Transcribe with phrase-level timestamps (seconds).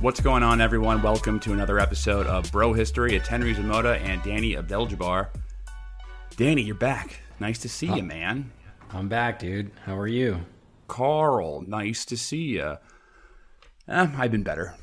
[0.00, 1.00] What's going on, everyone?
[1.02, 3.16] Welcome to another episode of Bro History.
[3.16, 5.28] It's Henry Zamoda and Danny Abdeljabbar.
[6.36, 7.20] Danny, you're back.
[7.40, 8.50] Nice to see you, man.
[8.92, 9.70] I'm back, dude.
[9.84, 10.40] How are you?
[10.86, 12.76] Carl, nice to see you.
[13.88, 14.74] Eh, I've been better.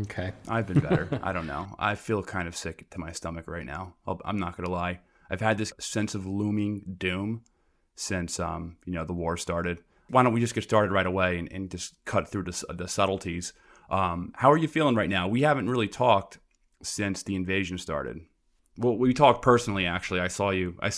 [0.00, 0.32] Okay.
[0.48, 1.08] I've been better.
[1.22, 1.68] I don't know.
[1.78, 3.94] I feel kind of sick to my stomach right now.
[4.06, 5.00] I'll- I'm not gonna lie.
[5.30, 7.42] I've had this sense of looming doom
[7.94, 9.82] since um, you know the war started.
[10.08, 12.88] Why don't we just get started right away and, and just cut through the, the
[12.88, 13.52] subtleties?
[13.90, 15.28] Um, how are you feeling right now?
[15.28, 16.38] We haven't really talked
[16.82, 18.20] since the invasion started.
[18.78, 19.86] Well, we talked personally.
[19.86, 20.76] Actually, I saw you.
[20.80, 20.90] I,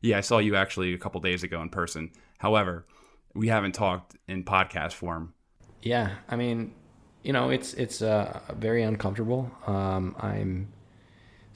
[0.00, 2.10] yeah, I saw you actually a couple days ago in person.
[2.38, 2.86] However,
[3.34, 5.34] we haven't talked in podcast form.
[5.82, 6.74] Yeah, I mean,
[7.22, 9.50] you know, it's it's uh, very uncomfortable.
[9.66, 10.72] Um, I'm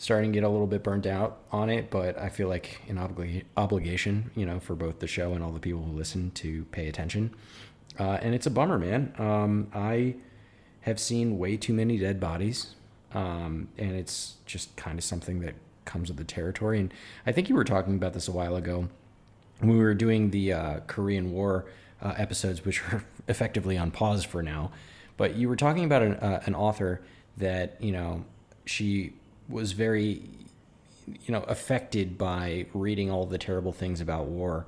[0.00, 2.96] starting to get a little bit burnt out on it, but I feel like an
[2.96, 6.64] obli- obligation, you know, for both the show and all the people who listen to
[6.72, 7.34] pay attention.
[7.98, 9.12] Uh, and it's a bummer, man.
[9.18, 10.14] Um, I
[10.80, 12.76] have seen way too many dead bodies,
[13.12, 16.80] um, and it's just kind of something that comes with the territory.
[16.80, 16.94] And
[17.26, 18.88] I think you were talking about this a while ago
[19.58, 21.66] when we were doing the uh, Korean War
[22.00, 24.72] uh, episodes, which are effectively on pause for now.
[25.18, 27.02] But you were talking about an, uh, an author
[27.36, 28.24] that you know
[28.64, 29.12] she
[29.50, 30.22] was very
[31.06, 34.66] you know affected by reading all the terrible things about war.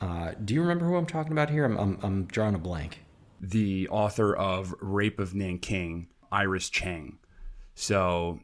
[0.00, 1.64] Uh, do you remember who I'm talking about here?
[1.64, 3.00] I'm, I'm I'm drawing a blank.
[3.40, 7.18] the author of Rape of Nanking, Iris Chang.
[7.74, 8.40] So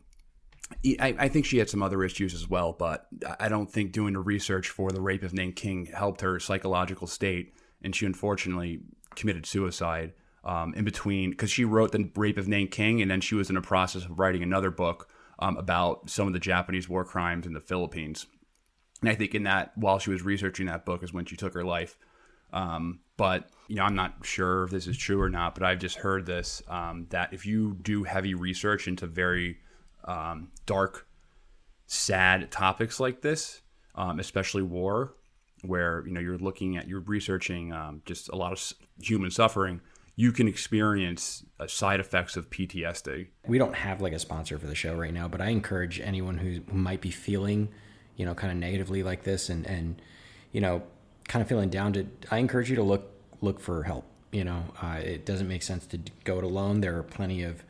[1.01, 3.07] I, I think she had some other issues as well, but
[3.39, 7.55] I don't think doing the research for the Rape of Nanking helped her psychological state,
[7.83, 8.81] and she unfortunately
[9.15, 10.13] committed suicide
[10.45, 13.55] um, in between because she wrote the Rape of Nanking, and then she was in
[13.55, 17.53] the process of writing another book um, about some of the Japanese war crimes in
[17.53, 18.27] the Philippines.
[19.01, 21.55] And I think in that, while she was researching that book, is when she took
[21.55, 21.97] her life.
[22.53, 25.55] Um, but you know, I'm not sure if this is true or not.
[25.55, 29.59] But I've just heard this um, that if you do heavy research into very
[30.05, 31.07] um, dark,
[31.87, 33.61] sad topics like this,
[33.95, 35.15] um, especially war,
[35.63, 39.81] where you know you're looking at you're researching um, just a lot of human suffering,
[40.19, 43.29] you can experience uh, side effects of PTSD.
[43.47, 46.39] we don't have like a sponsor for the show right now, but I encourage anyone
[46.39, 47.69] who, might be feeling,
[48.17, 50.03] you know, kind of negatively like this and, and,
[50.51, 50.83] you know,
[51.29, 54.07] kind of feeling down to, I encourage you to look, look for help.
[54.33, 56.81] You know, uh, it doesn't make sense to go it alone.
[56.81, 57.63] There are plenty of,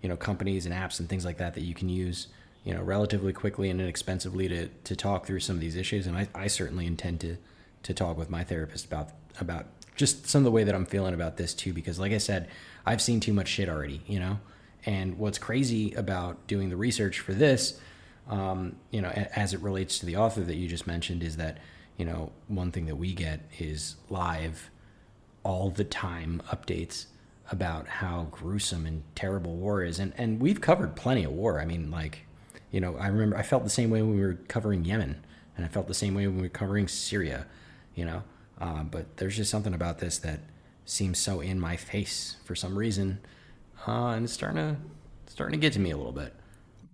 [0.00, 2.26] you know, companies and apps and things like that that you can use,
[2.64, 6.08] you know, relatively quickly and inexpensively to, to talk through some of these issues.
[6.08, 7.36] And I, I certainly intend to,
[7.84, 9.66] to talk with my therapist about, about
[10.02, 12.48] just some of the way that I'm feeling about this too, because like I said,
[12.84, 14.40] I've seen too much shit already, you know?
[14.84, 17.80] And what's crazy about doing the research for this,
[18.28, 21.58] um, you know, as it relates to the author that you just mentioned, is that,
[21.96, 24.70] you know, one thing that we get is live,
[25.44, 27.06] all the time updates
[27.52, 30.00] about how gruesome and terrible war is.
[30.00, 31.60] And, and we've covered plenty of war.
[31.60, 32.26] I mean, like,
[32.72, 35.24] you know, I remember I felt the same way when we were covering Yemen,
[35.56, 37.46] and I felt the same way when we were covering Syria,
[37.94, 38.24] you know.
[38.62, 40.38] Uh, but there's just something about this that
[40.84, 43.18] seems so in my face for some reason,
[43.88, 44.76] uh, and it's starting to
[45.26, 46.32] starting to get to me a little bit.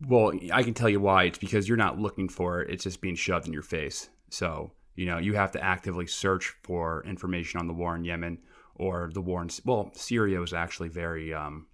[0.06, 1.24] Well, I can tell you why.
[1.24, 4.08] It's because you're not looking for it; it's just being shoved in your face.
[4.30, 8.38] So you know you have to actively search for information on the war in Yemen
[8.76, 11.66] or the war in well, Syria was actually very um,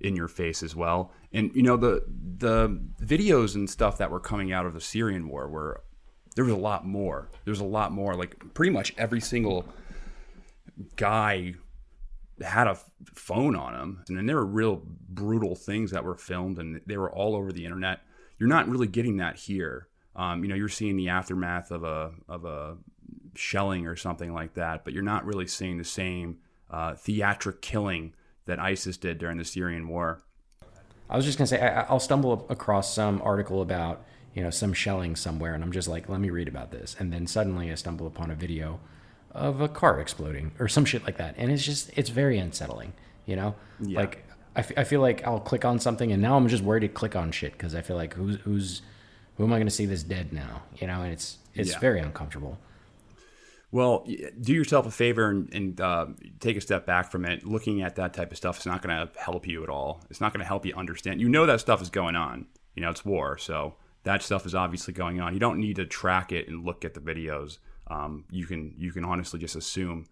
[0.00, 1.12] in your face as well.
[1.32, 2.04] And you know the
[2.38, 5.84] the videos and stuff that were coming out of the Syrian war were
[6.34, 7.28] there was a lot more.
[7.44, 8.14] There was a lot more.
[8.14, 9.66] Like pretty much every single
[10.96, 11.54] guy
[12.42, 12.76] had a
[13.14, 16.96] phone on him, and then there were real brutal things that were filmed, and they
[16.96, 18.00] were all over the internet.
[18.38, 19.88] You're not really getting that here.
[20.16, 22.76] Um, you know, you're seeing the aftermath of a of a
[23.36, 26.38] shelling or something like that, but you're not really seeing the same
[26.70, 28.14] uh, theatric killing
[28.46, 30.22] that ISIS did during the Syrian war.
[31.08, 34.04] I was just gonna say I, I'll stumble across some article about
[34.34, 37.12] you know some shelling somewhere, and I'm just like, let me read about this, and
[37.12, 38.80] then suddenly I stumble upon a video
[39.32, 42.92] of a car exploding or some shit like that, and it's just it's very unsettling.
[43.26, 44.00] You know, Yeah.
[44.00, 46.80] like I, f- I feel like I'll click on something and now I'm just worried
[46.80, 48.82] to click on shit because I feel like who's who's
[49.36, 50.62] who am I going to see this dead now?
[50.76, 51.78] You know, and it's it's Yeah.
[51.78, 52.58] very uncomfortable.
[53.72, 54.06] Well,
[54.40, 56.06] do yourself a favor and, and uh,
[56.38, 57.44] take a step back from it.
[57.44, 60.00] Looking at that type of stuff is not going to help you at all.
[60.10, 61.20] It's not going to help you understand.
[61.20, 62.46] You know that stuff is going on.
[62.76, 65.34] You know it's war, so that stuff is obviously going on.
[65.34, 67.58] You don't need to track it and look at the videos.
[67.88, 70.06] Um, you can you can honestly just assume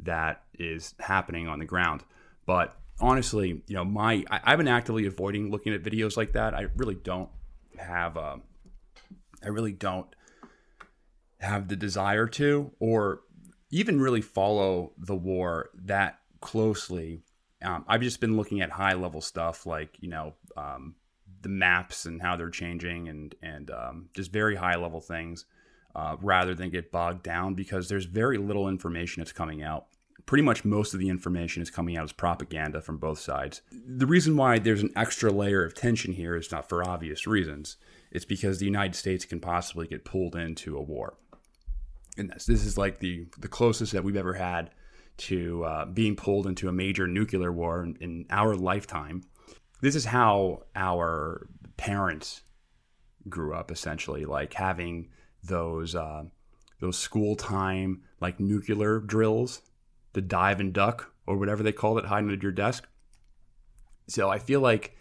[0.00, 2.04] that is happening on the ground.
[2.46, 6.54] But honestly, you know, my I, I've been actively avoiding looking at videos like that.
[6.54, 7.30] I really don't
[7.78, 8.16] have.
[8.16, 8.36] Uh,
[9.42, 10.06] I really don't
[11.40, 13.20] have the desire to or
[13.70, 17.22] even really follow the war that closely.
[17.62, 20.94] Um, I've just been looking at high level stuff like you know um,
[21.42, 25.44] the maps and how they're changing and and um, just very high level things
[25.94, 29.86] uh, rather than get bogged down because there's very little information that's coming out.
[30.26, 33.62] Pretty much most of the information is coming out as propaganda from both sides.
[33.72, 37.78] The reason why there's an extra layer of tension here is not for obvious reasons.
[38.10, 41.16] It's because the United States can possibly get pulled into a war
[42.18, 42.46] and this.
[42.46, 44.70] This is like the the closest that we've ever had
[45.18, 49.22] to uh, being pulled into a major nuclear war in, in our lifetime.
[49.80, 51.46] This is how our
[51.76, 52.42] parents
[53.28, 55.08] grew up, essentially, like having
[55.42, 56.24] those uh,
[56.80, 59.62] those school time like nuclear drills,
[60.12, 62.88] the dive and duck or whatever they called it, hiding under your desk.
[64.08, 64.96] So I feel like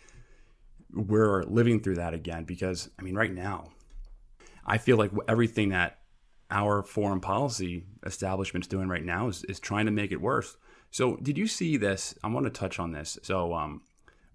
[0.92, 3.72] we're living through that again because I mean, right now,
[4.66, 6.00] I feel like everything that
[6.52, 10.58] our foreign policy establishment's doing right now is, is trying to make it worse.
[10.92, 12.16] So, did you see this?
[12.24, 13.18] I want to touch on this.
[13.22, 13.82] So, um,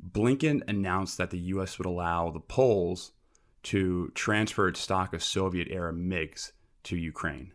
[0.06, 1.78] Blinken announced that the U.S.
[1.78, 3.12] would allow the Poles
[3.64, 6.52] to transfer its stock of Soviet era MiGs
[6.84, 7.52] to Ukraine.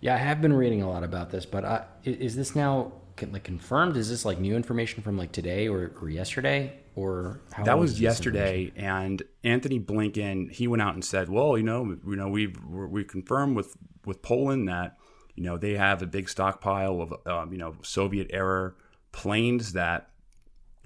[0.00, 2.92] Yeah, I have been reading a lot about this, but i- is this now
[3.32, 3.96] like confirmed?
[3.96, 7.80] Is this like new information from like today or, or yesterday or how that old
[7.80, 12.28] was yesterday, and Anthony Blinken he went out and said, "Well, you know, you know,
[12.28, 13.74] we've we confirmed with
[14.04, 14.98] with Poland that
[15.34, 18.74] you know they have a big stockpile of um, you know Soviet era
[19.12, 20.10] planes that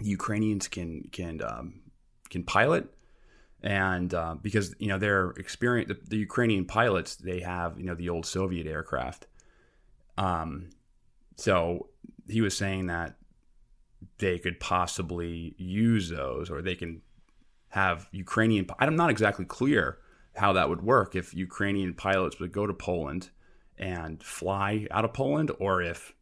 [0.00, 1.80] Ukrainians can can um,
[2.28, 2.92] can pilot."
[3.62, 7.94] And uh, because you know their experience, the, the Ukrainian pilots, they have you know
[7.94, 9.26] the old Soviet aircraft.
[10.16, 10.70] Um,
[11.36, 11.88] so
[12.28, 13.16] he was saying that
[14.18, 17.02] they could possibly use those or they can
[17.68, 19.98] have Ukrainian I'm not exactly clear
[20.36, 23.30] how that would work if Ukrainian pilots would go to Poland
[23.78, 26.14] and fly out of Poland or if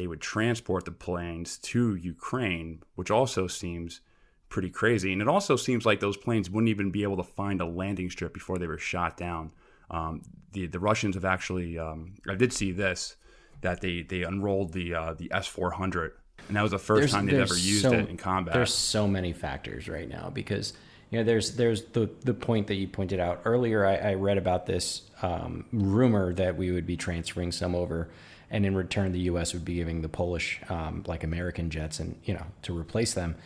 [0.00, 4.00] they would transport the planes to Ukraine which also seems
[4.48, 7.60] pretty crazy and it also seems like those planes wouldn't even be able to find
[7.60, 9.52] a landing strip before they were shot down
[9.90, 13.16] um, the the Russians have actually um, I did see this
[13.60, 16.12] that they they unrolled the uh, the S400
[16.48, 18.54] and that was the first There's- time they've there's ever used so- it in combat.
[18.54, 20.72] There's so many factors right now because
[21.10, 23.84] you know there's there's the the point that you pointed out earlier.
[23.84, 28.08] I, I read about this um, rumor that we would be transferring some over,
[28.50, 29.54] and in return the U.S.
[29.54, 33.36] would be giving the Polish um, like American jets and you know to replace them.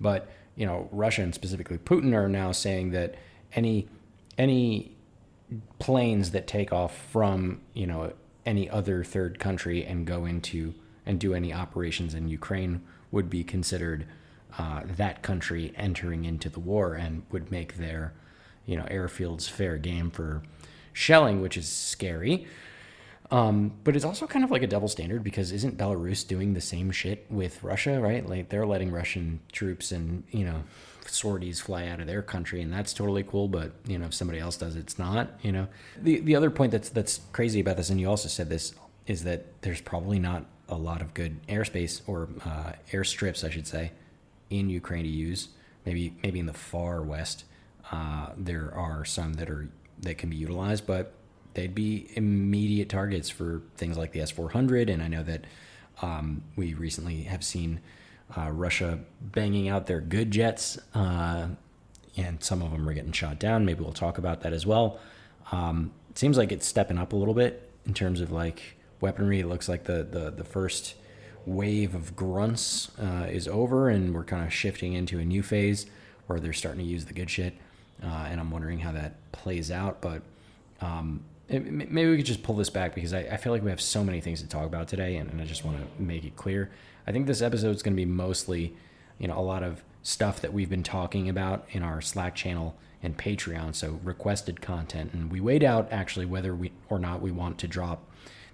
[0.00, 3.14] But you know Russia and specifically Putin are now saying that
[3.52, 3.88] any
[4.38, 4.92] any
[5.78, 8.12] planes that take off from you know
[8.46, 10.74] any other third country and go into
[11.06, 14.06] and do any operations in Ukraine would be considered
[14.58, 18.12] uh, that country entering into the war and would make their
[18.66, 20.42] you know airfields fair game for
[20.92, 22.46] shelling, which is scary.
[23.30, 26.60] Um, but it's also kind of like a double standard because isn't Belarus doing the
[26.60, 28.28] same shit with Russia, right?
[28.28, 30.64] Like they're letting Russian troops and, you know,
[31.06, 34.38] sorties fly out of their country and that's totally cool, but you know, if somebody
[34.38, 35.68] else does it's not, you know.
[36.00, 38.74] The the other point that's that's crazy about this, and you also said this,
[39.06, 43.66] is that there's probably not a lot of good airspace or uh, airstrips, I should
[43.66, 43.92] say,
[44.50, 45.48] in Ukraine to use.
[45.84, 47.44] Maybe maybe in the far west,
[47.90, 49.68] uh, there are some that are
[50.00, 51.12] that can be utilized, but
[51.54, 54.90] they'd be immediate targets for things like the S 400.
[54.90, 55.44] And I know that
[56.02, 57.80] um, we recently have seen
[58.36, 61.48] uh, Russia banging out their good jets, uh,
[62.16, 63.64] and some of them are getting shot down.
[63.64, 65.00] Maybe we'll talk about that as well.
[65.52, 69.40] Um, it seems like it's stepping up a little bit in terms of like weaponry.
[69.40, 70.94] It looks like the, the, the first
[71.46, 75.86] wave of grunts uh, is over, and we're kind of shifting into a new phase
[76.26, 77.54] where they're starting to use the good shit.
[78.02, 80.00] Uh, and I'm wondering how that plays out.
[80.00, 80.22] But
[80.80, 81.24] um,
[81.58, 84.04] maybe we could just pull this back because I, I, feel like we have so
[84.04, 86.70] many things to talk about today, and, and I just want to make it clear.
[87.06, 88.76] I think this episode is going to be mostly,
[89.18, 92.76] you know, a lot of stuff that we've been talking about in our Slack channel
[93.02, 93.74] and Patreon.
[93.74, 97.68] So requested content, and we weighed out actually whether we or not we want to
[97.68, 98.06] drop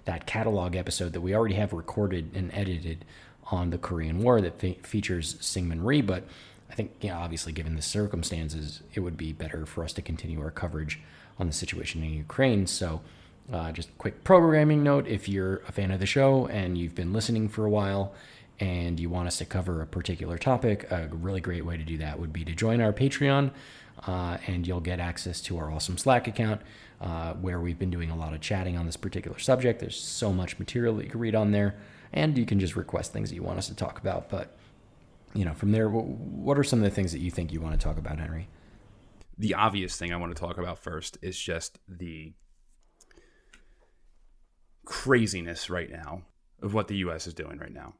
[0.05, 3.05] that catalog episode that we already have recorded and edited
[3.51, 6.01] on the Korean War that fe- features Syngman Rhee.
[6.01, 6.23] But
[6.69, 10.01] I think, you know, obviously, given the circumstances, it would be better for us to
[10.01, 10.99] continue our coverage
[11.39, 12.67] on the situation in Ukraine.
[12.67, 13.01] So,
[13.51, 16.95] uh, just a quick programming note if you're a fan of the show and you've
[16.95, 18.13] been listening for a while
[18.59, 21.97] and you want us to cover a particular topic, a really great way to do
[21.99, 23.51] that would be to join our Patreon.
[24.05, 26.61] Uh, and you'll get access to our awesome Slack account
[27.01, 29.79] uh, where we've been doing a lot of chatting on this particular subject.
[29.79, 31.75] There's so much material that you can read on there,
[32.13, 34.29] and you can just request things that you want us to talk about.
[34.29, 34.55] But,
[35.33, 37.79] you know, from there, what are some of the things that you think you want
[37.79, 38.47] to talk about, Henry?
[39.37, 42.33] The obvious thing I want to talk about first is just the
[44.85, 46.23] craziness right now
[46.61, 47.27] of what the U.S.
[47.27, 47.93] is doing right now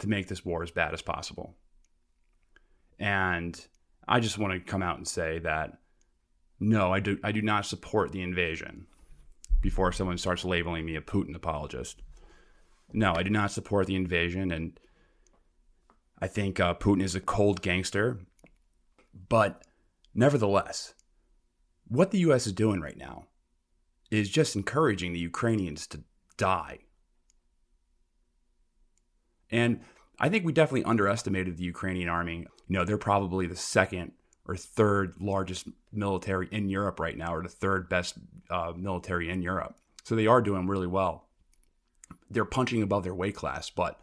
[0.00, 1.54] to make this war as bad as possible.
[2.98, 3.64] And
[4.08, 5.78] I just want to come out and say that
[6.58, 8.86] no, I do I do not support the invasion
[9.60, 12.02] before someone starts labeling me a Putin apologist.
[12.92, 14.78] No, I do not support the invasion and
[16.20, 18.20] I think uh, Putin is a cold gangster.
[19.28, 19.64] But
[20.14, 20.94] nevertheless,
[21.86, 23.26] what the US is doing right now
[24.10, 26.02] is just encouraging the Ukrainians to
[26.36, 26.78] die.
[29.50, 29.80] And
[30.18, 32.46] I think we definitely underestimated the Ukrainian army.
[32.68, 34.12] You know, they're probably the second
[34.46, 38.18] or third largest military in Europe right now, or the third best
[38.50, 39.76] uh, military in Europe.
[40.04, 41.28] So they are doing really well.
[42.30, 44.00] They're punching above their weight class, but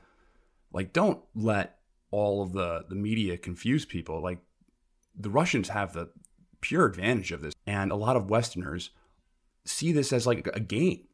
[0.71, 1.79] like, don't let
[2.11, 4.21] all of the the media confuse people.
[4.21, 4.39] Like,
[5.19, 6.09] the Russians have the
[6.61, 8.91] pure advantage of this, and a lot of Westerners
[9.65, 11.07] see this as like a game,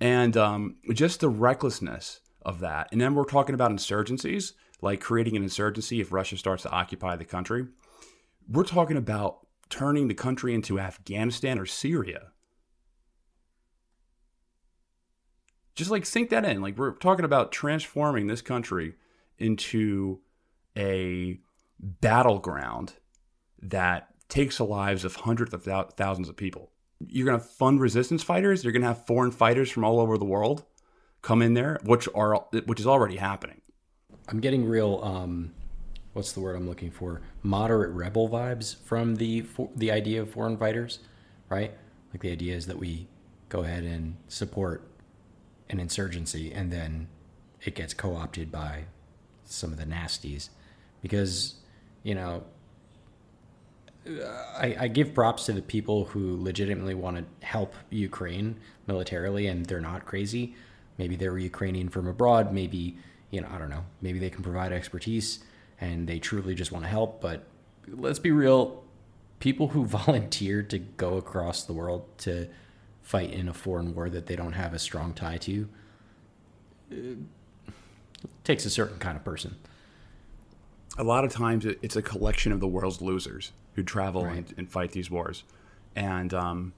[0.00, 2.88] and um, just the recklessness of that.
[2.90, 7.16] And then we're talking about insurgencies, like creating an insurgency if Russia starts to occupy
[7.16, 7.66] the country.
[8.48, 12.32] We're talking about turning the country into Afghanistan or Syria.
[15.74, 16.62] Just like sink that in.
[16.62, 18.94] Like we're talking about transforming this country
[19.38, 20.20] into
[20.76, 21.38] a
[21.78, 22.94] battleground
[23.62, 25.64] that takes the lives of hundreds of
[25.96, 26.70] thousands of people.
[27.00, 28.64] You're going to fund resistance fighters.
[28.64, 30.64] You're going to have foreign fighters from all over the world
[31.22, 32.34] come in there, which are
[32.66, 33.60] which is already happening.
[34.28, 35.52] I'm getting real um,
[36.12, 37.22] what's the word I'm looking for?
[37.42, 41.00] Moderate rebel vibes from the for, the idea of foreign fighters,
[41.48, 41.72] right?
[42.12, 43.08] Like the idea is that we
[43.48, 44.82] go ahead and support
[45.70, 47.08] an insurgency, and then
[47.64, 48.84] it gets co-opted by
[49.44, 50.48] some of the nasties,
[51.02, 51.54] because
[52.02, 52.44] you know.
[54.56, 59.66] I, I give props to the people who legitimately want to help Ukraine militarily, and
[59.66, 60.54] they're not crazy.
[60.96, 62.52] Maybe they're Ukrainian from abroad.
[62.52, 62.96] Maybe
[63.30, 63.84] you know I don't know.
[64.00, 65.40] Maybe they can provide expertise
[65.80, 67.20] and they truly just want to help.
[67.20, 67.44] But
[67.86, 68.82] let's be real
[69.40, 72.48] people who volunteer to go across the world to
[73.02, 75.68] fight in a foreign war that they don't have a strong tie to
[76.92, 76.96] uh,
[78.44, 79.56] takes a certain kind of person.
[80.98, 84.38] A lot of times it's a collection of the world's losers who travel right.
[84.38, 85.44] and, and, fight these wars.
[85.94, 86.72] And, um,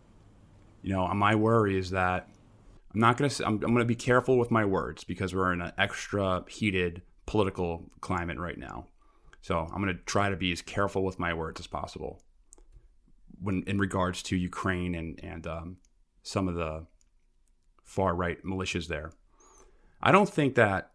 [0.82, 2.28] you know, my worry is that
[2.92, 5.52] I'm not going to, I'm, I'm going to be careful with my words because we're
[5.52, 8.86] in an extra heated political climate right now.
[9.40, 12.20] So I'm going to try to be as careful with my words as possible
[13.40, 15.76] when in regards to Ukraine and and um,
[16.22, 16.86] some of the
[17.84, 19.12] far right militias there.
[20.02, 20.92] I don't think that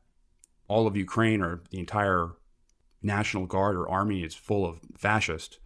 [0.68, 2.32] all of Ukraine or the entire
[3.06, 5.60] National Guard or army is full of fascists.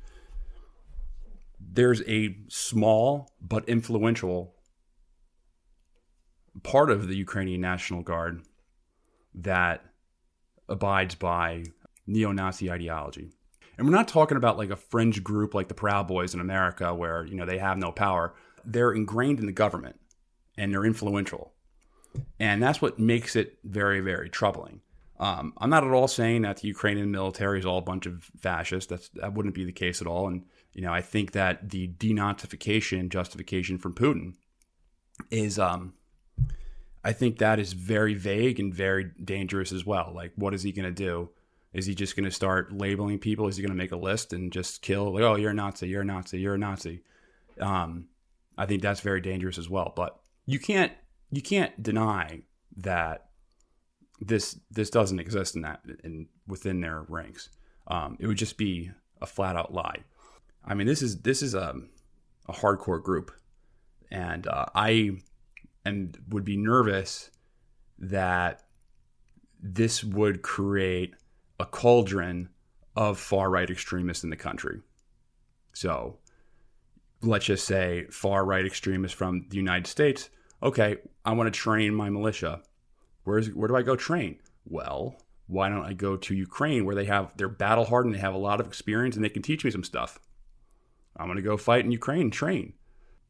[1.59, 4.55] There's a small but influential
[6.63, 8.41] part of the Ukrainian National Guard
[9.33, 9.85] that
[10.67, 11.63] abides by
[12.05, 13.29] neo Nazi ideology.
[13.77, 16.93] And we're not talking about like a fringe group like the Proud Boys in America
[16.93, 18.33] where, you know, they have no power.
[18.65, 19.99] They're ingrained in the government
[20.57, 21.53] and they're influential.
[22.39, 24.81] And that's what makes it very, very troubling.
[25.19, 28.29] Um, I'm not at all saying that the Ukrainian military is all a bunch of
[28.39, 28.89] fascists.
[28.89, 30.27] That's, that wouldn't be the case at all.
[30.27, 34.35] And, you know, I think that the denazification justification from Putin
[35.29, 35.93] is, um,
[37.03, 40.11] I think that is very vague and very dangerous as well.
[40.15, 41.29] Like, what is he going to do?
[41.73, 43.47] Is he just going to start labeling people?
[43.47, 45.13] Is he going to make a list and just kill?
[45.13, 47.03] Like, oh, you're a Nazi, you're a Nazi, you're a Nazi.
[47.59, 48.05] Um,
[48.57, 49.93] I think that's very dangerous as well.
[49.95, 50.91] But you can't
[51.31, 52.41] you can't deny
[52.77, 53.28] that
[54.21, 57.49] this this doesn't exist in that in within their ranks.
[57.87, 60.03] Um, it would just be a flat out lie.
[60.65, 61.75] I mean, this is this is a
[62.47, 63.31] a hardcore group,
[64.11, 65.17] and uh, I
[65.85, 67.31] and would be nervous
[67.99, 68.63] that
[69.61, 71.15] this would create
[71.59, 72.49] a cauldron
[72.95, 74.81] of far right extremists in the country.
[75.73, 76.17] So
[77.21, 80.29] let's just say far right extremists from the United States
[80.61, 82.61] okay, I want to train my militia.
[83.29, 84.39] Where's where do I go train?
[84.65, 88.33] Well, why don't I go to Ukraine where they have they're battle hardened, they have
[88.33, 90.19] a lot of experience, and they can teach me some stuff.
[91.15, 92.73] I'm to go fight in Ukraine train.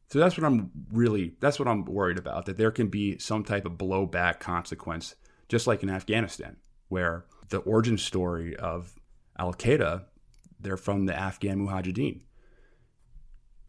[0.08, 3.44] So that's what I'm really that's what I'm worried about that there can be some
[3.44, 5.14] type of blowback consequence
[5.48, 6.56] just like in Afghanistan
[6.88, 8.94] where the origin story of
[9.38, 10.04] Al Qaeda
[10.60, 12.20] they're from the Afghan Mujahideen.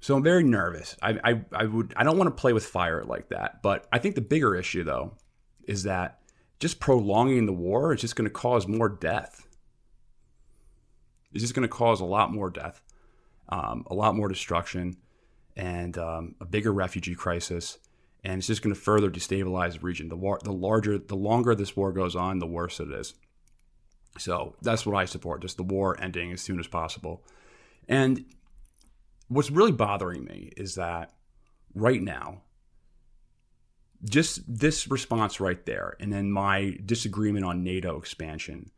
[0.02, 0.98] So I'm very nervous.
[1.02, 3.62] I, I, I would I don't want to play with fire like that.
[3.62, 5.18] But I think the bigger issue though
[5.68, 6.21] is that
[6.62, 9.48] just prolonging the war is just going to cause more death.
[11.34, 12.82] It's just going to cause a lot more death,
[13.50, 14.98] um, a lot more destruction,
[15.58, 17.80] and um, a bigger refugee crisis.
[18.24, 20.08] And it's just going to further destabilize the region.
[20.10, 23.16] The war, the larger, the longer this war goes on, the worse it is.
[24.20, 27.24] So that's what I support: just the war ending as soon as possible.
[27.88, 28.26] And
[29.30, 31.14] what's really bothering me is that
[31.74, 32.44] right now,
[34.10, 38.72] just this response right there, and then my disagreement on NATO expansion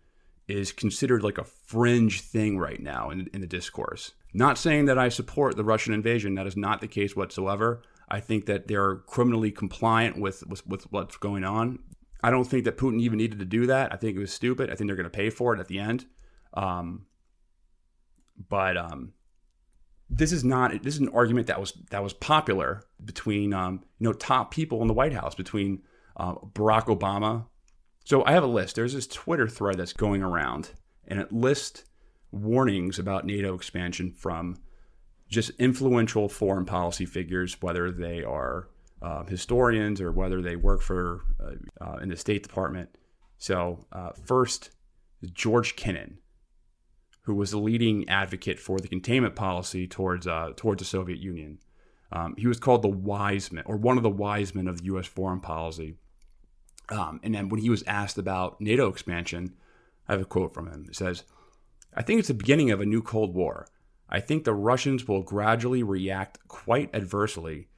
[0.47, 4.11] is considered like a fringe thing right now in, in the discourse.
[4.33, 7.81] Not saying that I support the Russian invasion, that is not the case whatsoever.
[8.09, 11.79] I think that they're criminally compliant with, with, with what's going on.
[12.21, 13.93] I don't think that Putin even needed to do that.
[13.93, 14.69] I think it was stupid.
[14.69, 16.05] I think they're going to pay for it at the end.
[16.53, 17.05] Um,
[18.49, 19.13] but um,
[20.15, 24.07] this is not this is an argument that was that was popular between um, you
[24.07, 25.81] know top people in the White House between
[26.17, 27.45] uh, Barack Obama.
[28.05, 28.75] So I have a list.
[28.75, 30.71] There's this Twitter thread that's going around,
[31.07, 31.85] and it lists
[32.31, 34.57] warnings about NATO expansion from
[35.29, 38.67] just influential foreign policy figures, whether they are
[39.01, 42.89] uh, historians or whether they work for uh, uh in the State Department.
[43.39, 44.69] So uh, first,
[45.33, 46.19] George Kennan
[47.23, 51.59] who was the leading advocate for the containment policy towards uh, towards the Soviet Union.
[52.11, 54.85] Um, he was called the wise man, or one of the wise men of the
[54.85, 55.07] U.S.
[55.07, 55.95] foreign policy.
[56.89, 59.55] Um, and then when he was asked about NATO expansion,
[60.07, 60.85] I have a quote from him.
[60.89, 61.23] It says,
[61.93, 63.67] "I think it's the beginning of a new Cold War.
[64.09, 67.69] I think the Russians will gradually react quite adversely,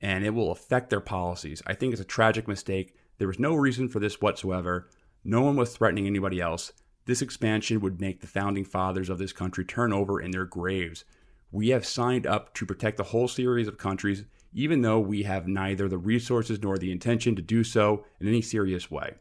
[0.00, 1.62] and it will affect their policies.
[1.66, 2.96] I think it's a tragic mistake.
[3.18, 4.88] There was no reason for this whatsoever.
[5.22, 6.72] No one was threatening anybody else."
[7.06, 11.04] This expansion would make the founding fathers of this country turn over in their graves.
[11.52, 15.46] We have signed up to protect the whole series of countries, even though we have
[15.46, 19.14] neither the resources nor the intention to do so in any serious way.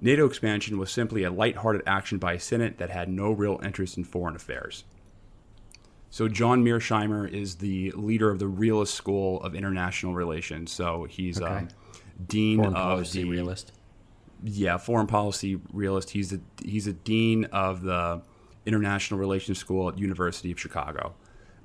[0.00, 3.96] NATO expansion was simply a light-hearted action by a Senate that had no real interest
[3.96, 4.84] in foreign affairs.
[6.10, 10.70] So John Mearsheimer is the leader of the Realist School of International Relations.
[10.70, 11.52] So he's okay.
[11.52, 11.68] um,
[12.26, 13.72] dean foreign of policy the realist
[14.42, 16.10] yeah, foreign policy realist.
[16.10, 18.22] He's a he's a dean of the
[18.66, 21.14] International Relations School at University of Chicago.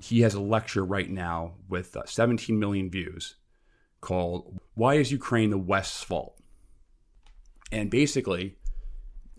[0.02, 3.36] He has a lecture right now with uh, 17 million views
[4.02, 6.40] called "Why Is Ukraine the West's Fault?"
[7.72, 8.58] And basically,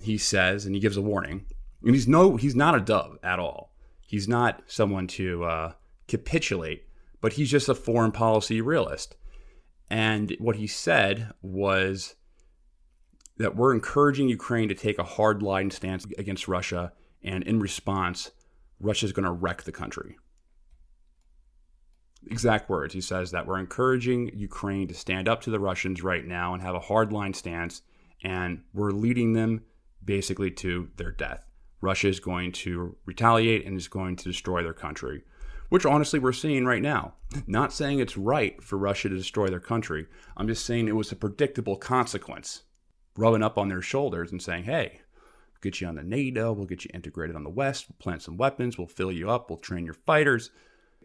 [0.00, 1.46] he says, and he gives a warning.
[1.82, 3.72] And he's no, he's not a dove at all.
[4.00, 5.72] He's not someone to uh,
[6.06, 6.86] capitulate,
[7.20, 9.16] but he's just a foreign policy realist.
[9.90, 12.14] And what he said was
[13.38, 18.32] that we're encouraging Ukraine to take a hard line stance against Russia, and in response,
[18.80, 20.16] Russia is going to wreck the country.
[22.30, 22.92] Exact words.
[22.92, 26.62] He says that we're encouraging Ukraine to stand up to the Russians right now and
[26.62, 27.82] have a hard line stance,
[28.22, 29.62] and we're leading them
[30.04, 31.44] basically to their death.
[31.80, 35.22] Russia is going to retaliate and is going to destroy their country,
[35.68, 37.14] which honestly we're seeing right now.
[37.46, 41.12] Not saying it's right for Russia to destroy their country, I'm just saying it was
[41.12, 42.64] a predictable consequence
[43.18, 45.00] rubbing up on their shoulders and saying, hey,
[45.50, 48.22] we'll get you on the NATO, we'll get you integrated on the West, we'll plant
[48.22, 50.50] some weapons, we'll fill you up, we'll train your fighters.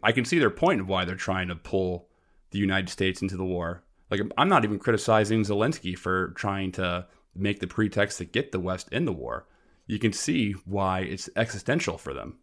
[0.02, 2.08] I can see their point of why they're trying to pull
[2.52, 3.82] the United States into the war.
[4.10, 8.60] Like, I'm not even criticizing Zelensky for trying to make the pretext to get the
[8.60, 9.48] West in the war.
[9.86, 12.38] You can see why it's existential for them.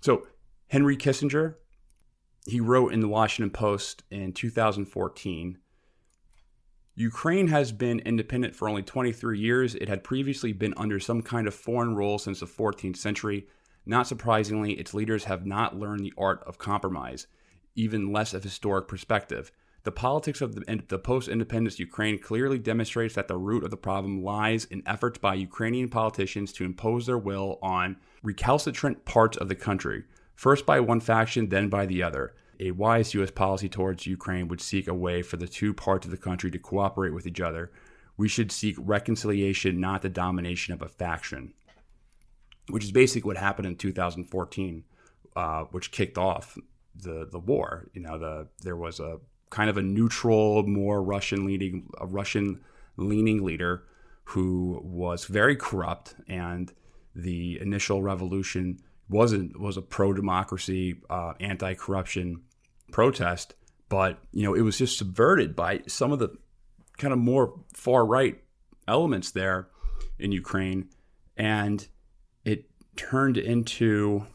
[0.00, 0.26] So,
[0.68, 1.56] Henry Kissinger,
[2.46, 5.58] he wrote in the Washington Post in 2014
[6.98, 9.76] Ukraine has been independent for only 23 years.
[9.76, 13.46] It had previously been under some kind of foreign rule since the 14th century.
[13.86, 17.28] Not surprisingly, its leaders have not learned the art of compromise,
[17.76, 19.52] even less of historic perspective.
[19.84, 23.76] The politics of the, the post independence Ukraine clearly demonstrates that the root of the
[23.76, 29.46] problem lies in efforts by Ukrainian politicians to impose their will on recalcitrant parts of
[29.46, 30.02] the country,
[30.34, 33.30] first by one faction, then by the other a wise U.S.
[33.30, 36.58] policy towards Ukraine would seek a way for the two parts of the country to
[36.58, 37.70] cooperate with each other.
[38.16, 41.54] We should seek reconciliation, not the domination of a faction,
[42.68, 44.84] which is basically what happened in 2014,
[45.36, 46.58] uh, which kicked off
[46.96, 47.88] the the war.
[47.92, 52.60] You know, the there was a kind of a neutral, more Russian leading, a Russian
[52.96, 53.84] leaning leader
[54.24, 56.72] who was very corrupt, and
[57.14, 62.42] the initial revolution wasn't was a pro democracy, uh, anti corruption
[62.92, 63.54] protest,
[63.88, 66.30] but you know it was just subverted by some of the
[66.96, 68.42] kind of more far right
[68.86, 69.68] elements there
[70.18, 70.88] in Ukraine,
[71.36, 71.86] and
[72.44, 72.64] it
[72.96, 74.26] turned into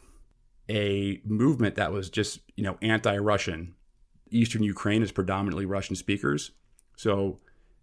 [0.68, 3.74] a movement that was just you know anti-Russian.
[4.30, 6.50] Eastern Ukraine is predominantly Russian speakers,
[6.96, 7.38] so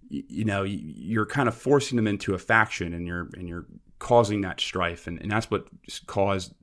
[0.10, 3.66] you know you're kind of forcing them into a faction, and you're and you're
[4.00, 5.68] causing that strife, and, and that's what
[6.08, 6.54] caused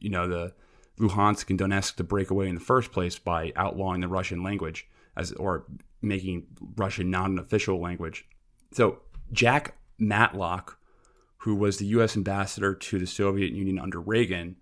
[0.00, 0.52] you know the
[0.98, 4.88] Luhansk and Donetsk to break away in the first place by outlawing the Russian language
[5.16, 5.64] as or
[6.02, 8.26] making Russian not an official language.
[8.72, 9.00] So
[9.32, 10.78] Jack Matlock,
[11.38, 12.16] who was the U.S.
[12.16, 14.56] ambassador to the Soviet Union under Reagan,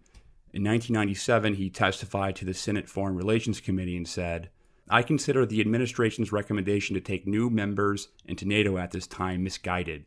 [0.55, 4.51] in 1997 he testified to the Senate Foreign Relations Committee and said,
[4.89, 10.05] "I consider the administration's recommendation to take new members into NATO at this time misguided."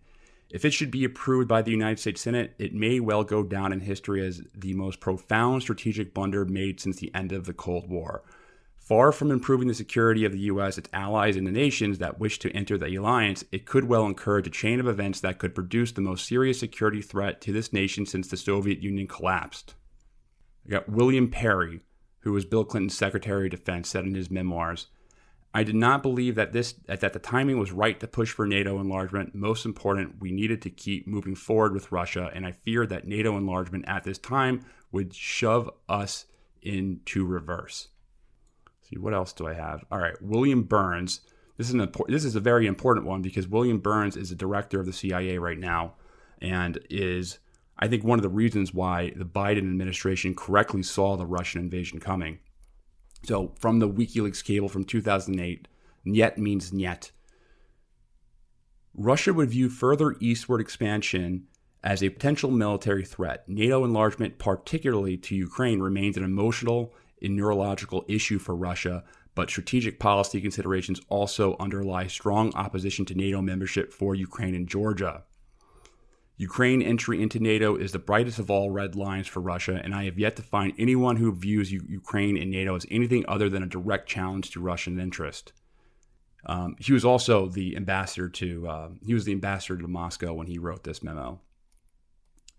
[0.49, 3.73] If it should be approved by the United States Senate, it may well go down
[3.73, 7.89] in history as the most profound strategic blunder made since the end of the Cold
[7.89, 8.23] War.
[8.77, 12.37] Far from improving the security of the U.S., its allies, and the nations that wish
[12.37, 15.91] to enter the alliance, it could well encourage a chain of events that could produce
[15.91, 19.73] the most serious security threat to this nation since the Soviet Union collapsed.
[20.67, 21.79] I got William Perry,
[22.19, 24.87] who was Bill Clinton's Secretary of Defense, said in his memoirs
[25.55, 28.77] I did not believe that this that the timing was right to push for NATO
[28.81, 29.33] enlargement.
[29.33, 33.37] Most important, we needed to keep moving forward with Russia, and I feared that NATO
[33.37, 36.25] enlargement at this time would shove us
[36.61, 37.87] into reverse.
[38.67, 39.85] Let's see what else do I have?
[39.89, 41.21] All right, William Burns.
[41.55, 44.35] This is an important, this is a very important one because William Burns is the
[44.35, 45.93] director of the CIA right now,
[46.41, 47.39] and is
[47.79, 52.01] I think one of the reasons why the Biden administration correctly saw the Russian invasion
[52.01, 52.39] coming
[53.25, 55.67] so from the WikiLeaks cable from 2008,
[56.05, 57.11] Nyet means Nyet.
[58.93, 61.47] Russia would view further eastward expansion
[61.83, 63.47] as a potential military threat.
[63.47, 69.03] NATO enlargement, particularly to Ukraine, remains an emotional and neurological issue for Russia,
[69.35, 75.23] but strategic policy considerations also underlie strong opposition to NATO membership for Ukraine and Georgia.
[76.37, 80.03] Ukraine entry into NATO is the brightest of all red lines for Russia, and I
[80.05, 83.63] have yet to find anyone who views U- Ukraine and NATO as anything other than
[83.63, 85.53] a direct challenge to Russian interest.
[86.45, 90.47] Um, he was also the ambassador to uh, he was the ambassador to Moscow when
[90.47, 91.39] he wrote this memo.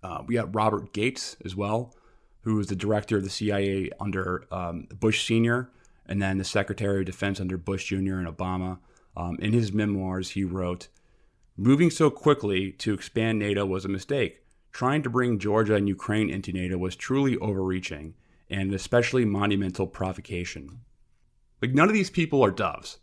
[0.02, 1.94] Uh, we got Robert Gates as well,
[2.42, 5.70] who was the director of the CIA under um, Bush Senior,
[6.06, 8.16] and then the Secretary of Defense under Bush Jr.
[8.16, 8.78] and Obama.
[9.16, 10.88] Um, in his memoirs, he wrote.
[11.58, 14.42] Moving so quickly to expand NATO was a mistake.
[14.72, 18.14] Trying to bring Georgia and Ukraine into NATO was truly overreaching
[18.50, 20.80] and especially monumental provocation.
[21.62, 22.98] Like, none of these people are doves.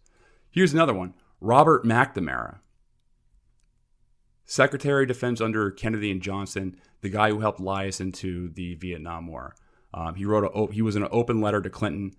[0.51, 2.59] Here's another one Robert McNamara,
[4.45, 8.75] Secretary of Defense under Kennedy and Johnson, the guy who helped lie us into the
[8.75, 9.55] Vietnam War.
[9.95, 12.13] Um, he wrote a, he was in an open letter to Clinton.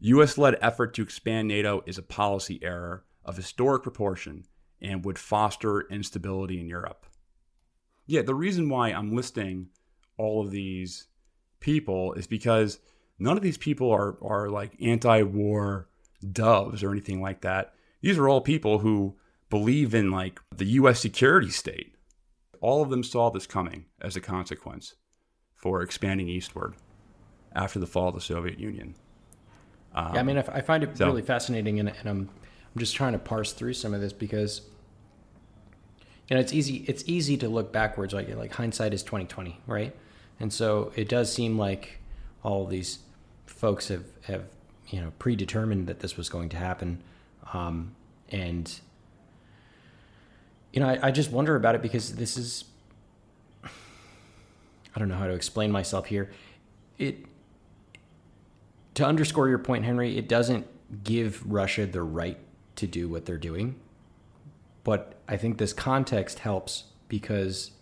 [0.00, 0.36] U.S.
[0.36, 4.46] led effort to expand NATO is a policy error of historic proportion
[4.84, 7.06] and would foster instability in Europe.
[8.06, 9.68] Yeah, the reason why I'm listing
[10.18, 11.06] all of these
[11.60, 12.78] people is because
[13.18, 15.88] none of these people are, are like anti war
[16.32, 17.74] doves or anything like that.
[18.02, 19.16] These are all people who
[19.48, 21.94] believe in like the US security state.
[22.60, 24.94] All of them saw this coming as a consequence
[25.54, 26.74] for expanding eastward
[27.54, 28.94] after the fall of the Soviet Union.
[29.94, 32.28] Um, yeah, I mean, I, find it so, really fascinating, and, and I'm
[32.74, 34.62] I'm just trying to parse through some of this because
[36.28, 39.94] you know it's easy it's easy to look backwards like like hindsight is 2020 right?
[40.40, 42.00] And so it does seem like
[42.42, 42.98] all these
[43.46, 44.44] folks have have
[44.88, 47.02] you know predetermined that this was going to happen.
[47.52, 47.94] Um,
[48.30, 48.80] and
[50.72, 52.64] you know I, I just wonder about it because this is
[53.64, 56.30] i don't know how to explain myself here.
[56.98, 57.24] It
[58.94, 60.66] to underscore your point henry it doesn't
[61.02, 62.38] give russia the right
[62.76, 63.76] to do what they're doing.
[64.84, 67.72] But I think this context helps because,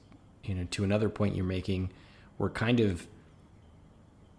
[0.45, 1.91] you know, to another point you're making,
[2.38, 3.09] we're kind of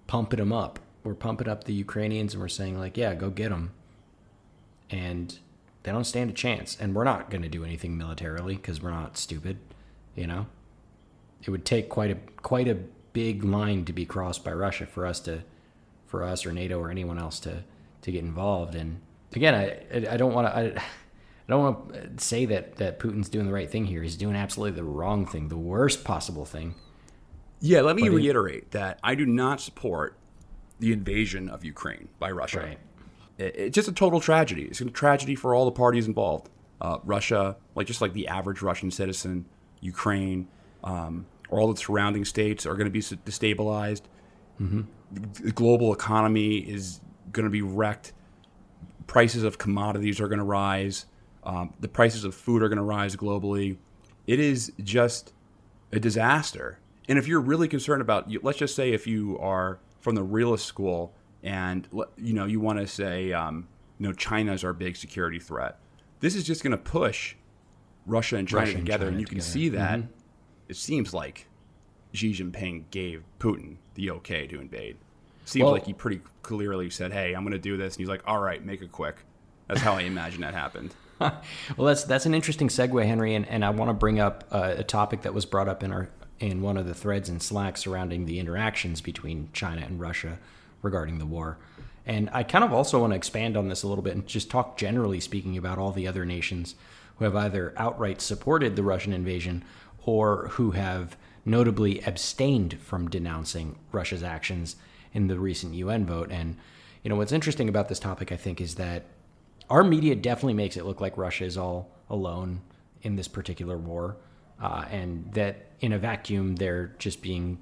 [0.08, 0.80] pumping them up.
[1.04, 3.72] We're pumping up the Ukrainians and we're saying, like, yeah, go get them.
[4.90, 5.38] And
[5.84, 6.78] they don't stand a chance.
[6.80, 9.58] And we're not going to do anything militarily because we're not stupid,
[10.16, 10.48] you know?
[11.44, 12.76] It would take quite a quite a
[13.12, 15.44] big line to be crossed by Russia for us to
[16.06, 17.66] for us or NATO or anyone else to
[18.02, 19.02] to get involved and
[19.36, 20.82] again, I I don't want to.
[21.48, 24.02] I, don't want to say that that Putin's doing the right thing here.
[24.02, 26.76] He's doing absolutely the wrong thing, the worst possible thing.
[27.60, 30.18] Yeah, let me but reiterate that I do not support
[30.80, 32.60] the invasion of Ukraine by Russia.
[32.60, 32.80] Right.
[33.38, 34.64] it, it's just a total tragedy.
[34.64, 36.50] It's a tragedy for all the parties involved.
[36.82, 39.46] Uh, Russia, like just like the average Russian citizen,
[39.80, 40.48] Ukraine,
[40.84, 44.02] um, all the surrounding states are going to be destabilized.
[44.60, 44.82] Mm-hmm.
[45.44, 47.00] The global economy is
[47.32, 48.14] going to be wrecked.
[49.08, 51.06] Prices of commodities are going to rise.
[51.46, 53.78] Um, the prices of food are going to rise globally.
[54.28, 55.34] It is just
[55.92, 56.80] a disaster.
[57.10, 60.66] And if you're really concerned about, let's just say, if you are from the realist
[60.66, 63.68] school and you know you want to say, um,
[64.00, 65.80] you know, China is our big security threat,
[66.22, 67.36] this is just going to push
[68.06, 69.52] Russia and China Russia and together, China and you can together.
[69.52, 70.00] see that.
[70.00, 70.08] Mhm.
[70.70, 71.48] It seems like
[72.14, 74.96] Xi Jinping gave Putin the okay to invade.
[75.46, 78.08] Seems Well- like he pretty clearly said, "Hey, I'm going to do this," and he's
[78.08, 79.18] like, "All right, make it quick."
[79.68, 80.96] That's how I imagine that happened.
[81.78, 84.76] Well, that's that's an interesting segue, Henry, and, and I want to bring up uh,
[84.78, 87.78] a topic that was brought up in our in one of the threads in Slack
[87.78, 90.40] surrounding the interactions between China and Russia
[90.82, 91.58] regarding the war.
[92.06, 94.50] And I kind of also want to expand on this a little bit and just
[94.50, 96.76] talk generally speaking about all the other nations
[97.16, 99.64] who have either outright supported the Russian invasion
[100.06, 104.76] or who have notably abstained from denouncing Russia's actions
[105.14, 106.30] in the recent UN vote.
[106.32, 106.58] And
[107.04, 109.06] you know what's interesting about this topic, I think, is that
[109.74, 112.62] our media definitely makes it look like Russia is all alone
[113.02, 114.18] in this particular war,
[114.62, 117.58] uh, and that in a vacuum they're just being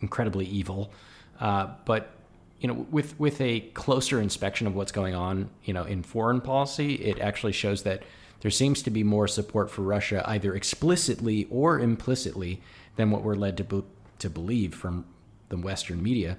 [0.00, 0.90] incredibly evil.
[1.38, 2.16] Uh, but
[2.58, 6.40] you know, with with a closer inspection of what's going on, you know, in foreign
[6.40, 8.02] policy, it actually shows that
[8.40, 12.60] there seems to be more support for Russia, either explicitly or implicitly,
[12.96, 13.84] than what we're led to be-
[14.18, 15.04] to believe from
[15.48, 16.36] the Western media.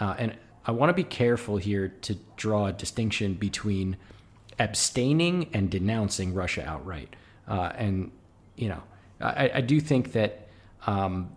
[0.00, 3.98] Uh, and I want to be careful here to draw a distinction between
[4.58, 7.14] abstaining and denouncing Russia outright.
[7.48, 8.10] Uh, and,
[8.56, 8.82] you know,
[9.20, 10.48] I, I do think that
[10.86, 11.30] um,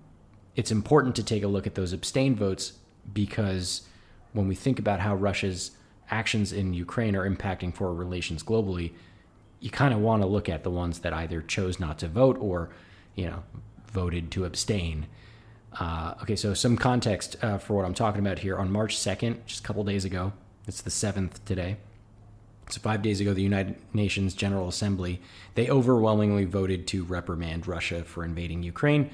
[0.56, 2.74] it's important to take a look at those abstain votes
[3.14, 3.88] because
[4.34, 5.72] when we think about how Russia's
[6.10, 8.94] actions in Ukraine are impacting foreign relations globally,
[9.60, 12.38] you kind of want to look at the ones that either chose not to vote
[12.40, 12.70] or,
[13.16, 13.44] you know,
[13.92, 15.08] voted to abstain.
[15.80, 18.58] Uh, okay, so some context uh, for what I'm talking about here.
[18.58, 20.34] On March 2nd, just a couple days ago,
[20.68, 21.78] it's the 7th today.
[22.70, 25.22] So five days ago, the United Nations General Assembly
[25.56, 29.10] they overwhelmingly voted to reprimand Russia for invading Ukraine,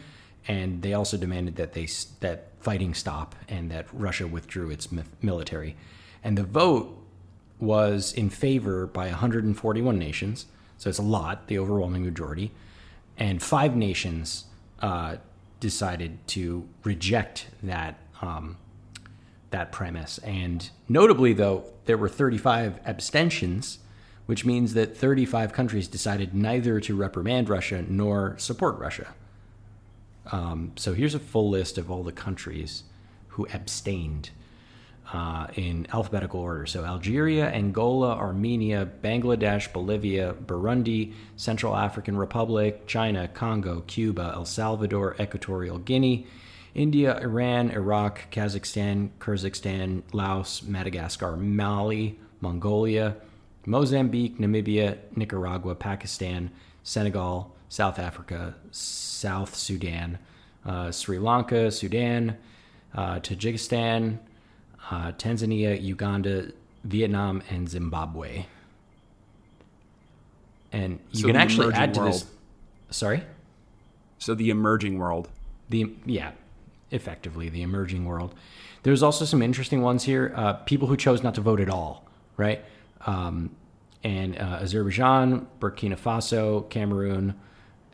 [0.47, 1.87] and they also demanded that they
[2.19, 4.89] that fighting stop and that Russia withdrew its
[5.21, 5.75] military.
[6.23, 6.97] And the vote
[7.59, 12.51] was in favor by 141 nations, so it's a lot, the overwhelming majority,
[13.17, 14.45] and five nations
[14.79, 15.17] uh,
[15.59, 18.57] decided to reject that um,
[19.53, 20.17] that premise.
[20.19, 23.79] And notably, though, there were 35 abstentions,
[24.25, 29.13] which means that 35 countries decided neither to reprimand Russia nor support Russia.
[30.31, 32.83] Um, so here's a full list of all the countries
[33.29, 34.29] who abstained
[35.11, 36.65] uh, in alphabetical order.
[36.65, 45.15] So Algeria, Angola, Armenia, Bangladesh, Bolivia, Burundi, Central African Republic, China, Congo, Cuba, El Salvador,
[45.19, 46.25] Equatorial Guinea,
[46.75, 53.15] India, Iran, Iraq, Kazakhstan, Kyrgyzstan, Laos, Madagascar, Mali, Mongolia,
[53.65, 60.17] Mozambique, Namibia, Nicaragua, Pakistan, Senegal, South Africa, South Sudan,
[60.65, 62.37] uh, Sri Lanka, Sudan,
[62.95, 64.17] uh, Tajikistan,
[64.89, 66.51] uh, Tanzania, Uganda,
[66.83, 68.45] Vietnam, and Zimbabwe.
[70.71, 72.25] And you So can actually add to this.
[72.89, 73.23] Sorry?
[74.17, 75.29] So the emerging world.
[75.69, 76.31] the yeah
[76.93, 78.33] effectively the emerging world.
[78.83, 82.03] There's also some interesting ones here uh, people who chose not to vote at all
[82.37, 82.63] right?
[83.05, 83.55] Um,
[84.03, 87.35] and uh, azerbaijan burkina faso cameroon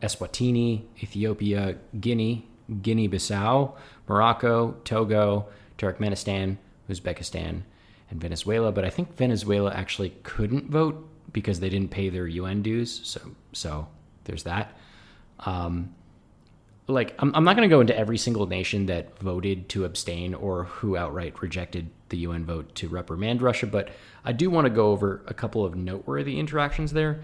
[0.02, 2.48] eswatini ethiopia guinea
[2.82, 3.76] guinea-bissau
[4.08, 6.58] morocco togo turkmenistan
[6.90, 7.62] uzbekistan
[8.10, 8.72] and venezuela.
[8.72, 13.02] But i think venezuela actually couldn't vote because they didn't pay their un dues.
[13.04, 13.22] So
[13.54, 13.88] so
[14.24, 14.76] there's that.
[15.46, 15.94] Um,
[16.90, 20.34] like I'm, I'm not going to go into every single nation that voted to abstain
[20.34, 23.90] or who outright rejected the UN vote to reprimand Russia, but
[24.26, 27.22] I do want to go over a couple of noteworthy interactions there.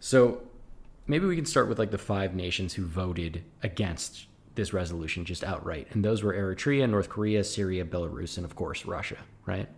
[0.00, 0.42] So
[1.06, 5.44] maybe we can start with like the five nations who voted against this resolution just
[5.44, 9.68] outright, and those were Eritrea, North Korea, Syria, Belarus, and of course Russia, right?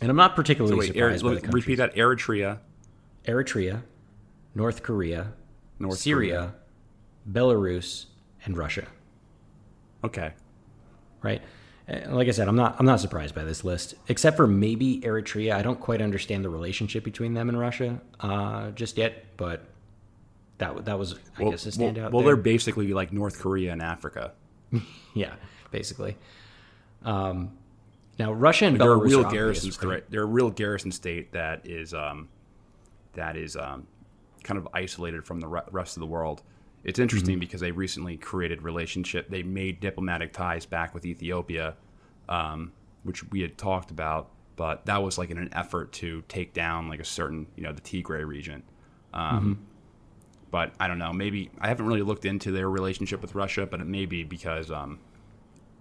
[0.00, 2.58] And I'm not So particularly wait, Eri- surprised by the repeat that: Eritrea,
[3.24, 3.82] Eritrea,
[4.54, 5.32] North Korea,
[5.78, 6.54] North Syria,
[7.30, 8.06] Belarus,
[8.44, 8.86] and Russia.
[10.04, 10.32] Okay.
[11.22, 11.42] right?
[12.08, 15.54] Like I said, I'm not I'm not surprised by this list, except for maybe Eritrea.
[15.54, 19.64] I don't quite understand the relationship between them and Russia uh, just yet, but
[20.58, 22.12] that that was I Well, guess a well, standout.
[22.12, 22.34] well there.
[22.36, 24.32] they're basically like North Korea and Africa.
[25.14, 25.34] yeah,
[25.72, 26.16] basically.
[27.04, 27.50] Um,
[28.20, 29.32] Now, Russia and they're a real are obvious,
[29.64, 29.98] garrison right?
[30.02, 30.10] state.
[30.10, 32.28] They're a real garrison state that is um,
[33.14, 33.86] that is um,
[34.44, 36.42] kind of isolated from the rest of the world.
[36.84, 37.40] It's interesting Mm-hmm.
[37.40, 39.28] because they recently created relationship.
[39.28, 41.76] They made diplomatic ties back with Ethiopia,
[42.28, 46.52] um, which we had talked about, but that was like in an effort to take
[46.54, 48.62] down like a certain you know the Tigray region.
[49.12, 49.52] Um, Mm-hmm.
[50.50, 51.12] But I don't know.
[51.12, 54.68] Maybe I haven't really looked into their relationship with Russia, but it may be because
[54.72, 54.98] um,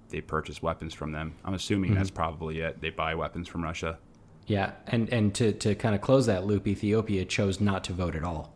[0.10, 1.34] they purchase weapons from them.
[1.44, 1.98] I'm assuming Mm-hmm.
[1.98, 2.80] that's probably it.
[2.80, 3.98] They buy weapons from Russia.
[4.46, 8.16] Yeah, and and to to kind of close that loop, Ethiopia chose not to vote
[8.16, 8.54] at all.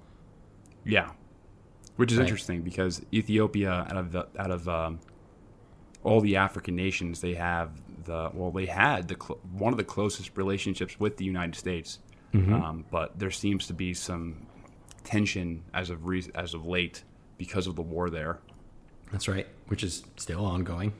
[0.85, 1.11] Yeah,
[1.95, 2.23] which is Right.
[2.27, 4.99] interesting because Ethiopia, out of the, out of um,
[6.03, 7.69] all the African nations, they have
[8.05, 11.99] the well, they had the cl- one of the closest relationships with the United States.
[12.35, 14.47] Um, but there seems to be some
[15.03, 17.03] tension as of re- as of late
[17.37, 18.39] because of the war there.
[19.11, 20.93] That's right, which is still ongoing,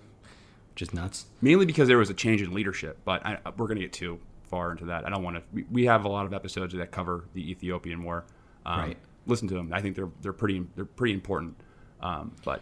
[0.74, 1.26] which is nuts.
[1.42, 3.00] mainly because there was a change in leadership.
[3.04, 5.08] But I, we're going to get too far into that.
[5.08, 5.44] I don't want to.
[5.52, 8.26] We, we have a lot of episodes that cover the Ethiopian War.
[8.66, 8.98] Um, Right.
[9.26, 9.72] Listen to them.
[9.74, 11.56] I think they're they're pretty they're pretty important.
[12.02, 12.62] Um, but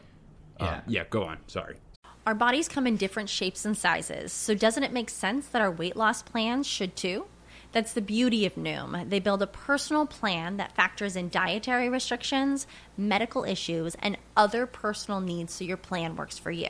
[0.60, 0.82] uh, Yeah.
[0.88, 1.38] yeah, go on.
[1.47, 1.78] Sorry.
[2.28, 5.71] Our bodies come in different shapes and sizes, so doesn't it make sense that our
[5.71, 7.26] weight loss plans should too?
[7.71, 9.10] That's the beauty of Noom.
[9.10, 15.21] They build a personal plan that factors in dietary restrictions, medical issues, and other personal
[15.21, 16.69] needs so your plan works for you.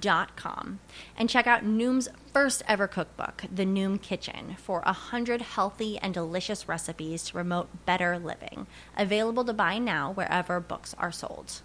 [0.00, 0.80] dot com
[1.16, 6.12] and check out Noom's first ever cookbook, The Noom Kitchen, for a hundred healthy and
[6.12, 8.66] delicious recipes to promote better living.
[8.96, 11.62] Available to buy now wherever books are sold.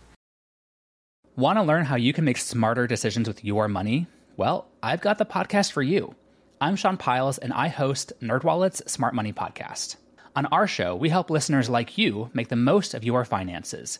[1.36, 4.08] Want to learn how you can make smarter decisions with your money?
[4.36, 6.16] Well, I've got the podcast for you.
[6.62, 9.96] I'm Sean Pyles, and I host NerdWallet's Smart Money Podcast.
[10.36, 14.00] On our show, we help listeners like you make the most of your finances.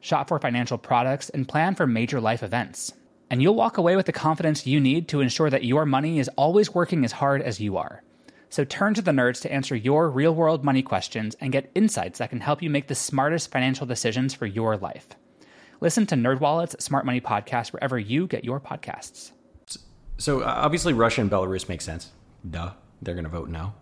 [0.00, 2.92] shop for financial products, and plan for major life events.
[3.30, 6.30] And you'll walk away with the confidence you need to ensure that your money is
[6.36, 8.02] always working as hard as you are.
[8.50, 12.18] So turn to the nerds to answer your real world money questions and get insights
[12.18, 15.08] that can help you make the smartest financial decisions for your life.
[15.80, 19.32] Listen to NerdWallet's Smart Money Podcast wherever you get your podcasts.
[20.16, 22.10] So obviously, Russia and Belarus make sense.
[22.48, 23.74] Duh, they're going to vote no.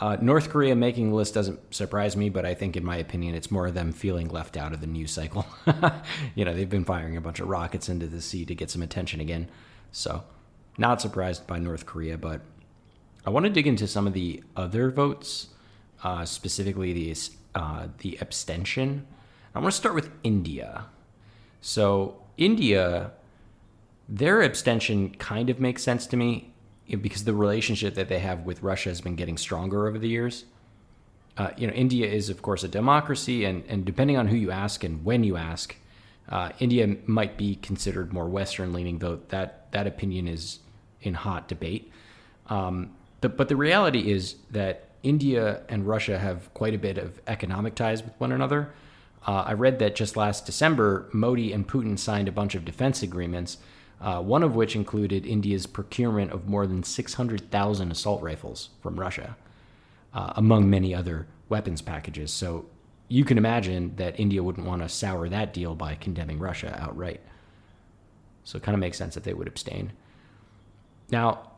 [0.00, 3.34] Uh, North Korea making the list doesn't surprise me, but I think, in my opinion,
[3.34, 5.46] it's more of them feeling left out of the news cycle.
[6.34, 8.80] you know, they've been firing a bunch of rockets into the sea to get some
[8.80, 9.48] attention again.
[9.92, 10.24] So,
[10.78, 12.40] not surprised by North Korea, but
[13.26, 15.48] I want to dig into some of the other votes,
[16.02, 17.14] uh, specifically the
[17.54, 19.06] uh, the abstention.
[19.54, 20.86] I want to start with India.
[21.60, 23.12] So, India
[24.10, 26.49] their abstention kind of makes sense to me
[26.90, 29.98] you know, because the relationship that they have with Russia has been getting stronger over
[29.98, 30.44] the years.
[31.36, 34.50] Uh, you know, India is, of course, a democracy, and, and depending on who you
[34.50, 35.76] ask and when you ask,
[36.28, 40.58] uh, India might be considered more Western leaning, though that, that opinion is
[41.00, 41.90] in hot debate.
[42.48, 47.20] Um, but, but the reality is that India and Russia have quite a bit of
[47.28, 48.72] economic ties with one another.
[49.26, 53.02] Uh, I read that just last December, Modi and Putin signed a bunch of defense
[53.02, 53.58] agreements,
[54.00, 59.36] uh, one of which included India's procurement of more than 600,000 assault rifles from Russia,
[60.14, 62.32] uh, among many other weapons packages.
[62.32, 62.66] So
[63.08, 67.20] you can imagine that India wouldn't want to sour that deal by condemning Russia outright.
[68.44, 69.92] So it kind of makes sense that they would abstain.
[71.10, 71.50] Now,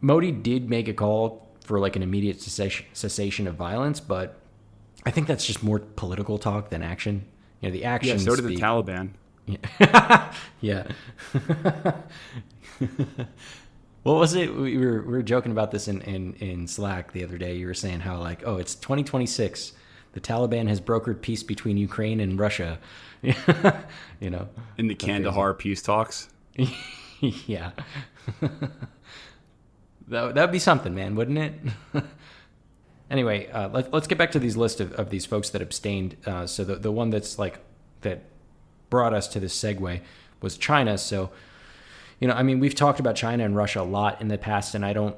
[0.00, 4.40] Modi did make a call for like an immediate cessation, of violence, but
[5.04, 7.24] I think that's just more political talk than action.
[7.60, 8.18] You know, the Yeah, action.
[8.18, 9.10] so did the Taliban.
[10.60, 10.86] Yeah.
[14.02, 14.54] what was it?
[14.54, 17.56] We were we were joking about this in, in, in Slack the other day.
[17.56, 19.72] You were saying how like, oh, it's 2026.
[20.12, 22.78] The Taliban has brokered peace between Ukraine and Russia.
[23.22, 24.48] you know.
[24.76, 26.28] In the Kandahar peace talks.
[27.20, 27.70] yeah.
[30.08, 31.54] that that'd be something, man, wouldn't it?
[33.10, 36.16] anyway, uh, let, us get back to these list of, of these folks that abstained.
[36.26, 37.60] Uh, so the the one that's like
[38.02, 38.24] that
[38.90, 40.00] brought us to this segue
[40.42, 40.98] was China.
[40.98, 41.30] So,
[42.18, 44.74] you know, I mean, we've talked about China and Russia a lot in the past,
[44.74, 45.16] and I don't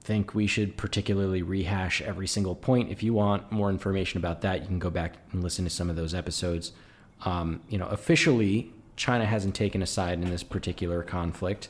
[0.00, 2.90] think we should particularly rehash every single point.
[2.90, 5.90] If you want more information about that, you can go back and listen to some
[5.90, 6.72] of those episodes.
[7.24, 11.68] Um, you know, officially, China hasn't taken a side in this particular conflict.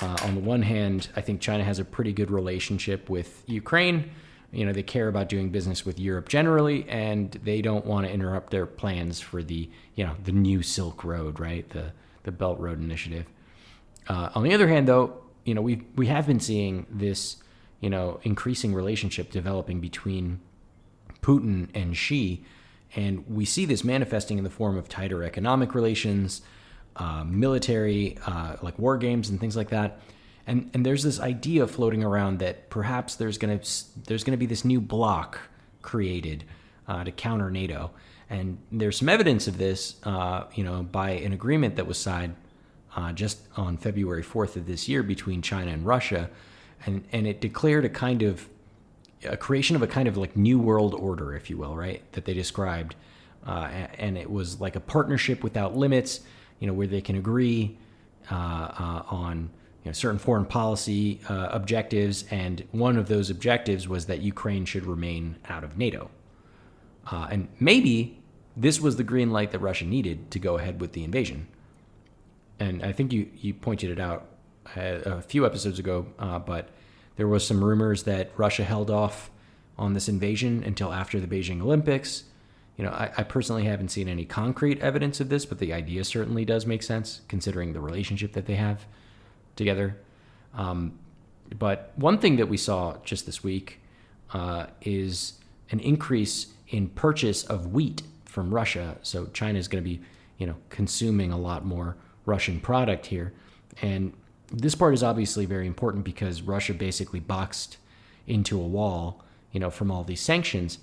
[0.00, 4.10] Uh, on the one hand, I think China has a pretty good relationship with Ukraine.
[4.50, 8.12] You know, they care about doing business with Europe generally, and they don't want to
[8.12, 11.68] interrupt their plans for the, you know, the new Silk Road, right?
[11.68, 11.92] The
[12.22, 13.26] the Belt Road Initiative.
[14.08, 17.36] Uh, on the other hand, though, you know, we we have been seeing this,
[17.80, 20.40] you know, increasing relationship developing between
[21.20, 22.42] Putin and Xi,
[22.96, 26.42] and we see this manifesting in the form of tighter economic relations,
[26.96, 30.00] uh, military, uh, like war games and things like that.
[30.48, 33.60] And and there's this idea floating around that perhaps there's gonna
[34.06, 35.38] there's gonna be this new bloc
[35.82, 36.44] created
[36.88, 37.90] uh, to counter NATO.
[38.30, 42.34] And there's some evidence of this, uh, you know, by an agreement that was signed
[42.96, 46.30] uh, just on February 4th of this year between China and Russia,
[46.86, 48.48] and and it declared a kind of
[49.24, 52.00] a creation of a kind of like new world order, if you will, right?
[52.12, 52.94] That they described,
[53.46, 53.68] uh,
[53.98, 56.20] and it was like a partnership without limits,
[56.58, 57.76] you know, where they can agree
[58.30, 59.50] uh, uh, on
[59.88, 64.86] know, certain foreign policy uh, objectives, and one of those objectives was that Ukraine should
[64.86, 66.10] remain out of NATO.
[67.10, 68.20] Uh, and maybe
[68.56, 71.48] this was the green light that Russia needed to go ahead with the invasion.
[72.58, 74.26] And I think you, you pointed it out
[74.76, 76.68] a, a few episodes ago, uh, but
[77.16, 79.30] there was some rumors that Russia held off
[79.78, 82.24] on this invasion until after the Beijing Olympics.
[82.76, 86.04] You know, I, I, personally haven't seen any concrete evidence of this, but the idea
[86.04, 88.86] certainly does make sense considering the relationship that they have
[89.58, 89.98] together.
[90.54, 90.98] Um,
[91.58, 93.80] but one thing that we saw just this week
[94.32, 95.34] uh, is
[95.70, 98.96] an increase in purchase of wheat from Russia.
[99.02, 100.00] So China is going to be,
[100.38, 103.32] you know, consuming a lot more Russian product here,
[103.82, 104.12] and
[104.50, 107.76] this part is obviously very important because Russia basically boxed
[108.26, 110.78] into a wall, you know, from all these sanctions,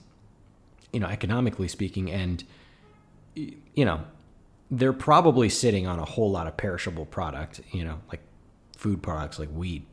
[0.92, 2.44] you know, economically speaking, and
[3.36, 4.02] you know,
[4.72, 8.22] they're probably sitting on a whole lot of perishable product, you know, like
[8.78, 9.88] food products like wheat.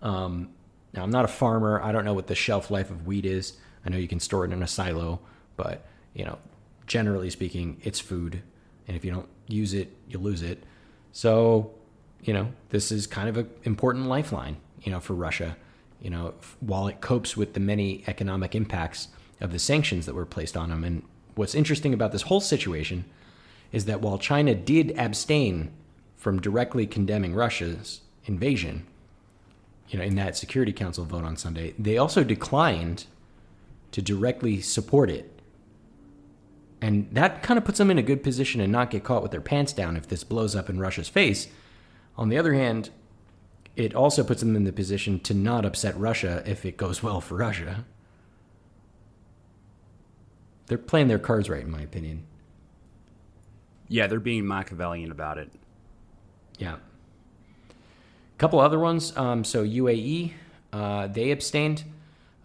[0.00, 0.50] Um,
[0.92, 1.80] now, I'm not a farmer.
[1.82, 3.54] I don't know what the shelf life of wheat is.
[3.84, 5.20] I know you can store it in a silo,
[5.56, 6.38] but you know,
[6.86, 8.42] generally speaking, it's food,
[8.86, 10.64] and if you don't use it, you lose it.
[11.12, 11.72] So,
[12.22, 15.56] you know, this is kind of an important lifeline, you know, for Russia.
[16.00, 19.08] You know, while it copes with the many economic impacts
[19.40, 20.84] of the sanctions that were placed on them.
[20.84, 21.02] And
[21.34, 23.04] what's interesting about this whole situation
[23.72, 25.70] is that while China did abstain
[26.16, 28.86] from directly condemning Russia's invasion,
[29.88, 33.06] you know, in that Security Council vote on Sunday, they also declined
[33.92, 35.32] to directly support it.
[36.80, 39.32] And that kind of puts them in a good position and not get caught with
[39.32, 41.48] their pants down if this blows up in Russia's face.
[42.16, 42.90] On the other hand,
[43.74, 47.20] it also puts them in the position to not upset Russia if it goes well
[47.20, 47.84] for Russia.
[50.66, 52.24] They're playing their cards right, in my opinion.
[53.88, 55.50] Yeah, they're being Machiavellian about it.
[56.58, 56.76] Yeah.
[58.38, 59.16] Couple other ones.
[59.16, 60.32] Um, so UAE,
[60.72, 61.82] uh, they abstained,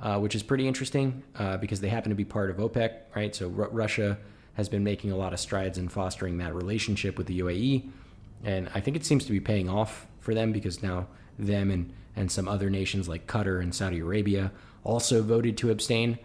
[0.02, 3.36] uh, which is pretty interesting uh, because they happen to be part of OPEC, right?
[3.36, 4.18] So R- Russia
[4.56, 7.90] has been making a lot of strides in fostering that relationship with the UAE,
[8.44, 11.94] and I think it seems to be paying off for them because now them and
[12.16, 14.52] and some other nations like Qatar and Saudi Arabia
[14.84, 16.20] also voted to abstain.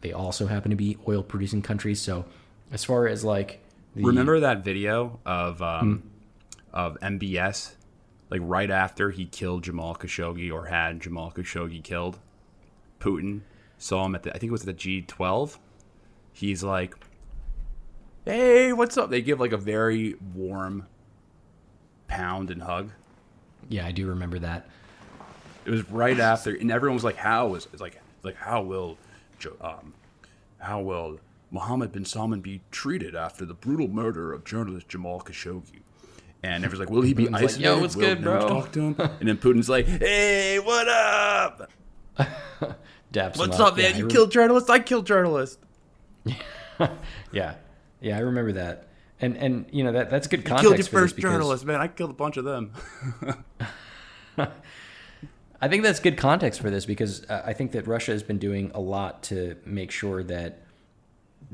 [0.00, 2.00] They also happen to be oil producing countries.
[2.00, 2.24] So
[2.72, 3.60] as far as like
[3.94, 6.76] the, remember that video of um, hmm?
[6.76, 7.74] of MBS
[8.30, 12.18] like right after he killed Jamal Khashoggi or had Jamal Khashoggi killed,
[13.00, 13.42] Putin
[13.78, 15.58] saw him at the I think it was at the G12.
[16.32, 16.96] He's like,
[18.24, 20.86] "Hey, what's up?" They give like a very warm
[22.08, 22.90] pound and hug.
[23.68, 24.68] Yeah, I do remember that.
[25.64, 28.98] It was right after, and everyone was like, "How is it's like like how will
[29.60, 29.94] um,
[30.58, 31.20] how will
[31.50, 35.80] Mohammed bin Salman be treated after the brutal murder of journalist Jamal Khashoggi?"
[36.44, 37.56] And everyone's like, "Will he be Putin's isolated?
[37.56, 38.96] Like, Yo, what's will good, bro?" Talk to him.
[39.20, 41.70] And then Putin's like, "Hey, what up?
[43.12, 43.92] Daps what's up, man?
[43.92, 44.68] Yeah, you killed journalists.
[44.68, 45.56] I killed journalists."
[47.32, 47.54] yeah,
[48.00, 48.88] yeah, I remember that.
[49.20, 50.64] And and you know that that's good context.
[50.64, 51.80] You killed your first journalist, man.
[51.80, 52.72] I killed a bunch of them.
[54.36, 58.36] I think that's good context for this because uh, I think that Russia has been
[58.36, 60.60] doing a lot to make sure that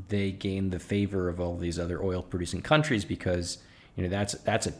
[0.09, 3.59] they gain the favor of all these other oil producing countries because
[4.01, 4.72] you know that's that's a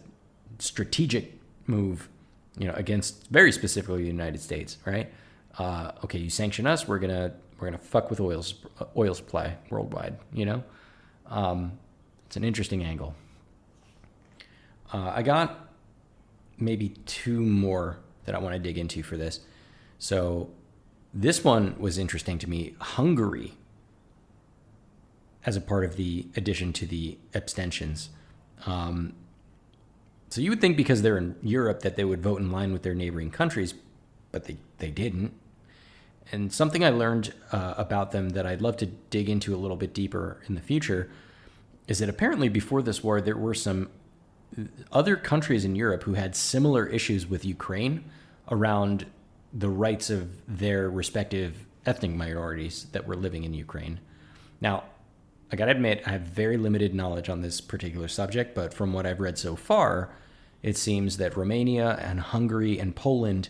[0.59, 2.09] strategic move,
[2.57, 5.13] you know, against very specifically the United States, right?
[5.59, 8.43] Uh, okay, you sanction us, we're gonna we're gonna fuck with oil
[8.97, 10.17] oil supply worldwide.
[10.33, 10.65] You know,
[11.27, 11.73] um,
[12.27, 13.15] it's an interesting angle.
[14.91, 15.69] Uh, I got
[16.57, 19.41] maybe two more that I want to dig into for this.
[19.99, 20.49] So
[21.13, 22.75] this one was interesting to me.
[22.81, 23.53] Hungary,
[25.45, 28.09] as a part of the addition to the abstentions.
[28.67, 29.15] Um,
[30.29, 32.83] so you would think because they're in Europe that they would vote in line with
[32.83, 33.75] their neighboring countries,
[34.31, 35.33] but they, they didn't.
[36.33, 39.77] And something I learned uh, about them that I'd love to dig into a little
[39.77, 41.11] bit deeper in the future
[41.89, 43.91] is that apparently before this war, there were some
[44.93, 48.05] other countries in Europe who had similar issues with Ukraine
[48.49, 49.07] around
[49.53, 53.99] the rights of their respective ethnic minorities that were living in Ukraine.
[54.61, 54.85] Now,
[55.53, 59.07] I gotta admit, I have very limited knowledge on this particular subject, but from what
[59.07, 60.11] I've read so far,
[60.63, 63.49] it seems that Romania and Hungary and Poland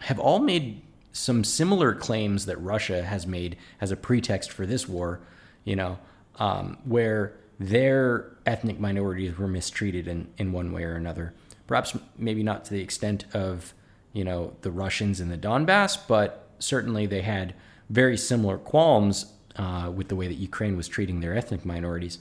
[0.00, 0.82] have all made
[1.12, 5.20] some similar claims that Russia has made as a pretext for this war,
[5.64, 5.98] you know,
[6.36, 11.34] um, where their ethnic minorities were mistreated in, in one way or another.
[11.66, 13.74] Perhaps maybe not to the extent of,
[14.12, 17.54] you know, the Russians in the Donbass, but certainly they had
[17.90, 22.18] very similar qualms uh, with the way that Ukraine was treating their ethnic minorities.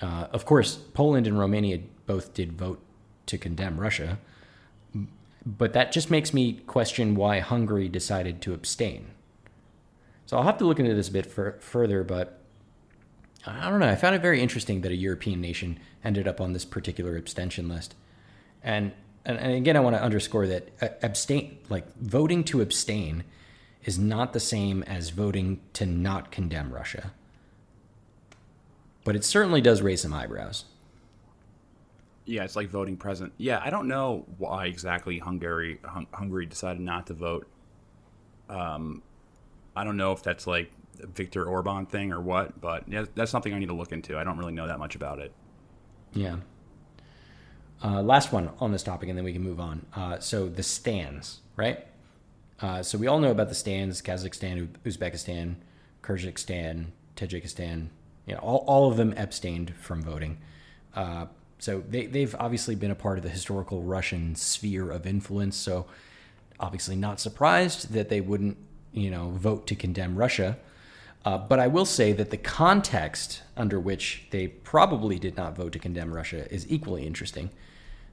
[0.00, 2.80] Uh, of course, Poland and Romania both did vote
[3.26, 4.18] to condemn Russia,
[5.46, 9.06] but that just makes me question why Hungary decided to abstain.
[10.26, 12.40] So I'll have to look into this a bit f- further, but
[13.46, 13.88] I don't know.
[13.88, 17.68] I found it very interesting that a European nation ended up on this particular abstention
[17.68, 17.94] list.
[18.62, 18.92] And
[19.26, 23.24] and, and again, I want to underscore that uh, abstain, like voting to abstain,
[23.84, 27.12] is not the same as voting to not condemn Russia.
[29.04, 30.64] But it certainly does raise some eyebrows.
[32.24, 33.34] Yeah, it's like voting present.
[33.36, 35.78] Yeah, I don't know why exactly Hungary
[36.12, 37.46] Hungary decided not to vote.
[38.48, 39.02] Um,
[39.76, 40.70] I don't know if that's like
[41.02, 44.16] a Viktor Orban thing or what, but yeah, that's something I need to look into.
[44.16, 45.32] I don't really know that much about it.
[46.14, 46.36] Yeah.
[47.82, 49.84] Uh, last one on this topic, and then we can move on.
[49.94, 51.86] Uh, so the stands, right?
[52.60, 55.56] Uh, so we all know about the stands: Kazakhstan, Uzbekistan,
[56.02, 56.86] Kyrgyzstan,
[57.16, 57.88] Tajikistan.
[58.26, 60.38] You know, all, all of them abstained from voting.
[60.94, 61.26] Uh,
[61.58, 65.56] so they, they've obviously been a part of the historical Russian sphere of influence.
[65.56, 65.86] So
[66.60, 68.56] obviously not surprised that they wouldn't,
[68.92, 70.58] you know, vote to condemn Russia.
[71.24, 75.72] Uh, but I will say that the context under which they probably did not vote
[75.72, 77.50] to condemn Russia is equally interesting.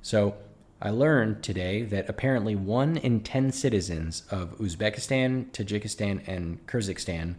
[0.01, 0.35] So
[0.81, 7.35] I learned today that apparently one in 10 citizens of Uzbekistan, Tajikistan, and Kyrgyzstan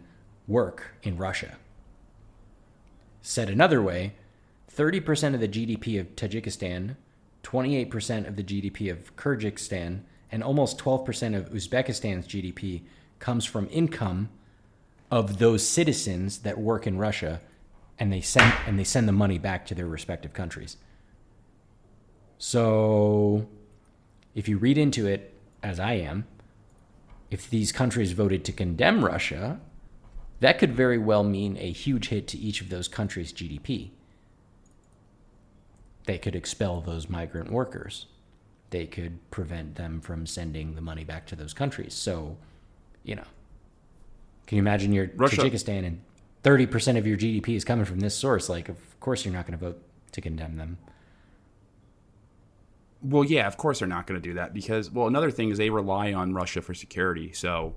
[0.47, 1.57] work in Russia.
[3.21, 4.13] Said another way,
[4.73, 6.95] 30% of the GDP of Tajikistan,
[7.43, 12.83] 28% of the GDP of Kyrgyzstan, and almost 12% of Uzbekistan's GDP
[13.19, 14.29] comes from income
[15.11, 17.41] of those citizens that work in Russia
[17.99, 20.77] and they send and they send the money back to their respective countries.
[22.45, 23.47] So
[24.35, 25.33] if you read into it
[25.63, 26.27] as I am,
[27.31, 29.61] if these countries voted to condemn Russia,
[30.41, 33.91] that could very well mean a huge hit to each of those countries' GDP.
[36.05, 38.07] They could expel those migrant workers.
[38.71, 41.93] They could prevent them from sending the money back to those countries.
[41.93, 42.35] So,
[43.03, 43.27] you know,
[44.47, 45.37] can you imagine your Russia.
[45.37, 46.01] Tajikistan and
[46.43, 48.49] 30% of your GDP is coming from this source?
[48.49, 49.81] Like, of course, you're not going to vote
[50.11, 50.77] to condemn them.
[53.03, 55.57] Well, yeah, of course they're not going to do that because, well, another thing is
[55.57, 57.33] they rely on Russia for security.
[57.33, 57.75] So,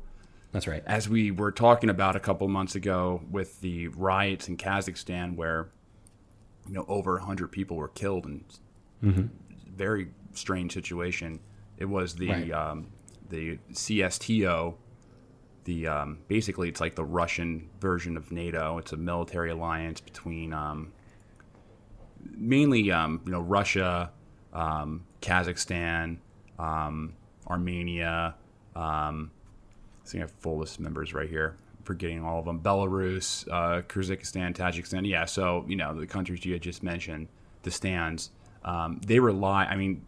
[0.53, 0.83] that's right.
[0.87, 5.69] As we were talking about a couple months ago with the riots in Kazakhstan, where
[6.67, 8.45] you know over 100 people were killed and
[9.03, 9.27] mm-hmm.
[9.75, 11.41] very strange situation.
[11.77, 12.51] It was the right.
[12.53, 12.87] um,
[13.29, 14.77] the CSTO
[15.67, 18.79] the um, basically it's like the Russian version of NATO.
[18.79, 20.93] It's a military alliance between um,
[22.23, 24.13] mainly um, you know Russia,
[24.55, 26.19] um, Kazakhstan,
[26.59, 27.15] um,
[27.47, 28.35] Armenia.
[28.75, 29.31] Um,
[30.05, 31.57] I think I have full list of members right here.
[31.85, 32.61] Forgetting all of them.
[32.61, 35.07] Belarus, uh, Kyrgyzstan, Tajikistan.
[35.07, 37.29] Yeah, so you know the countries you had just mentioned,
[37.63, 38.31] the stands.
[39.07, 39.65] they rely.
[39.67, 40.03] I mean,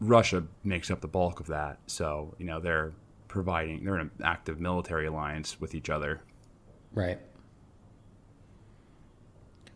[0.00, 1.78] Russia makes up the bulk of that.
[1.86, 2.92] So you know they're
[3.28, 6.20] providing they're in an active military alliance with each other.
[6.92, 7.18] Right.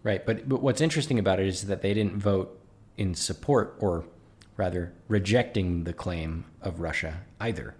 [0.03, 2.59] Right, but but what's interesting about it is that they didn't vote
[2.97, 4.05] in support or
[4.57, 7.75] rather rejecting the claim of Russia either.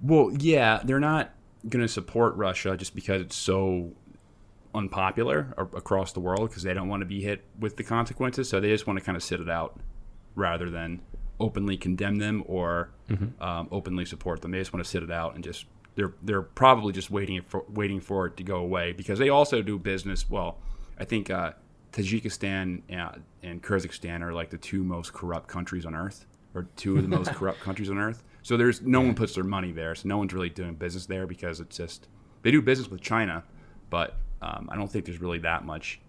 [0.00, 1.32] Well, yeah, they're not
[1.68, 3.92] going to support Russia just because it's so
[4.74, 8.48] unpopular across the world because they don't want to be hit with the consequences.
[8.48, 9.78] So they just want to kind of sit it out
[10.34, 11.02] rather than
[11.38, 13.42] openly condemn them or Mm-hmm.
[13.42, 14.52] um, openly support them.
[14.52, 15.66] They just want to sit it out and just
[15.96, 19.60] they're they're probably just waiting for waiting for it to go away because they also
[19.60, 20.30] do business.
[20.30, 20.56] Well,
[20.98, 21.52] I think uh,
[21.92, 26.96] Tajikistan and, and Kyrgyzstan are like the two most corrupt countries on earth, or two
[26.96, 28.22] of the most corrupt countries on earth.
[28.42, 29.94] So there's no one puts their money there.
[29.94, 32.08] So no one's really doing business there because it's just
[32.42, 33.44] they do business with China,
[33.90, 36.00] but um, I don't think there's really that much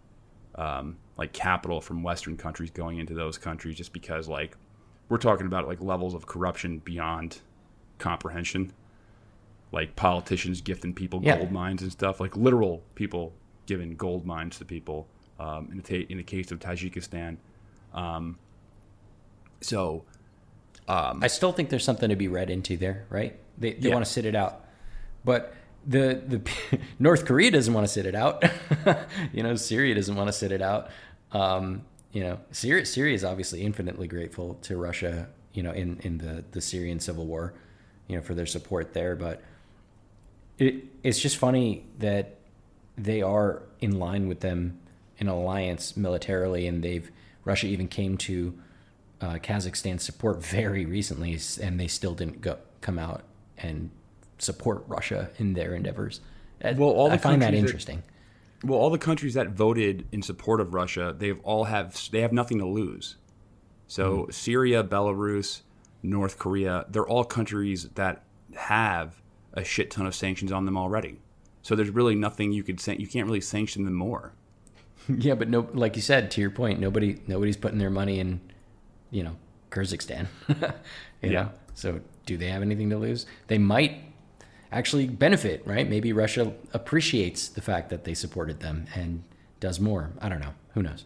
[0.56, 4.58] um, like capital from Western countries going into those countries just because like
[5.10, 7.40] we're talking about like levels of corruption beyond
[8.00, 8.72] comprehension,
[9.72, 11.38] like politicians gifting people Yeah.
[11.38, 13.34] gold mines and stuff, like literal people
[13.66, 15.08] giving gold mines to people.
[15.44, 17.38] Um, in the ta- in the case of Tajikistan,
[17.94, 18.38] um,
[19.62, 20.06] so
[20.88, 23.38] I still think there's something to be read into there, right?
[23.58, 23.94] They they Yeah.
[23.96, 24.66] want to sit it out,
[25.26, 25.54] but
[25.86, 26.42] the the
[27.00, 28.44] North Korea doesn't want to sit it out.
[29.34, 30.90] you know, Syria doesn't want to sit it out.
[31.32, 35.28] Um, you know, Syria Syria is obviously infinitely grateful to Russia.
[35.54, 37.54] You know, in in the the Syrian civil war,
[38.08, 39.16] you know, for their support there.
[39.16, 39.42] But
[40.58, 42.38] it it's just funny that
[42.98, 44.80] they are in line with them
[45.24, 47.10] in alliance militarily, and they've
[47.46, 48.54] Russia even came to
[49.22, 53.24] uh, Kazakhstan's support very recently, and they still didn't go come out
[53.58, 53.90] and
[54.38, 56.20] support Russia in their endeavors.
[56.64, 58.04] Uh, Well, all the I find that countries that- interesting.
[58.66, 62.32] Well, all the countries that voted in support of Russia, they've all have they have
[62.32, 63.18] nothing to lose.
[63.88, 65.62] So Syria, Belarus,
[66.02, 68.24] North Korea, they're all countries that
[68.56, 69.22] have
[69.54, 71.20] a shit ton of sanctions on them already.
[71.62, 72.96] So there's really nothing you could say.
[72.98, 74.34] You can't really sanction them more.
[75.18, 78.42] yeah, but no, like you said, to your point, nobody nobody's putting their money in,
[79.12, 79.36] you know,
[79.72, 80.28] Kyrgyzstan.
[81.22, 81.44] you Yeah.
[81.44, 81.50] know?
[81.76, 83.26] So do they have anything to lose?
[83.48, 83.98] They might
[84.72, 85.90] actually benefit, right?
[85.90, 89.24] Maybe Russia appreciates the fact that they supported them and
[89.60, 90.12] does more.
[90.22, 90.54] I don't know.
[90.74, 91.06] Who knows?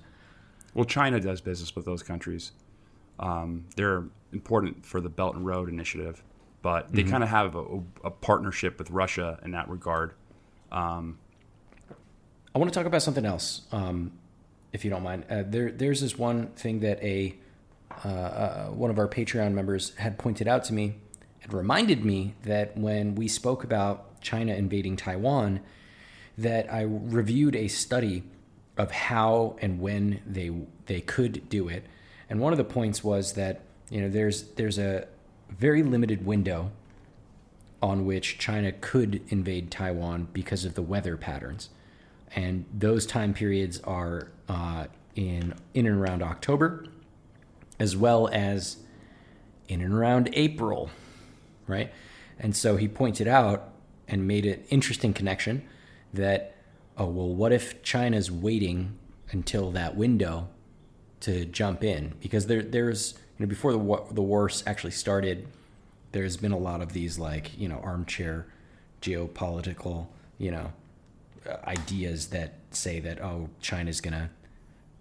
[0.74, 2.52] Well, China does business with those countries.
[3.20, 6.22] Um, they're important for the Belt and Road Initiative,
[6.62, 7.66] but they kind of have a,
[8.04, 10.14] a partnership with Russia in that regard.
[12.54, 14.12] I want to talk about something else, um,
[14.74, 15.26] if you don't mind.
[15.30, 17.36] Uh, there, there's this one thing that a
[18.04, 20.96] uh, uh, one of our Patreon members had pointed out to me
[21.42, 25.62] and reminded me that when we spoke about China invading Taiwan,
[26.38, 28.24] that I reviewed a study
[28.78, 30.52] of how and when they
[30.86, 31.86] they could do it,
[32.30, 35.08] and one of the points was that you know there's there's a
[35.50, 36.72] very limited window
[37.82, 41.70] on which China could invade Taiwan because of the weather patterns.
[42.36, 46.86] And those time periods are uh, in in and around October,
[47.80, 48.78] as well as
[49.68, 50.90] in and around April,
[51.68, 51.92] right?
[52.40, 53.70] And so he pointed out
[54.08, 55.68] and made an interesting connection
[56.14, 56.56] that,
[56.98, 58.98] oh well, what if China's waiting
[59.32, 60.48] until that window
[61.22, 62.14] to jump in?
[62.20, 65.48] Because there there's you know before the the war actually started,
[66.12, 68.48] there's been a lot of these like you know armchair
[69.02, 70.08] geopolitical
[70.38, 70.74] you know
[71.68, 74.30] ideas that say that oh China's gonna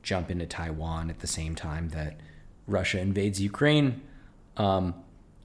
[0.02, 2.16] jump into Taiwan at the same time that
[2.66, 4.02] Russia invades Ukraine,
[4.56, 4.94] um,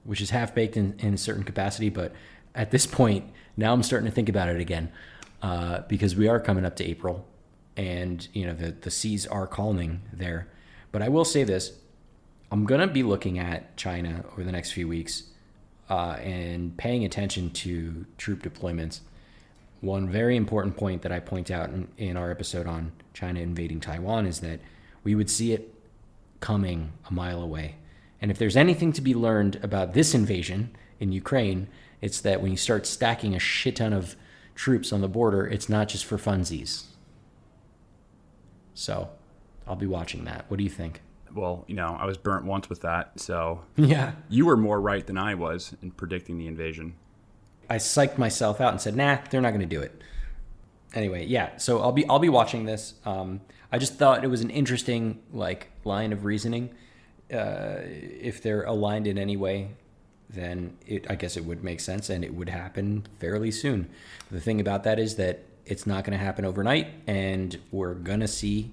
[0.04, 1.88] which is half baked in, in a certain capacity.
[1.88, 2.12] But
[2.54, 4.90] at this point, now I'm starting to think about it again
[5.42, 7.26] uh, because we are coming up to April,
[7.76, 10.48] and you know the the seas are calming there.
[10.90, 11.72] But I will say this:
[12.50, 15.24] I'm gonna be looking at China over the next few weeks
[15.90, 19.00] uh, and paying attention to troop deployments.
[19.82, 23.80] One very important point that I point out in, in our episode on China invading
[23.80, 24.60] Taiwan is that
[25.04, 25.74] we would see it
[26.40, 27.74] coming a mile away.
[28.20, 30.70] And if there's anything to be learned about this invasion
[31.00, 31.66] in Ukraine,
[32.00, 34.14] it's that when you start stacking a shit ton of
[34.54, 36.84] troops on the border, it's not just for funsies.
[38.74, 39.08] So
[39.66, 40.44] I'll be watching that.
[40.48, 41.00] What do you think?
[41.34, 44.12] Well, you know, I was burnt once with that, so Yeah.
[44.28, 46.94] you were more right than I was in predicting the invasion.
[47.72, 49.98] I psyched myself out and said, "Nah, they're not going to do it."
[50.94, 51.56] Anyway, yeah.
[51.56, 52.94] So I'll be I'll be watching this.
[53.06, 53.40] Um,
[53.72, 56.68] I just thought it was an interesting like line of reasoning.
[57.32, 59.70] Uh, if they're aligned in any way,
[60.28, 63.88] then it I guess it would make sense and it would happen fairly soon.
[64.30, 68.28] The thing about that is that it's not going to happen overnight, and we're gonna
[68.28, 68.70] see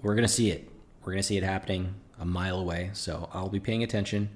[0.00, 0.70] we're gonna see it.
[1.04, 2.92] We're gonna see it happening a mile away.
[2.94, 4.30] So I'll be paying attention.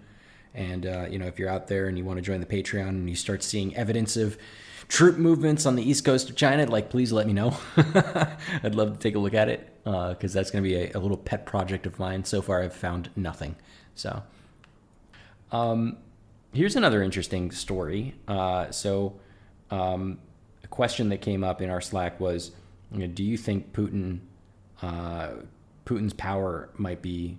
[0.55, 2.89] And uh, you know, if you're out there and you want to join the Patreon
[2.89, 4.37] and you start seeing evidence of
[4.89, 7.57] troop movements on the east coast of China, like please let me know.
[7.77, 10.99] I'd love to take a look at it because that's going to be a, a
[10.99, 12.25] little pet project of mine.
[12.25, 13.57] So far, I've found nothing.
[13.95, 14.23] So,
[15.53, 15.99] um,
[16.53, 18.15] here's another interesting story.
[18.27, 19.21] Uh, so,
[19.71, 20.19] um,
[20.65, 22.53] a question that came up in our Slack was,
[22.93, 24.21] you know, do you think Putin,
[24.83, 25.31] uh,
[25.85, 27.39] Putin's power might be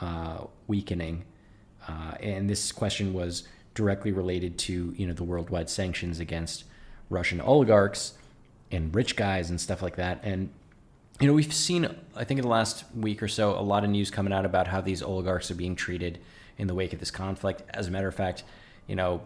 [0.00, 1.24] uh, weakening?
[1.88, 6.64] Uh, and this question was directly related to you know the worldwide sanctions against
[7.10, 8.14] Russian oligarchs
[8.70, 10.20] and rich guys and stuff like that.
[10.22, 10.50] And
[11.20, 13.90] you know we've seen I think in the last week or so a lot of
[13.90, 16.18] news coming out about how these oligarchs are being treated
[16.58, 17.62] in the wake of this conflict.
[17.70, 18.44] As a matter of fact,
[18.86, 19.22] you know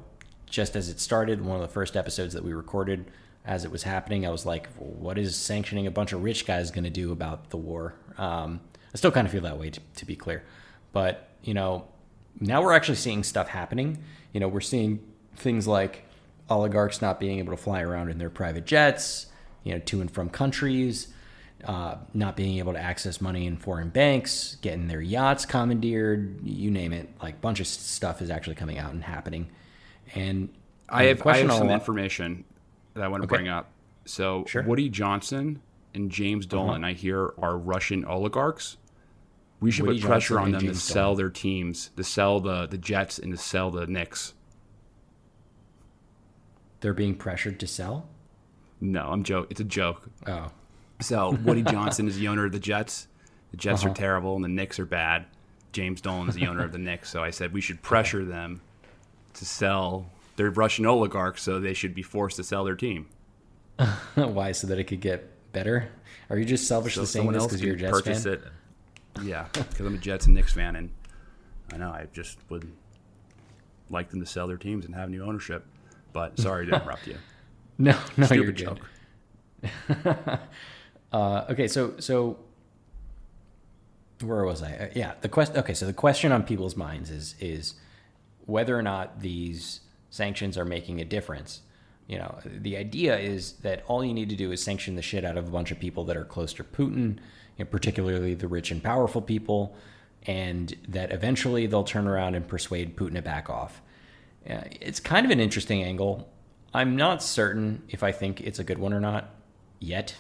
[0.47, 3.05] just as it started, one of the first episodes that we recorded
[3.45, 6.71] as it was happening, I was like, what is sanctioning a bunch of rich guys
[6.71, 7.95] going to do about the war?
[8.19, 8.61] Um,
[8.93, 10.43] I still kind of feel that way, to, to be clear.
[10.93, 11.87] But, you know,
[12.41, 13.99] now we're actually seeing stuff happening.
[14.33, 15.01] You know, we're seeing
[15.37, 16.05] things like
[16.49, 19.27] oligarchs not being able to fly around in their private jets,
[19.65, 21.09] you know, to and from countries,
[21.65, 26.71] uh, not being able to access money in foreign banks, getting their yachts commandeered, you
[26.71, 27.09] name it.
[27.23, 29.49] Like, a bunch of stuff is actually coming out and happening.
[30.15, 30.51] And
[30.89, 32.45] I have, I have some information
[32.95, 33.37] that I want to Okay.
[33.37, 33.71] bring up.
[34.05, 34.63] So Sure.
[34.63, 35.61] Woody Johnson
[35.95, 38.77] and James Dolan, I hear, are Russian oligarchs.
[39.61, 41.17] We should Woody put pressure Johnson on them to James sell Dolan.
[41.17, 44.35] their teams, to sell the the Jets, and to sell the Knicks.
[46.81, 48.09] they're being pressured to sell.
[48.81, 49.47] No, I'm joke.
[49.51, 50.09] It's a joke.
[50.27, 50.51] Oh,
[51.01, 53.09] So Woody Johnson is the owner of the Jets.
[53.51, 53.91] The Jets Uh-huh.
[53.93, 55.25] are terrible, and the Knicks are bad.
[55.73, 57.11] James Dolan is the owner of the Knicks.
[57.11, 58.61] So I said we should pressure them
[59.35, 60.11] to sell.
[60.37, 63.07] They're Russian oligarchs, so they should be forced to sell their team.
[64.15, 64.53] why?
[64.53, 65.89] So that it could get better?
[66.29, 68.33] Are you just selfishly so saying this because you're a Jets purchase fan?
[68.35, 68.43] it.
[69.23, 70.91] Yeah, because I'm a Jets and Knicks fan, and
[71.73, 72.71] I know I just would
[73.91, 75.65] like them to sell their teams and have new ownership.
[76.13, 77.17] But sorry to interrupt you.
[77.79, 78.81] No, no, you're Stupid good.
[79.89, 80.41] joke.
[81.13, 82.37] Uh, okay, so so
[84.23, 84.73] where was I?
[84.75, 85.57] Uh, yeah, the question.
[85.59, 87.75] Okay, so the question on people's minds is is
[88.45, 91.63] whether or not these sanctions are making a difference.
[92.09, 95.25] You know, the idea is that all you need to do is sanction the shit
[95.25, 97.19] out of a bunch of people that are close to Putin,
[97.57, 99.77] you know, particularly the rich and powerful people,
[100.27, 103.81] and that eventually they'll turn around and persuade Putin to back off.
[104.49, 106.29] Uh, it's kind of an interesting angle.
[106.75, 109.31] I'm not certain if I think it's a good one or not
[109.81, 110.15] yet.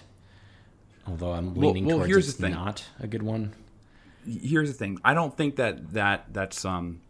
[1.06, 3.52] Although I'm leaning well, towards it's not a good one.
[4.26, 4.98] here's the thing.
[5.04, 7.00] I don't think that that that's um.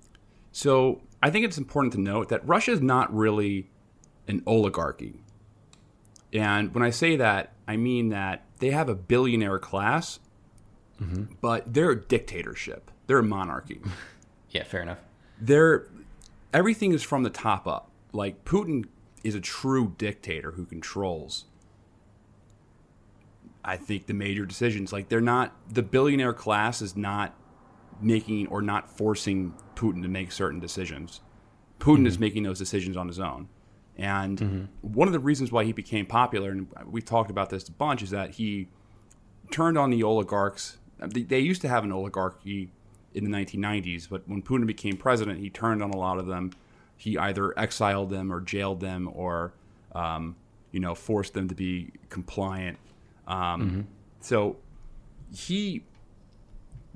[0.52, 3.70] So I think it's important to note that Russia is not really
[4.28, 5.20] an oligarchy.
[6.32, 10.18] And when I say that, I mean that they have a billionaire class,
[11.40, 12.90] but they're a dictatorship.
[13.06, 13.80] They're a monarchy.
[14.50, 15.00] Yeah, fair enough.
[15.38, 15.86] they're
[16.54, 17.90] everything is from the top up.
[18.12, 18.86] Like Putin
[19.22, 21.44] is a true dictator who controls
[23.66, 24.92] I think the major decisions.
[24.92, 27.34] Like they're not the billionaire class is not
[28.00, 31.20] making or not forcing Putin to make certain decisions.
[31.80, 32.20] Putin is mm-hmm.
[32.20, 33.48] making those decisions on his own.
[33.98, 37.72] And one of the reasons why he became popular, and we've talked about this a
[37.72, 38.68] bunch, is that he
[39.50, 40.78] turned on the oligarchs.
[40.98, 42.70] They, they used to have an oligarchy
[43.14, 46.52] in the 1990s, but when Putin became president, he turned on a lot of them.
[46.96, 49.52] He either exiled them or jailed them or,
[49.94, 50.36] um,
[50.72, 52.78] you know, forced them to be compliant.
[53.26, 53.86] Um,
[54.20, 54.56] So
[55.34, 55.84] he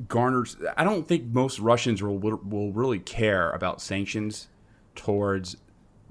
[0.09, 0.57] garners.
[0.77, 4.49] I don't think most Russians will will really care about sanctions
[4.95, 5.57] towards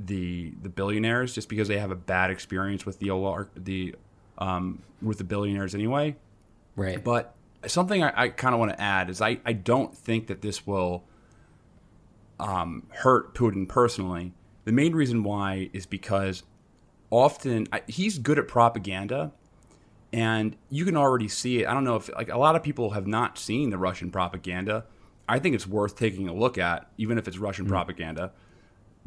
[0.06, 3.10] the the billionaires just because they have a bad experience with the
[3.56, 3.96] the
[4.38, 6.16] um, with the billionaires anyway.
[6.76, 7.04] Right.
[7.04, 7.36] But
[7.68, 10.66] something I, I kind of want to add is I, I don't think that this
[10.66, 11.04] will
[12.40, 14.34] um, hurt Putin personally.
[14.64, 16.44] The main reason why is because
[17.10, 19.34] often I, he's good at propaganda,
[20.14, 21.68] and you can already see it.
[21.68, 24.86] I don't know if like a lot of people have not seen the Russian propaganda.
[25.28, 27.70] I think it's worth taking a look at, even if it's Russian Mm.
[27.70, 28.32] propaganda,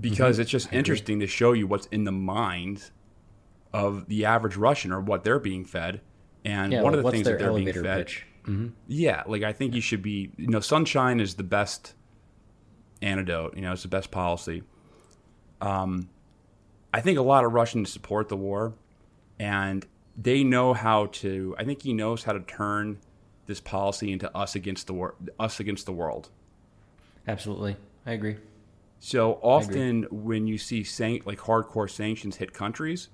[0.01, 2.91] because it's just interesting to show you what's in the mind
[3.73, 6.01] of the average Russian or what they're being fed.
[6.45, 8.27] And yeah, one like, of the things that they're being fed, pitch?
[8.89, 11.95] yeah, like I think you should be, you know, sunshine is the best
[13.01, 13.55] antidote.
[13.57, 14.63] You know, it's the best policy.
[15.61, 16.09] Um,
[16.93, 18.75] I think a lot of Russians support the war,
[19.39, 19.87] and
[20.17, 21.55] they know how to.
[21.59, 22.99] I think he knows how to turn
[23.47, 26.29] this policy into us against the war, us against the world.
[27.27, 28.37] Absolutely, I agree.
[29.05, 33.09] So often when you see san- like hardcore sanctions hit countries,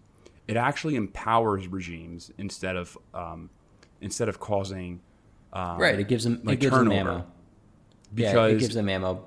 [0.47, 3.49] it actually empowers regimes instead of um,
[4.03, 5.01] instead of causing
[5.55, 5.99] um, right.
[5.99, 7.27] It gives them like it gives them ammo.
[8.15, 9.25] because yeah, it gives them ammo.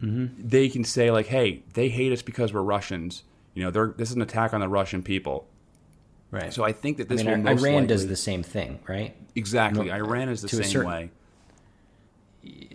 [0.00, 4.08] they can say like, "Hey, they hate us because we're Russians." You know, they're, this
[4.08, 5.46] is an attack on the Russian people.
[6.30, 6.50] Right.
[6.50, 8.78] So I think that I this mean, will Iran most likely, does the same thing,
[8.88, 9.14] right?
[9.34, 9.88] exactly.
[9.88, 11.10] No, Iran is the to a same certain- way.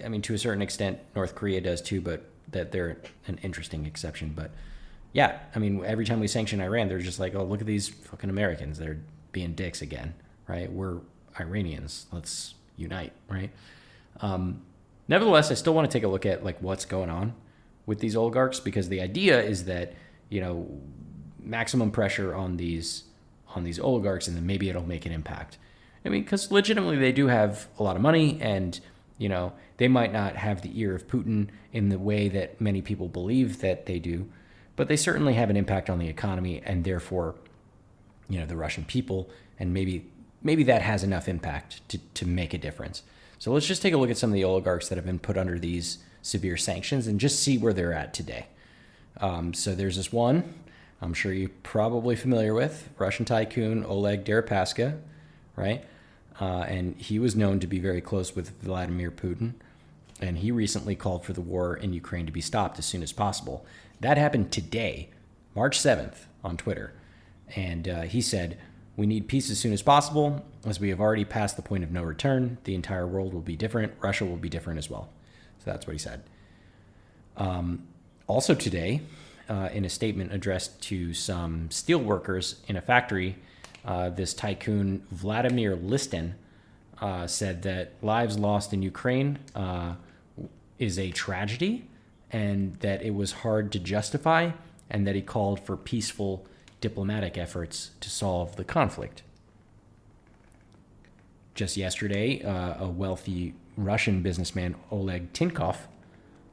[0.05, 2.23] I mean, to a certain extent, North Korea does too, but
[2.55, 2.97] that they're
[3.27, 4.33] an interesting exception.
[4.35, 4.51] But
[5.13, 7.87] yeah, I mean, every time we sanction Iran, they're just like, oh, look at these
[7.87, 8.79] fucking Americans.
[8.79, 8.99] They're
[9.31, 10.15] being dicks again,
[10.47, 10.71] right?
[10.71, 11.01] We're
[11.39, 12.07] Iranians.
[12.11, 13.51] Let's unite, right?
[14.19, 14.61] Um,
[15.07, 17.33] Nevertheless, I still want to take a look at like what's going on
[17.85, 19.93] with these oligarchs because the idea is that
[20.29, 20.67] you know
[21.39, 23.03] maximum pressure on these
[23.55, 25.57] on these oligarchs and then maybe it'll make an impact.
[26.03, 28.79] I mean, because legitimately they do have a lot of money and
[29.17, 32.82] you know they might not have the ear of Putin in the way that many
[32.82, 34.30] people believe that they do,
[34.76, 37.36] but they certainly have an impact on the economy and therefore
[38.30, 40.09] you know the Russian people and maybe
[40.41, 43.03] maybe that has enough impact to, to make a difference.
[43.38, 45.38] So let's just take a look at some of the oligarchs that have been put
[45.38, 48.47] under these severe sanctions and just see where they're at today.
[49.17, 50.53] Um, so there's this one
[51.01, 54.97] I'm sure you're probably familiar with Russian tycoon Oleg Deripaska,
[55.55, 55.86] right?
[56.39, 59.53] Uh, and he was known to be very close with Vladimir Putin.
[60.22, 63.11] And he recently called for the war in Ukraine to be stopped as soon as
[63.11, 63.66] possible.
[63.99, 65.09] That happened today,
[65.55, 66.93] March 7th, on Twitter.
[67.55, 68.57] And uh, he said,
[68.95, 71.91] We need peace as soon as possible, as we have already passed the point of
[71.91, 72.57] no return.
[72.63, 73.93] The entire world will be different.
[73.99, 75.09] Russia will be different as well.
[75.59, 76.24] So that's what he said.
[77.38, 77.88] Um,
[78.28, 79.01] also, today,
[79.49, 83.36] uh, in a statement addressed to some steel workers in a factory,
[83.84, 86.34] uh, this tycoon Vladimir Lisin
[87.01, 89.95] uh, said that lives lost in Ukraine uh,
[90.80, 91.88] is a tragedy
[92.32, 94.51] and that it was hard to justify,
[94.89, 96.45] and that he called for peaceful
[96.82, 99.23] diplomatic efforts to solve the conflict.
[101.53, 105.78] Just yesterday, uh, a wealthy Russian businessman, Oleg Tinkov,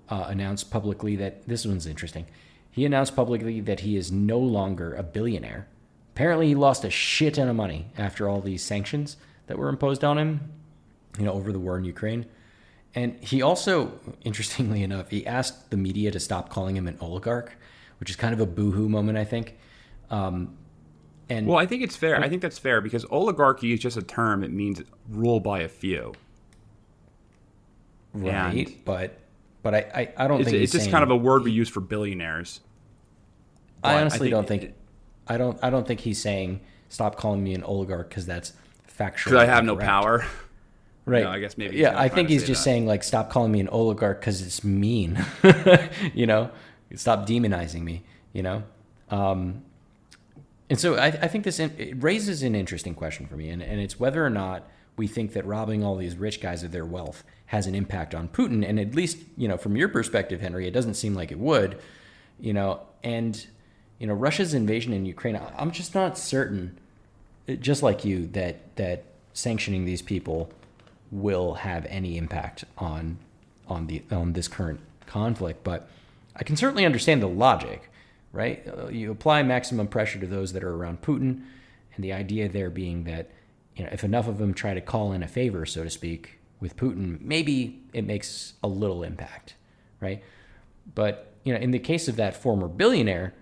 [0.09, 2.27] uh, announced publicly that this one's interesting.
[2.71, 5.67] He announced publicly that he is no longer a billionaire.
[6.15, 9.17] Apparently, he lost a shit ton of money after all these sanctions
[9.47, 10.53] that were imposed on him,
[11.19, 12.27] you know, over the war in Ukraine.
[12.95, 13.93] And he also,
[14.25, 17.57] interestingly enough, he asked the media to stop calling him an oligarch,
[18.01, 19.59] which is kind of a boohoo moment, I think.
[20.11, 20.57] Um,
[21.29, 22.21] and well, I think it's fair.
[22.21, 24.45] I think that's fair because oligarchy is just a term.
[24.45, 26.13] It means rule by a few.
[28.13, 29.19] Right, and but
[29.63, 31.71] but I I, I don't it's, think it's just kind of a word we use
[31.71, 32.61] for billionaires.
[33.83, 34.63] I honestly I think don't think.
[34.65, 34.77] It,
[35.27, 35.59] I don't.
[35.63, 38.53] I don't think he's saying stop calling me an oligarch because that's
[38.87, 39.33] factual.
[39.33, 40.27] Because I have no power.
[41.05, 41.25] Right.
[41.25, 41.77] No, I guess maybe.
[41.77, 42.65] Yeah, I think he's just that.
[42.65, 45.25] saying like stop calling me an oligarch because it's mean.
[46.15, 46.51] you know,
[46.95, 48.03] stop demonizing me.
[48.33, 48.63] You know.
[49.11, 49.63] Um,
[50.71, 53.81] and so I, I think this it raises an interesting question for me, and, and
[53.81, 57.25] it's whether or not we think that robbing all these rich guys of their wealth
[57.47, 58.67] has an impact on Putin.
[58.67, 61.79] And at least, you know, from your perspective, Henry, it doesn't seem like it would.
[62.41, 63.45] You know, and
[63.99, 66.79] you know, Russia's invasion in Ukraine, I'm just not certain,
[67.61, 70.51] just like you, that that sanctioning these people
[71.13, 73.19] will have any impact on
[73.69, 75.63] on the on this current conflict.
[75.63, 75.89] But
[76.35, 77.89] I can certainly understand the logic,
[78.33, 78.67] right?
[78.67, 81.43] Uh, you apply maximum pressure to those that are around Putin,
[81.95, 83.31] and the idea there being that
[83.77, 86.41] you know if enough of them try to call in a favor, so to speak,
[86.59, 89.55] with Putin, maybe it makes a little impact,
[90.01, 90.25] right?
[90.95, 93.35] But you know, in the case of that former billionaire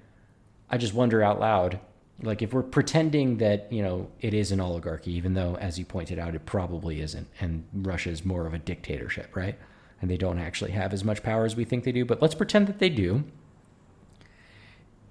[0.70, 1.80] I just wonder out loud,
[2.22, 5.84] like if we're pretending that you know it is an oligarchy, even though, as you
[5.84, 9.58] pointed out, it probably isn't, and Russia is more of a dictatorship, right?
[10.00, 12.04] And they don't actually have as much power as we think they do.
[12.04, 13.24] But let's pretend that they do.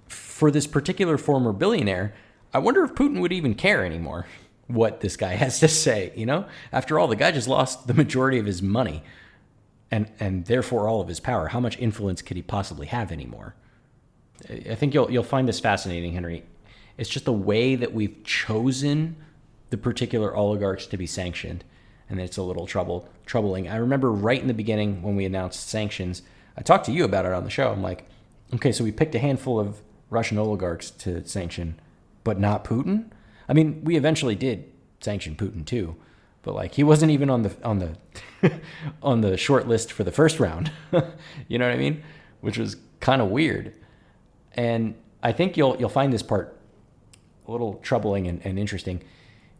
[0.08, 2.16] For this particular former billionaire,
[2.54, 4.26] I wonder if Putin would even care anymore
[4.68, 6.12] what this guy has to say.
[6.16, 9.04] You know, after all, the guy just lost the majority of his money,
[9.92, 11.48] and and therefore all of his power.
[11.48, 13.56] How much influence could he possibly have anymore?
[14.50, 16.44] I think you'll you'll find this fascinating, Henry.
[17.00, 19.16] It's just the way that we've chosen
[19.70, 21.64] the particular oligarchs to be sanctioned,
[22.10, 23.70] and it's a little trouble troubling.
[23.70, 26.24] I remember right in the beginning when we announced sanctions,
[26.58, 27.72] I talked to you about it on the show.
[27.72, 28.06] I'm like,
[28.54, 29.80] okay, so we picked a handful of
[30.10, 31.80] Russian oligarchs to sanction,
[32.26, 33.06] but not Putin.
[33.48, 34.70] I mean, we eventually did
[35.00, 35.96] sanction Putin too,
[36.42, 38.60] but like he wasn't even on the on the
[39.02, 40.70] on the short list for the first round.
[41.48, 42.04] you know what I mean?
[42.42, 43.74] Which was kind of weird.
[44.54, 46.59] And I think you'll you'll find this part
[47.50, 49.02] a little troubling and, and interesting.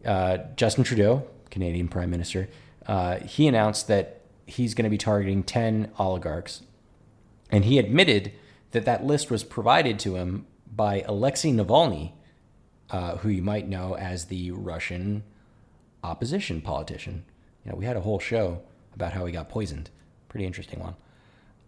[0.04, 2.48] Uh, Justin Trudeau, Canadian Prime Minister,
[2.86, 6.62] uh, he announced that he's going to be targeting ten oligarchs,
[7.50, 8.32] and he admitted
[8.70, 12.12] that that list was provided to him by Alexei Navalny,
[12.90, 15.24] uh, who you might know as the Russian
[16.02, 17.24] opposition politician.
[17.64, 18.62] You know, we had a whole show
[18.94, 19.90] about how he got poisoned.
[20.28, 20.94] Pretty interesting one.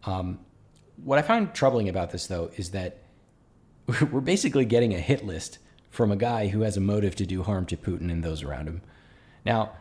[0.04, 0.38] Um,
[0.96, 2.98] what I find troubling about this, though, is that
[4.10, 5.58] we're basically getting a hit list
[5.92, 8.66] from a guy who has a motive to do harm to Putin and those around
[8.66, 8.80] him.
[9.44, 9.72] Now,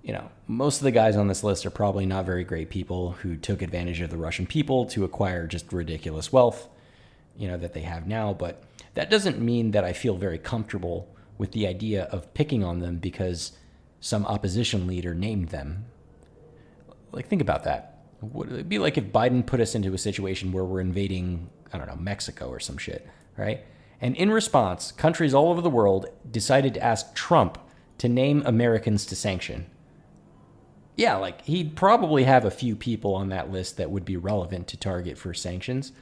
[0.00, 3.10] you know, most of the guys on this list are probably not very great people
[3.10, 6.68] who took advantage of the Russian people to acquire just ridiculous wealth,
[7.36, 8.32] you know, that they have now.
[8.32, 8.62] But
[8.94, 12.98] that doesn't mean that I feel very comfortable with the idea of picking on them
[12.98, 13.50] because
[13.98, 15.86] some opposition leader named them.
[17.10, 18.04] Like, think about that.
[18.20, 21.78] Would it'd be like if Biden put us into a situation where we're invading, I
[21.78, 23.64] don't know, Mexico or some shit, right?
[24.02, 27.56] And in response, countries all over the world decided to ask Trump
[27.98, 29.66] to name Americans to sanction.
[30.96, 34.66] Yeah, like he'd probably have a few people on that list that would be relevant
[34.68, 35.92] to target for sanctions.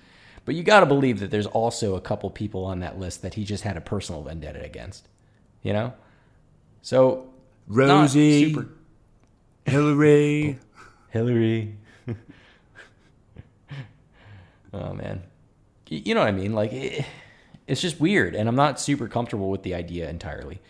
[0.47, 3.35] But you got to believe that there's also a couple people on that list that
[3.35, 5.07] he just had a personal vendetta against.
[5.63, 5.93] You know?
[6.81, 7.31] So
[7.69, 8.69] Rosie, super...
[9.67, 10.59] Hillary,
[11.11, 11.77] Hillary.
[14.73, 15.23] oh man,
[15.87, 16.55] you know what I mean?
[16.55, 17.05] Like it,
[17.71, 20.61] it's just weird, and I'm not super comfortable with the idea entirely.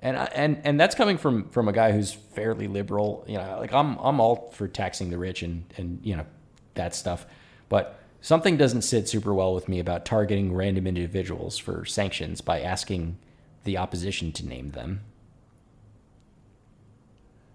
[0.00, 3.24] And I, and and that's coming from from a guy who's fairly liberal.
[3.26, 6.26] You know, like I'm I'm all for taxing the rich and and you know
[6.74, 7.24] that stuff,
[7.70, 12.60] but something doesn't sit super well with me about targeting random individuals for sanctions by
[12.60, 13.16] asking
[13.64, 15.00] the opposition to name them.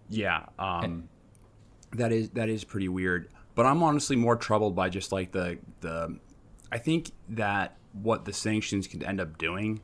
[0.09, 1.09] Yeah, um,
[1.93, 3.29] that is that is pretty weird.
[3.53, 6.17] But I'm honestly more troubled by just like the the.
[6.71, 9.81] I think that what the sanctions could end up doing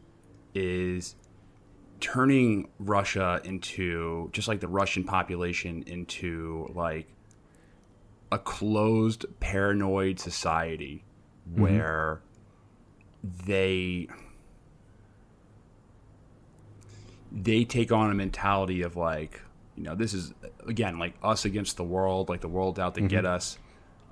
[0.54, 1.16] is
[2.00, 7.08] turning Russia into just like the Russian population into like
[8.32, 11.04] a closed, paranoid society
[11.50, 11.62] mm-hmm.
[11.62, 12.22] where
[13.24, 14.08] they
[17.32, 19.42] they take on a mentality of like
[19.78, 20.34] you know this is
[20.68, 23.08] again like us against the world like the world out to mm-hmm.
[23.08, 23.58] get us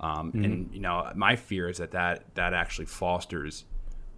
[0.00, 0.44] um, mm-hmm.
[0.44, 3.64] and you know my fear is that that that actually fosters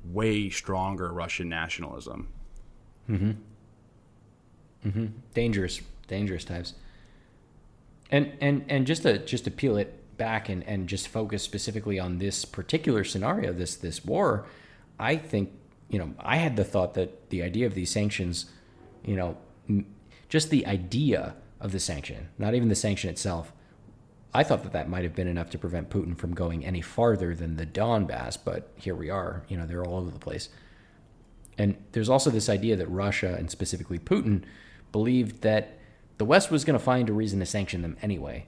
[0.05, 2.29] way stronger russian nationalism.
[3.09, 3.31] Mm-hmm.
[4.89, 5.07] Mm-hmm.
[5.35, 6.75] Dangerous dangerous types.
[8.11, 11.99] And and and just to just to peel it back and and just focus specifically
[11.99, 14.47] on this particular scenario this this war
[15.01, 15.51] i think
[15.89, 18.47] you know i had the thought that the idea of these sanctions
[19.03, 19.37] you know
[20.33, 23.53] just the idea of the sanction, not even the sanction itself.
[24.35, 27.35] I thought that that might have been enough to prevent Putin from going any farther
[27.35, 29.45] than the Donbass, but here we are.
[29.49, 30.49] You know, they're all over the place.
[31.59, 34.45] And there's also this idea that Russia, and specifically Putin,
[34.91, 35.79] believed that
[36.17, 38.47] the West was going to find a reason to sanction them anyway.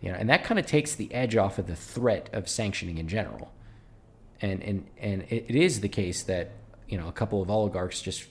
[0.00, 2.98] You know, and that kind of takes the edge off of the threat of sanctioning
[2.98, 3.52] in general.
[4.40, 6.52] And and and it is the case that
[6.88, 8.24] you know a couple of oligarchs just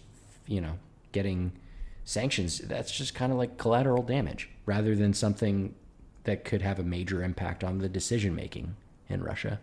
[0.47, 0.79] you know
[1.11, 1.51] getting
[2.03, 5.75] sanctions, that's just kind of like collateral damage rather than something
[6.29, 8.75] that could have a major impact on the decision making
[9.09, 9.59] in Russia.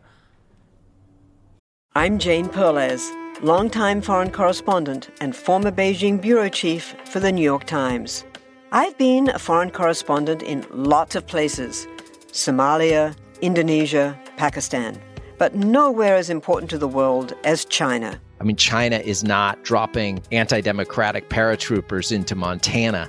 [1.95, 3.09] I'm Jane Perlez,
[3.41, 8.25] longtime foreign correspondent and former Beijing bureau chief for the New York Times.
[8.73, 11.87] I've been a foreign correspondent in lots of places
[12.33, 15.01] Somalia, Indonesia, Pakistan,
[15.39, 18.21] but nowhere as important to the world as China.
[18.41, 23.09] I mean, China is not dropping anti democratic paratroopers into Montana.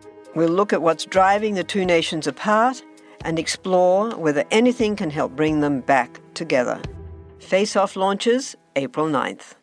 [0.33, 2.81] We'll look at what's driving the two nations apart
[3.25, 6.81] and explore whether anything can help bring them back together.
[7.39, 9.55] Face Off launches April 9th.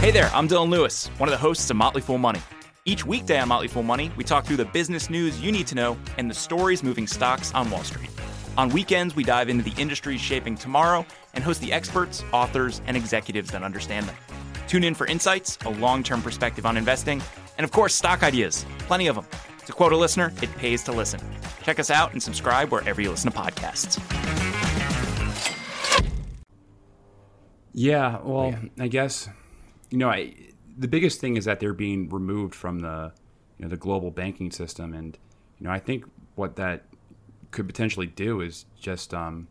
[0.00, 2.40] Hey there, I'm Dylan Lewis, one of the hosts of Motley Fool Money.
[2.84, 5.76] Each weekday on Motley Fool Money, we talk through the business news you need to
[5.76, 8.10] know and the stories moving stocks on Wall Street.
[8.56, 12.96] On weekends, we dive into the industries shaping tomorrow and host the experts, authors, and
[12.96, 14.16] executives that understand them.
[14.66, 17.22] Tune in for insights, a long term perspective on investing,
[17.58, 18.64] and of course, stock ideas.
[18.80, 19.26] Plenty of them.
[19.66, 21.20] To quote a listener, it pays to listen.
[21.62, 24.00] Check us out and subscribe wherever you listen to podcasts.
[27.72, 28.84] Yeah, well, yeah.
[28.84, 29.28] I guess
[29.90, 30.34] you know, I
[30.76, 33.12] the biggest thing is that they're being removed from the
[33.58, 35.18] you know the global banking system, and
[35.58, 36.04] you know, I think
[36.34, 36.84] what that
[37.50, 39.48] could potentially do is just um,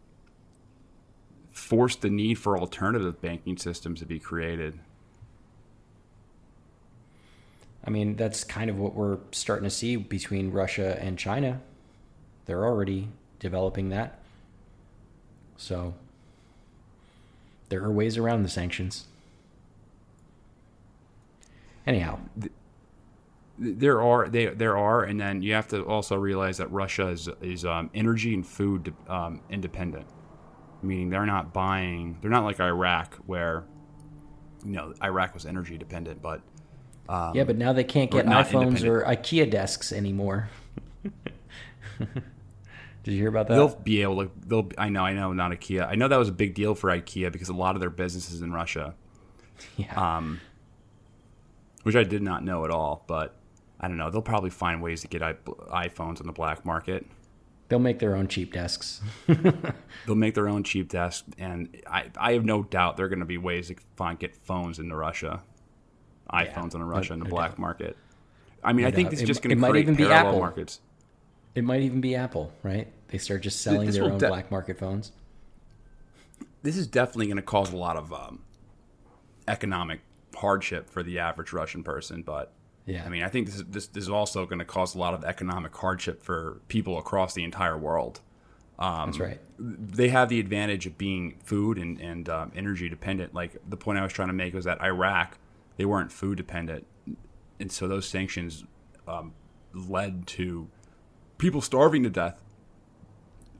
[1.50, 4.80] force the need for alternative banking systems to be created.
[7.86, 11.62] I mean, that's kind of what we're starting to see between Russia and China.
[12.46, 13.10] They're already
[13.40, 14.20] developing that.
[15.58, 15.94] So
[17.70, 19.06] there are ways around the sanctions.
[21.86, 22.20] Anyhow,
[23.58, 27.30] there are they there are, and then you have to also realize that Russia is
[27.42, 30.08] is um, energy and food um, independent,
[30.82, 32.18] meaning they're not buying.
[32.22, 33.64] They're not like Iraq, where
[34.66, 36.42] you know Iraq was energy dependent, but
[37.10, 40.50] um, yeah, but now they can't get iPhones or IKEA desks anymore.
[43.04, 43.56] Did you hear about that?
[43.56, 44.32] They'll be able to.
[44.48, 44.70] They'll.
[44.78, 45.04] I know.
[45.06, 45.32] I know.
[45.32, 45.88] Not IKEA.
[45.88, 48.32] I know that was a big deal for IKEA because a lot of their business
[48.32, 48.96] is in Russia.
[49.78, 50.18] Yeah.
[50.18, 50.42] Um,
[51.84, 53.36] which I did not know at all, but
[53.80, 54.10] I don't know.
[54.10, 55.36] They'll probably find ways to get i-
[55.88, 57.06] iPhones on the black market.
[57.70, 59.02] They'll make their own cheap desks.
[59.28, 63.20] They'll make their own cheap desks, and I, I have no doubt there are going
[63.20, 65.42] to be ways to find get phones into Russia,
[66.32, 67.60] iPhones into Russia in the no black doubt.
[67.60, 67.98] market.
[68.64, 69.12] I mean, No I think doubt.
[69.12, 70.40] this is just going to might create even be parallel Apple.
[70.40, 70.80] markets.
[71.54, 72.88] It might even be Apple, right?
[73.10, 75.12] They start just selling this their own de- black market phones.
[76.64, 78.40] This is definitely going to cause a lot of um,
[79.48, 80.00] economic
[80.36, 82.52] hardship for the average Russian person, but
[82.86, 83.04] Yeah.
[83.06, 85.14] I mean, I think this is this, this is also going to cause a lot
[85.14, 88.20] of economic hardship for people across the entire world.
[88.78, 89.40] Um, That's right.
[89.58, 93.34] They have the advantage of being food and, and um, energy dependent.
[93.34, 95.38] Like the point I was trying to make was that Iraq,
[95.78, 96.86] they weren't food dependent,
[97.60, 98.64] and so those sanctions
[99.08, 99.34] um,
[99.74, 100.68] led to
[101.38, 102.42] people starving to death.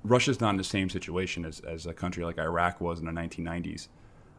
[0.04, 3.12] Russia's not in the same situation as, as a country like Iraq was in the
[3.12, 3.88] 1990s.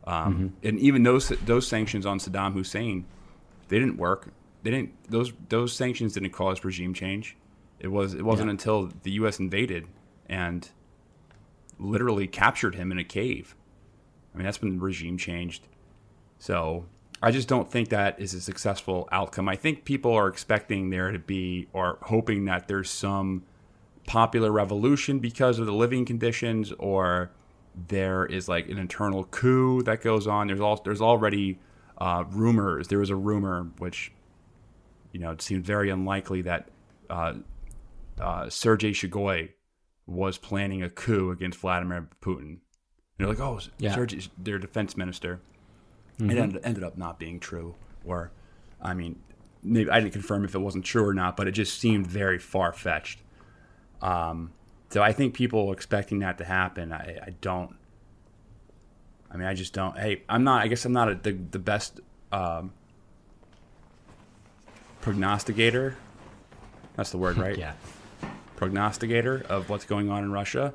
[0.07, 3.05] Um, And even those those sanctions on Saddam Hussein,
[3.69, 4.29] they didn't work.
[4.63, 7.37] They didn't those those sanctions didn't cause regime change.
[7.81, 8.53] It was it wasn't Yeah.
[8.53, 9.41] until the U.S.
[9.41, 9.87] invaded
[10.29, 10.69] and
[11.79, 13.57] literally captured him in a cave.
[14.33, 15.67] I mean that's when the regime changed.
[16.39, 16.87] So
[17.27, 19.49] I just don't think that is a successful outcome.
[19.49, 23.43] I think people are expecting there to be or hoping that there's some
[24.07, 27.33] popular revolution because of the living conditions or
[27.89, 31.59] there is like an internal coup that goes on there's all there's already
[31.99, 34.13] uh, rumors there was a rumor which
[35.13, 36.69] you know it seemed very unlikely that
[37.11, 37.35] uh,
[38.21, 39.49] uh, Sergei Shoigu
[40.07, 42.61] was planning a coup against Vladimir Putin and
[43.19, 43.93] they're like oh Yeah.
[43.93, 45.41] Sergei their defense minister
[46.19, 46.31] Mhm.
[46.33, 48.31] it ended, ended up not being true or
[48.81, 49.21] I mean
[49.63, 52.39] maybe I didn't confirm if it wasn't true or not but it just seemed very
[52.39, 53.21] far-fetched
[54.03, 54.53] um,
[54.91, 57.75] so I think people expecting that to happen, I, I don't.
[59.31, 59.99] I mean, I just don't.
[59.99, 60.63] Hey, I'm not.
[60.63, 62.01] I guess I'm not a, the the best
[62.33, 62.73] um,
[65.01, 65.97] prognosticator.
[66.95, 67.57] That's the word, right?
[67.57, 67.73] Yeah.
[68.57, 70.75] Prognosticator of what's going on in Russia,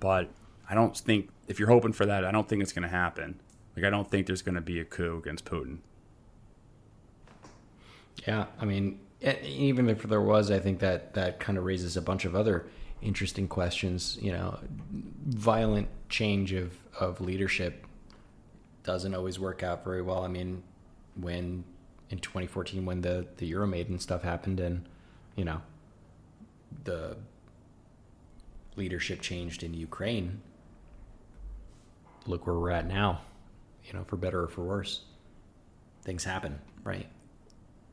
[0.00, 0.28] but
[0.68, 3.40] I don't think if you're hoping for that, I don't think it's going to happen.
[3.76, 5.78] Like I don't think there's going to be a coup against Putin.
[8.26, 9.00] Yeah, I mean,
[9.42, 12.66] even if there was, I think that that kind of raises a bunch of other
[13.00, 14.18] interesting questions.
[14.20, 14.58] You know,
[15.26, 17.86] violent change of of leadership
[18.84, 20.24] doesn't always work out very well.
[20.24, 20.62] I mean,
[21.16, 21.64] when
[22.10, 24.86] in 2014 when the the Euromaidan stuff happened and
[25.34, 25.62] you know
[26.84, 27.16] the
[28.76, 30.40] leadership changed in Ukraine,
[32.26, 33.22] look where we're at now.
[33.92, 35.02] You know, for better or for worse,
[36.02, 37.06] things happen, right?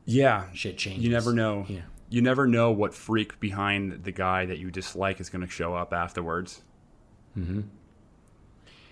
[0.06, 1.04] Yeah, Shit changes.
[1.04, 1.66] You never know.
[1.68, 1.82] Yeah.
[2.08, 5.74] You never know what freak behind the guy that you dislike is going to show
[5.74, 6.62] up afterwards.
[7.38, 7.60] Mm-hmm.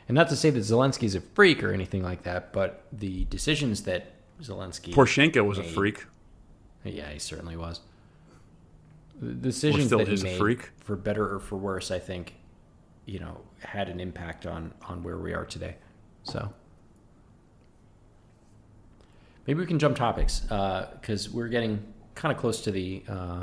[0.07, 3.83] And not to say that Zelensky's a freak or anything like that, but the decisions
[3.85, 6.07] that Zelensky Poroshenko was a freak.
[6.85, 7.81] Yeah, he certainly was.
[9.21, 10.71] The decisions still that he is a made, freak.
[10.79, 12.35] for better or for worse, I think,
[13.05, 15.75] you know, had an impact on on where we are today.
[16.23, 16.53] So
[19.49, 21.83] maybe we can jump topics because we're getting
[22.15, 23.43] kind of close to the uh,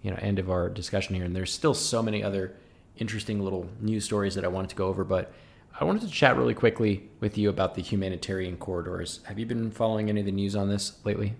[0.00, 2.54] you know end of our discussion here, and there's still so many other
[2.96, 5.30] interesting little news stories that I wanted to go over, but.
[5.72, 9.20] I wanted to chat really quickly with you about the humanitarian corridors.
[9.24, 11.36] Have you been following any of the news on this lately?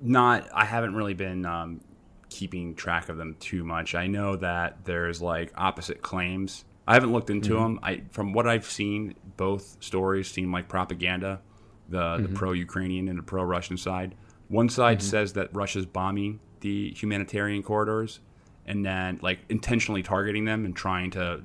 [0.00, 1.80] Not, I haven't really been um,
[2.28, 3.96] keeping track of them too much.
[3.96, 6.64] I know that there's like opposite claims.
[6.86, 7.62] I haven't looked into Mhm.
[7.62, 7.80] them.
[7.82, 11.40] I, from what I've seen, both stories seem like propaganda.
[11.88, 12.34] The the Mhm.
[12.34, 14.14] pro-Ukrainian and the pro-Russian side.
[14.48, 15.02] One side Mhm.
[15.02, 18.20] says that Russia's bombing the humanitarian corridors,
[18.66, 21.42] and then like intentionally targeting them and trying to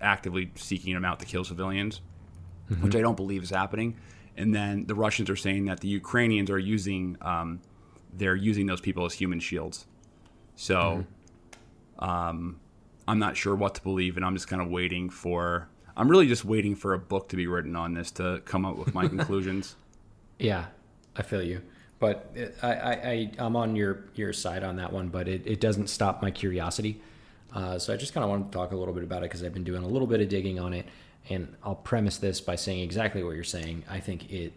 [0.00, 2.00] actively seeking them out to kill civilians,
[2.70, 2.82] Mhm.
[2.82, 3.96] which I don't believe is happening.
[4.36, 7.60] And then the Russians are saying that the Ukrainians are using um,
[8.16, 9.86] they're using those people as human shields.
[10.56, 11.04] So
[11.98, 12.58] um,
[13.06, 15.68] I'm not sure what to believe, and I'm just kind of waiting for.
[15.98, 18.76] I'm really just waiting for a book to be written on this to come up
[18.76, 19.74] with my conclusions.
[20.38, 20.66] Yeah,
[21.16, 21.60] I feel you.
[21.98, 25.42] But it, I, I, I, I'm on your, your side on that one, but it,
[25.44, 27.00] it doesn't stop my curiosity.
[27.52, 29.42] Uh, so I just kind of want to talk a little bit about it because
[29.42, 30.86] I've been doing a little bit of digging on it.
[31.28, 33.84] And I'll premise this by saying exactly what you're saying.
[33.90, 34.52] I think it,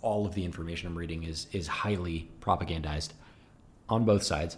[0.00, 3.10] all of the information I'm reading is, is highly propagandized
[3.88, 4.56] on both sides.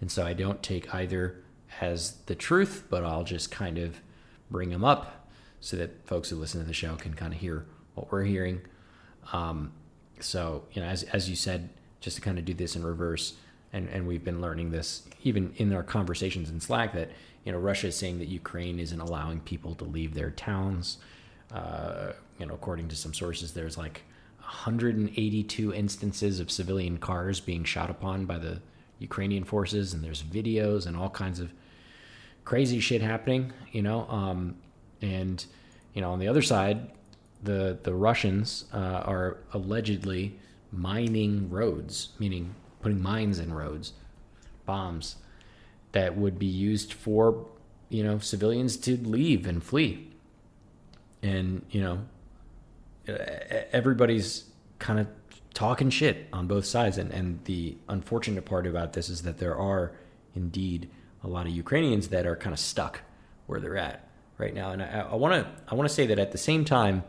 [0.00, 1.42] And so I don't take either
[1.80, 4.00] as the truth, but I'll just kind of
[4.54, 5.28] bring them up
[5.58, 7.66] so that folks who listen to the show can kind of hear
[7.96, 8.60] what we're hearing.
[9.32, 9.72] Um,
[10.20, 11.70] so, you know, as, as you said,
[12.00, 13.34] just to kind of do this in reverse,
[13.72, 17.10] and and we've been learning this even in our conversations in Slack that
[17.44, 20.98] you know Russia is saying that Ukraine isn't allowing people to leave their towns.
[21.50, 24.02] Uh, you know, according to some sources, there's like
[24.38, 28.60] 182 instances of civilian cars being shot upon by the
[29.00, 31.50] Ukrainian forces, and there's videos and all kinds of
[32.44, 33.52] crazy shit happening.
[33.72, 34.56] You know, um,
[35.02, 35.44] and
[35.92, 36.90] you know on the other side,
[37.42, 40.38] the the Russians uh, are allegedly
[40.72, 43.92] mining roads, meaning putting mines in roads,
[44.66, 45.16] bombs
[45.92, 47.46] that would be used for
[47.88, 50.10] you know civilians to leave and flee.
[51.22, 52.00] And you know,
[53.72, 54.44] everybody's
[54.78, 55.06] kind of
[55.54, 56.98] talking shit on both sides.
[56.98, 59.92] And and the unfortunate part about this is that there are
[60.34, 60.90] indeed
[61.24, 63.00] a lot of Ukrainians that are kind of stuck
[63.46, 64.70] where they're at right now.
[64.70, 67.02] And I want to I want to say that at the same time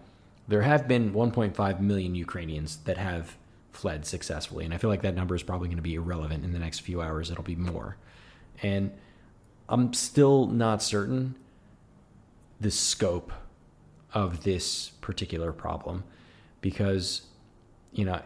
[0.47, 3.35] there have been 1.5 million Ukrainians that have
[3.71, 4.63] fled successfully.
[4.63, 6.79] And I feel like that number is probably going to be irrelevant in the next
[6.79, 7.29] few hours.
[7.29, 7.97] It'll be more.
[8.63, 8.91] And
[9.67, 11.35] I'm still not certain
[12.61, 13.33] the scope
[14.13, 16.03] of this particular problem
[16.61, 17.23] because,
[17.91, 18.21] you know,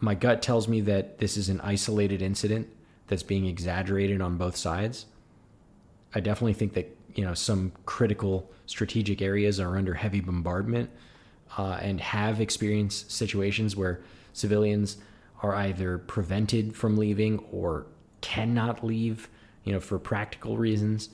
[0.00, 2.68] my gut tells me that this is an isolated incident
[3.08, 5.06] that's being exaggerated on both sides.
[6.14, 10.90] I definitely think that, you know, some critical strategic areas are under heavy bombardment
[11.56, 14.00] uh, and have experienced situations where
[14.32, 14.98] civilians
[15.42, 17.86] are either prevented from leaving or
[18.20, 19.28] cannot leave,
[19.64, 21.10] you know, for practical reasons.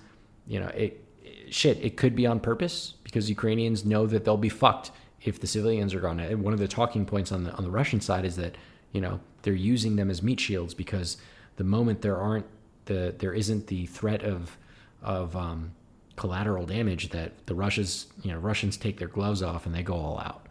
[0.47, 4.37] You know, it, it shit, it could be on purpose because Ukrainians know that they'll
[4.37, 4.91] be fucked
[5.23, 6.21] if the civilians are gone.
[6.21, 8.57] And one of the talking points on the on the Russian side is that,
[8.93, 11.17] you know, they're using them as meat shields because
[11.57, 12.47] the moment there aren't
[12.87, 14.57] the there isn't the threat of
[15.03, 15.73] of um,
[16.17, 19.95] collateral damage that the Russians, you know, Russians take their gloves off and they go
[19.95, 20.47] all out,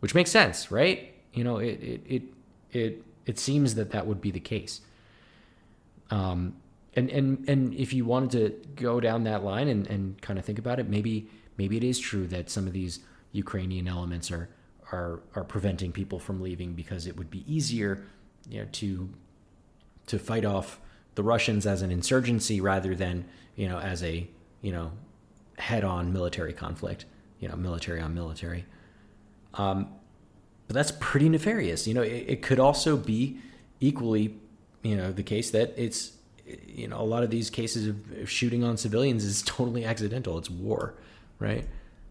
[0.00, 1.14] which makes sense, right?
[1.32, 2.22] You know, it it it
[2.72, 4.80] it, it seems that that would be the case.
[6.10, 6.56] Um,
[6.94, 10.44] and and and if you wanted to go down that line and and kind of
[10.44, 11.28] think about it, maybe
[11.58, 13.00] maybe it is true that some of these
[13.32, 14.48] Ukrainian elements are
[14.92, 18.02] are are preventing people from leaving because it would be easier,
[18.48, 19.10] you know, to
[20.06, 20.80] to fight off
[21.14, 23.24] the Russians as an insurgency rather than
[23.56, 24.28] you know as a
[24.66, 24.90] you know,
[25.58, 27.04] head on military conflict,
[27.38, 28.66] you know, military on military.
[29.54, 29.88] Um,
[30.66, 31.86] but that's pretty nefarious.
[31.86, 33.38] You know, it, it could also be
[33.78, 34.34] equally,
[34.82, 36.14] you know, the case that it's,
[36.66, 40.36] you know, a lot of these cases of shooting on civilians is totally accidental.
[40.36, 40.94] It's war,
[41.38, 41.64] right?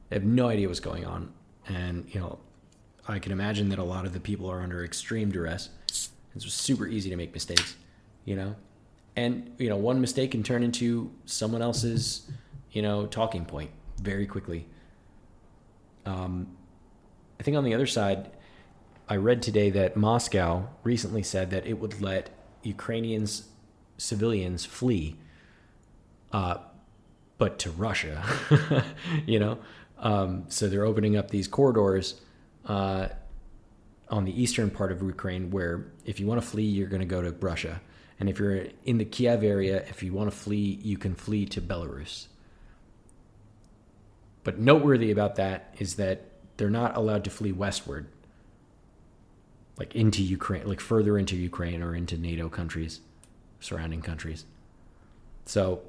[0.09, 1.33] I have no idea what's going on.
[1.67, 2.39] And, you know,
[3.05, 5.69] I can imagine that a lot of the people are under extreme duress.
[5.87, 7.75] It's super easy to make mistakes,
[8.25, 8.55] you know?
[9.15, 12.29] And, you know, one mistake can turn into someone else's
[12.75, 13.71] you know, talking point
[14.01, 14.67] very quickly.
[16.05, 16.57] Um,
[17.39, 18.29] I think on the other side,
[19.07, 22.31] I read today that Moscow recently said that it would let
[22.63, 23.47] Ukrainians
[23.97, 25.15] civilians flee,
[26.33, 26.57] uh,
[27.37, 28.25] but to Russia.
[29.25, 29.59] you know,
[29.97, 32.19] um, so they're opening up these corridors
[32.65, 33.07] uh,
[34.09, 37.05] on the eastern part of Ukraine, where if you want to flee, you're going to
[37.05, 37.79] go to Russia,
[38.19, 41.45] and if you're in the Kiev area, if you want to flee, you can flee
[41.47, 42.27] to Belarus.
[44.43, 48.07] But noteworthy about that is that they're not allowed to flee westward,
[49.77, 53.01] like into Ukraine, like further into Ukraine or into NATO countries,
[53.59, 54.45] surrounding countries.
[55.45, 55.81] So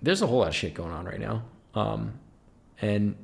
[0.00, 1.42] there's a whole lot of shit going on right now.
[1.74, 2.20] Um,
[2.80, 3.16] and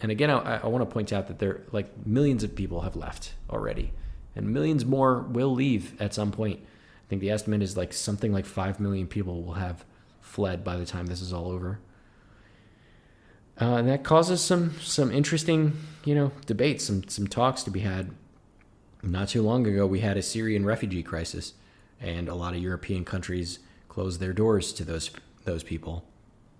[0.00, 2.96] and again, I, I want to point out that there like millions of people have
[2.96, 3.92] left already,
[4.34, 6.60] and millions more will leave at some point.
[7.08, 9.86] I think the estimate is like something like five million people will have
[10.20, 11.78] fled by the time this is all over.
[13.58, 15.72] Uh, and that causes some some interesting,
[16.04, 18.10] you know, debates, some some talks to be had.
[19.02, 21.54] Not too long ago, we had a Syrian refugee crisis,
[21.98, 23.58] and a lot of European countries
[23.88, 25.10] closed their doors to those
[25.44, 26.04] those people.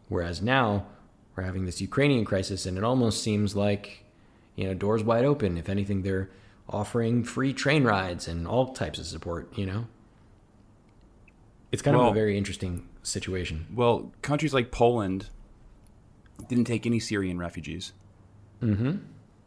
[0.09, 0.87] Whereas now,
[1.37, 4.03] we're having this Ukrainian crisis, and it almost seems like,
[4.57, 5.59] you know, doors wide open.
[5.59, 6.31] If anything, they're
[6.70, 9.53] offering free train rides and all types of support.
[9.59, 9.87] You know,
[11.73, 13.66] it's kind well, of a very interesting situation.
[13.74, 15.28] Well, countries like Poland
[16.49, 17.93] didn't take any Syrian refugees.
[18.62, 18.99] Mm-hmm.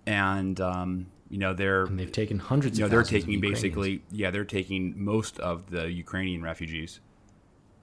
[0.06, 2.78] And um, you know they're and they've taken hundreds.
[2.78, 7.00] You know they're taking basically yeah they're taking most of the Ukrainian refugees.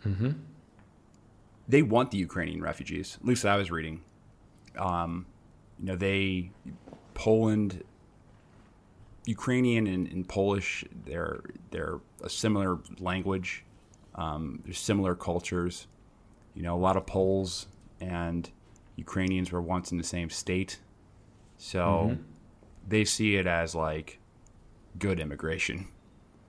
[0.06, 0.32] Mm-hmm.
[1.66, 3.16] They want the Ukrainian refugees.
[3.20, 4.02] At least I was reading.
[4.76, 5.26] Um,
[5.78, 6.50] you know they
[7.14, 7.82] Poland,
[9.26, 11.40] Ukrainian and, and Polish they're
[11.70, 13.64] they're a similar language.
[14.18, 15.86] Um, there's similar cultures.
[16.54, 17.66] You know a lot of Poles
[18.00, 18.50] and
[18.96, 20.80] Ukrainians were once in the same state.
[21.56, 22.22] So mm-hmm.
[22.86, 24.18] they see it as like
[24.98, 25.88] good immigration.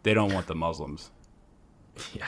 [0.03, 1.11] They don't want the Muslims.
[2.13, 2.27] Yeah,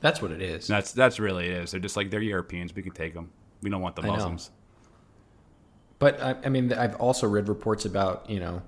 [0.00, 0.66] that's what it is.
[0.66, 1.70] That's that's really it is.
[1.70, 2.74] They're just like they're Europeans.
[2.74, 3.30] We can take them.
[3.62, 4.06] We don't want the I.
[4.08, 4.50] Muslims.
[5.98, 8.62] But I, I mean, I've also read reports about you know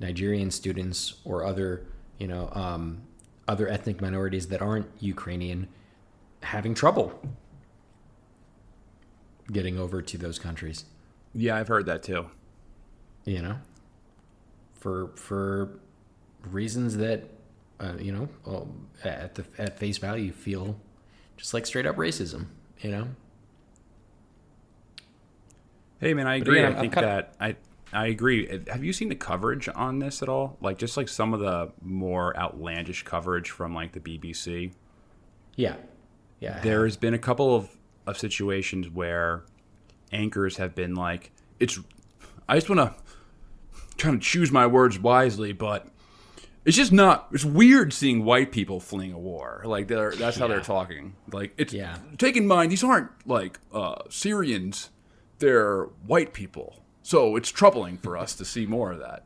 [0.00, 1.86] Nigerian students or other
[2.18, 3.02] you know um,
[3.50, 5.66] other ethnic minorities that aren't Ukrainian
[6.42, 7.20] having trouble
[9.52, 10.84] getting over to those countries.
[11.34, 12.30] Yeah, I've heard that too.
[13.24, 13.56] You know,
[14.72, 15.80] for for
[16.48, 17.24] reasons that
[17.80, 20.78] uh, you know um, at the at face value feel
[21.36, 22.46] just like straight up racism.
[22.80, 23.08] You know.
[26.00, 26.60] Hey man, I agree.
[26.60, 27.56] again, I think that I
[27.92, 28.62] I agree.
[28.68, 30.56] Have you seen the coverage on this at all?
[30.60, 34.72] Like just like some of the more outlandish coverage from like the BBC.
[35.56, 35.76] Yeah.
[36.38, 36.60] Yeah.
[36.60, 37.68] There's been a couple of,
[38.06, 39.42] of situations where
[40.12, 41.78] anchors have been like, it's
[42.48, 42.94] I just wanna
[43.96, 45.86] trying to choose my words wisely, but
[46.64, 49.62] it's just not it's weird seeing white people fleeing a war.
[49.64, 51.16] Like they're that's how they're talking.
[51.32, 51.98] Like it's Yeah.
[52.18, 54.90] take in mind these aren't like uh Syrians,
[55.40, 56.76] they're white people.
[57.10, 59.24] So it's troubling for us to see more of that.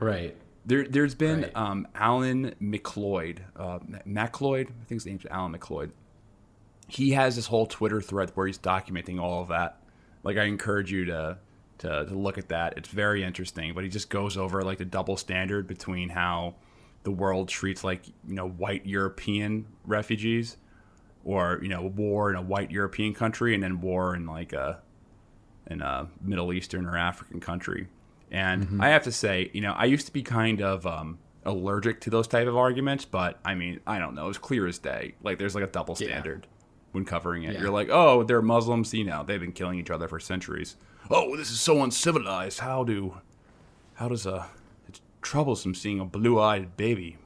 [0.00, 0.34] Right.
[0.64, 1.54] There, there's been Right.
[1.54, 5.92] um, Alan MacLeod, uh, MacLeod, I think his name's Alan MacLeod.
[6.88, 9.82] He has this whole Twitter thread where he's documenting all of that.
[10.22, 11.36] Like, I encourage you to,
[11.80, 12.78] to to look at that.
[12.78, 13.74] It's very interesting.
[13.74, 16.54] But he just goes over like the double standard between how
[17.02, 20.56] the world treats like you know white European refugees,
[21.26, 24.80] or you know war in a white European country, and then war in like a
[25.72, 27.88] in a Middle Eastern or African country.
[28.30, 32.00] And I have to say, you know, I used to be kind of um, allergic
[32.02, 35.14] to those type of arguments, but I mean, I don't know, it's clear as day.
[35.22, 36.06] Like there's like a double Yeah.
[36.08, 36.46] standard
[36.92, 37.54] when covering it.
[37.54, 37.60] Yeah.
[37.62, 40.76] You're like, oh, they're Muslims, you know, they've been killing each other for centuries.
[41.10, 42.60] Oh, this is so uncivilized.
[42.60, 43.20] How do,
[43.94, 44.46] how does a,
[44.88, 47.18] it's troublesome seeing a blue-eyed baby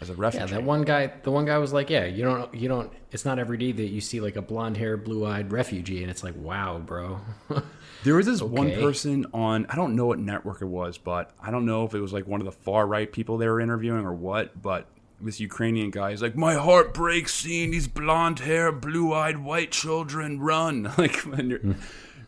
[0.00, 1.12] as a Yeah, that one guy.
[1.22, 2.92] The one guy was like, "Yeah, you don't, you don't.
[3.10, 6.34] It's not every day that you see like a blonde-haired, blue-eyed refugee, and it's like,
[6.36, 7.20] wow, bro."
[8.04, 11.50] There was this one person on I don't know what network it was, but I
[11.50, 14.06] don't know if it was like one of the far right people they were interviewing
[14.06, 14.86] or what, but
[15.20, 19.72] this Ukrainian guy is like, My heart breaks seeing these blonde hair, blue eyed white
[19.72, 20.92] children run.
[20.96, 21.74] Like you're, you're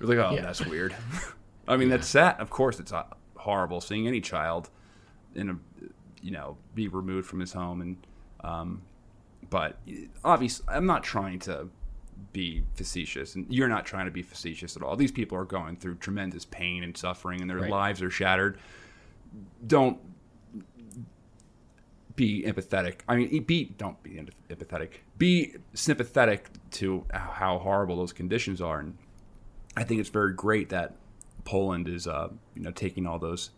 [0.01, 0.41] like, Oh, Yeah.
[0.43, 0.93] that's weird.
[1.69, 2.41] I mean that's sad.
[2.41, 3.05] Of course it's uh,
[3.37, 4.71] horrible seeing any child
[5.37, 5.57] in a
[6.23, 7.81] you know, be removed from his home.
[7.81, 7.97] And
[8.43, 8.83] um
[9.49, 9.79] but
[10.25, 11.69] obviously I'm not trying to
[12.33, 14.95] be facetious and you're not trying to be facetious at all.
[14.97, 17.71] These people are going through tremendous pain and suffering and their Right.
[17.71, 18.59] lives are shattered.
[19.67, 19.99] Don't
[22.17, 23.01] be empathetic.
[23.09, 24.21] I mean be don't be
[24.51, 24.91] empathetic.
[25.17, 28.81] Be sympathetic to how horrible those conditions are.
[28.81, 28.97] And
[29.77, 30.97] i think it's very great that
[31.45, 33.51] poland is uh you know taking all those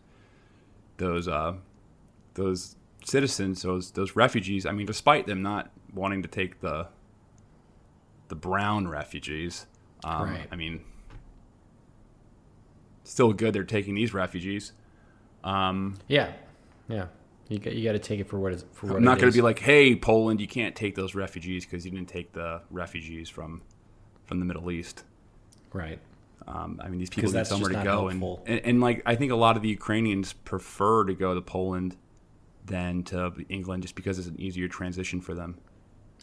[0.99, 1.55] those uh
[2.35, 6.87] those citizens those those refugees i mean despite them not wanting to take the
[8.33, 9.67] the brown refugees.
[10.05, 10.49] Um, Right.
[10.51, 10.81] I mean,
[13.05, 14.73] still good they're taking these refugees.
[15.45, 16.33] Um, yeah,
[16.89, 17.09] yeah.
[17.51, 18.97] You got, you got to take it for what is for what.
[18.97, 21.91] I'm not going to be like, "Hey, Poland, you can't take those refugees because you
[21.91, 23.61] didn't take the refugees from
[24.25, 25.05] from the Middle East."
[25.75, 25.99] right.
[26.47, 29.31] Um, I mean, these people need somewhere to go, and, and and like I think
[29.31, 31.97] a lot of the Ukrainians prefer to go to Poland
[32.67, 35.57] than to England just because it's an easier transition for them.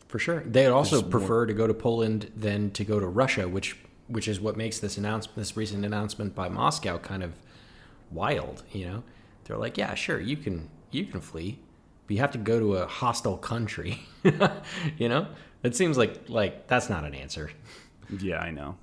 [0.07, 0.41] For sure.
[0.45, 3.77] They'd also There's more- prefer to go to Poland than to go to Russia, which
[4.07, 7.33] which is what makes this announcement, this recent announcement by Moscow, kind of
[8.09, 8.63] wild.
[8.71, 9.03] You know,
[9.43, 11.59] they're like, yeah, sure, you can you can flee,
[12.07, 13.99] but you have to go to a hostile country.
[14.97, 15.27] you know,
[15.61, 17.51] it seems like like that's not an answer.
[18.19, 18.77] Yeah, I know.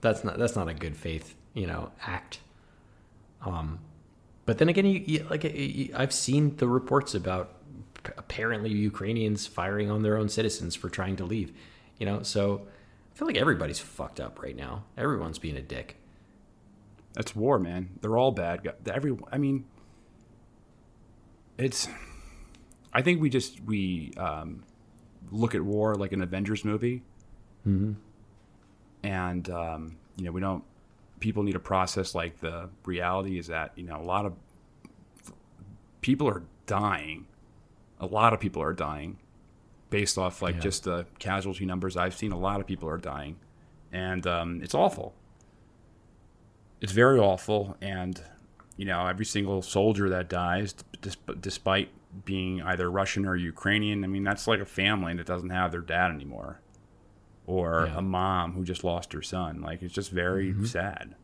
[0.00, 2.40] That's not that's not a good faith you know act.
[3.44, 3.80] Um,
[4.46, 7.54] but then again, you, you like you, I've seen the reports about
[8.18, 11.52] apparently Ukrainians firing on their own citizens for trying to leave.
[11.98, 12.66] You know, so
[13.14, 14.84] I feel like everybody's fucked up right now.
[14.98, 15.96] Everyone's being a dick.
[17.14, 17.90] That's war, man.
[18.00, 18.72] They're all bad.
[18.86, 19.64] Every, I mean,
[21.58, 21.88] it's.
[22.92, 24.64] I think we just we um,
[25.30, 27.02] look at war like an Avengers movie,
[27.66, 27.92] Mm-hmm.
[29.04, 30.64] and um, you know we don't.
[31.22, 34.34] People need to process like the reality is that you know a lot of
[36.00, 37.26] people are dying.
[38.00, 39.18] A lot of people are dying,
[39.88, 40.60] based off like Yeah.
[40.62, 42.32] just the casualty numbers I've seen.
[42.32, 43.36] A lot of people are dying,
[43.92, 45.14] and um, it's awful
[46.80, 48.20] it's very awful and
[48.76, 50.74] you know every single soldier that dies
[51.40, 51.88] despite
[52.24, 55.80] being either russian or ukrainian i mean that's like a family that doesn't have their
[55.80, 56.58] dad anymore
[57.46, 57.98] or Yeah.
[57.98, 60.66] a mom who just lost her son like it's just very Mhm.
[60.66, 61.14] sad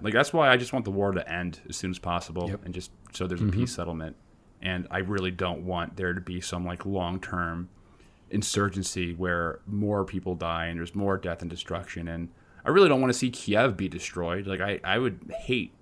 [0.00, 2.64] like that's why i just want the war to end as soon as possible Yep.
[2.64, 3.52] and just so there's a Mhm.
[3.52, 4.16] peace settlement
[4.62, 7.68] and i really don't want there to be some like long-term
[8.30, 12.06] insurgency where more people die and there's more death and destruction.
[12.08, 12.28] And
[12.62, 14.46] I really don't want to see Kiev be destroyed.
[14.46, 15.72] Like I, I would hate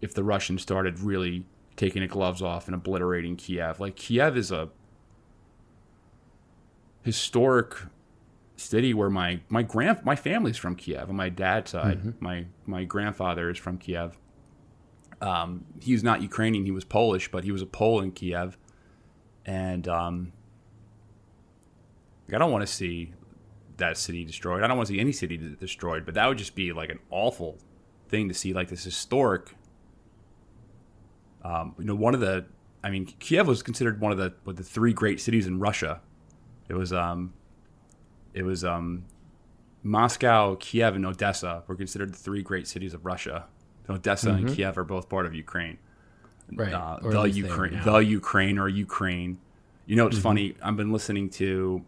[0.00, 1.44] if the Russians started really
[1.76, 3.78] taking the gloves off and obliterating Kiev.
[3.78, 4.70] Like Kiev is a
[7.02, 7.72] historic
[8.58, 11.98] city where my my grand my family's from Kiev on my dad's side.
[11.98, 12.24] Mm-hmm.
[12.24, 14.18] My my grandfather is from Kiev.
[15.20, 16.64] Um, he's not Ukrainian.
[16.64, 18.56] He was Polish, but he was a Pole in Kiev,
[19.44, 20.32] and um,
[22.32, 23.12] I don't want to see
[23.78, 24.62] that city destroyed.
[24.62, 26.98] I don't want to see any city destroyed, but that would just be like an
[27.10, 27.58] awful
[28.08, 29.54] thing to see, like this historic.
[31.42, 32.46] Um, you know, one of the,
[32.82, 36.00] I mean, Kiev was considered one of the the three great cities in Russia.
[36.68, 37.32] It was, um,
[38.38, 39.04] it was um,
[39.82, 43.46] Moscow, Kiev, and Odessa were considered the three great cities of Russia.
[43.90, 44.54] Odessa and Mhm.
[44.54, 45.78] Kiev are both part of Ukraine.
[46.52, 46.72] Right.
[46.72, 49.38] Uh, the least they are Ukraine, the Ukraine, or Ukraine.
[49.86, 50.22] You know, it's Mhm.
[50.22, 50.54] funny.
[50.62, 51.82] I've been listening to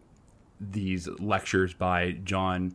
[0.61, 2.75] these lectures by John,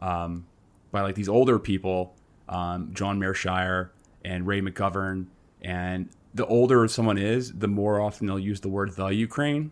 [0.00, 0.44] um,
[0.92, 2.14] by like these older people,
[2.48, 3.88] um, John Mearsheimer
[4.24, 5.26] and Ray McGovern.
[5.62, 9.70] And the older someone is, the more often they'll use the word the Ukraine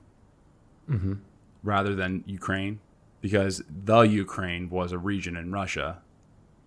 [0.88, 1.18] Mhm.
[1.62, 2.80] rather than Ukraine,
[3.24, 6.02] because the Ukraine was a region in Russia,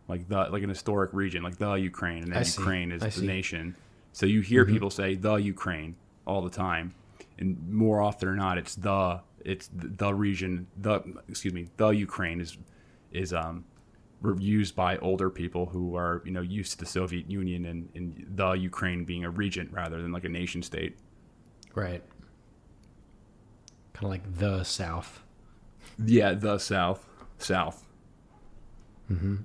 [0.07, 2.61] like the like an historic region, like the Ukraine, and I then see.
[2.63, 3.27] Ukraine is I the see.
[3.27, 3.75] nation.
[4.11, 4.69] So you hear Mhm.
[4.73, 6.95] people say the Ukraine all the time,
[7.37, 10.65] and more often than not, it's the it's the, the region.
[10.81, 10.95] The
[11.29, 12.57] excuse me, the Ukraine is
[13.11, 13.63] is um
[14.39, 18.05] used by older people who are you know used to the Soviet Union and, and
[18.35, 20.97] the Ukraine being a region rather than like a nation state.
[21.75, 22.01] Right.
[23.93, 25.21] Kind of like the South.
[26.03, 27.07] Yeah, the South,
[27.37, 27.85] South.
[29.11, 29.37] Mm-hmm.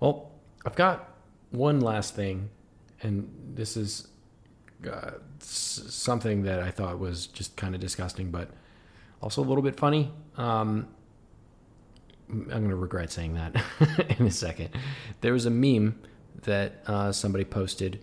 [0.00, 0.30] Well,
[0.64, 1.10] I've got
[1.50, 2.50] one last thing,
[3.02, 4.08] and this is
[4.90, 8.50] uh, something that I thought was just kind of disgusting, but
[9.22, 10.12] also a little bit funny.
[10.36, 10.88] Um,
[12.28, 13.54] I'm going to regret saying that
[14.18, 14.70] in a second.
[15.20, 16.00] There was a meme
[16.42, 18.00] that uh, somebody posted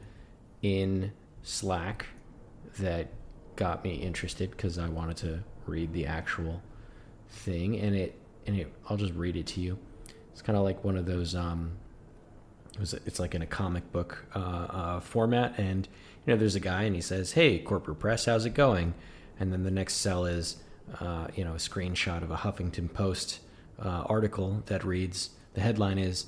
[0.61, 1.11] in
[1.43, 2.07] Slack
[2.79, 3.09] that
[3.55, 6.61] got me interested because I wanted to read the actual
[7.29, 8.15] thing, and it
[8.45, 9.77] and it I'll just read it to you.
[10.31, 11.35] It's kind of like one of those.
[11.35, 11.73] Um,
[12.73, 15.87] it was, it's like in a comic book uh, uh, format, and
[16.25, 18.93] you know, there's a guy, and he says, "Hey, corporate press, how's it going?"
[19.39, 20.57] And then the next cell is,
[20.99, 23.39] uh, you know, a screenshot of a Huffington Post
[23.83, 26.27] uh, article that reads, the headline is,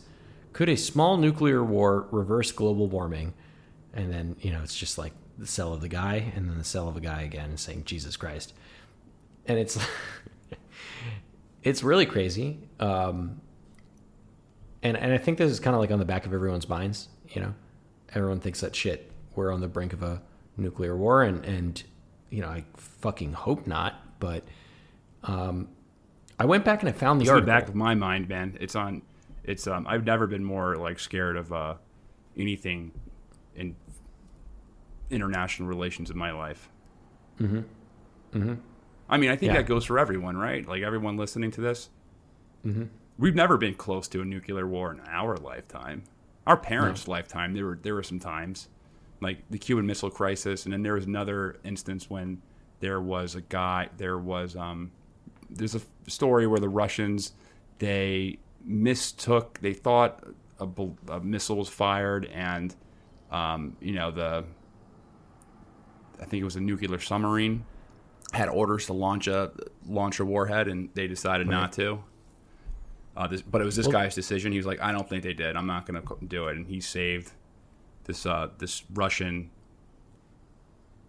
[0.54, 3.34] "Could a small nuclear war reverse global warming?"
[3.94, 6.64] And then you know, it's just like the cell of the guy, and then the
[6.64, 8.54] cell of a guy again, saying, "Jesus Christ."
[9.48, 9.78] And it's
[11.64, 12.60] it's really crazy.
[12.80, 13.42] Um,
[14.84, 17.10] and and I think this is kind of like on the back of everyone's minds.
[17.30, 17.54] You know,
[18.14, 19.12] everyone thinks that shit.
[19.36, 20.22] We're on the brink of a
[20.58, 21.84] nuclear war, and and
[22.30, 24.20] you know, I fucking hope not.
[24.20, 24.44] But
[25.24, 25.70] um,
[26.40, 28.58] I went back and I found the It's in the back of my mind, man.
[28.60, 29.02] It's on.
[29.44, 29.88] It's um.
[29.88, 31.76] I've never been more like scared of uh,
[32.38, 32.92] anything
[33.56, 33.76] in
[35.10, 36.70] international relations in my life.
[37.40, 37.60] Mm-hmm.
[38.38, 38.54] Mm-hmm.
[39.10, 39.58] I mean, I think Yeah.
[39.60, 40.68] that goes for everyone, right?
[40.68, 41.90] Like everyone listening to this.
[42.66, 42.86] Mm-hmm.
[43.18, 46.04] We've never been close to a nuclear war in our lifetime.
[46.48, 48.68] Our parents' lifetime, there were there were some times,
[49.22, 52.42] like the Cuban Missile Crisis, and then there was another instance when
[52.82, 53.90] there was a guy.
[53.98, 54.92] There was um,
[55.50, 57.34] there's a story where the Russians
[57.80, 59.60] they mistook.
[59.62, 60.24] They thought
[60.60, 60.68] a,
[61.10, 62.76] a missile was fired, and
[63.32, 64.44] um, you know the
[66.22, 67.66] I think it was a nuclear submarine
[68.36, 69.52] had orders to launch a
[69.88, 72.04] launch a warhead, and they decided not to.
[73.18, 74.52] Uh, this, but it was this Well- guy's decision.
[74.52, 75.56] He was like, "I don't think they did.
[75.56, 77.32] I'm not going to do it," and he saved
[78.04, 79.50] this uh, this Russian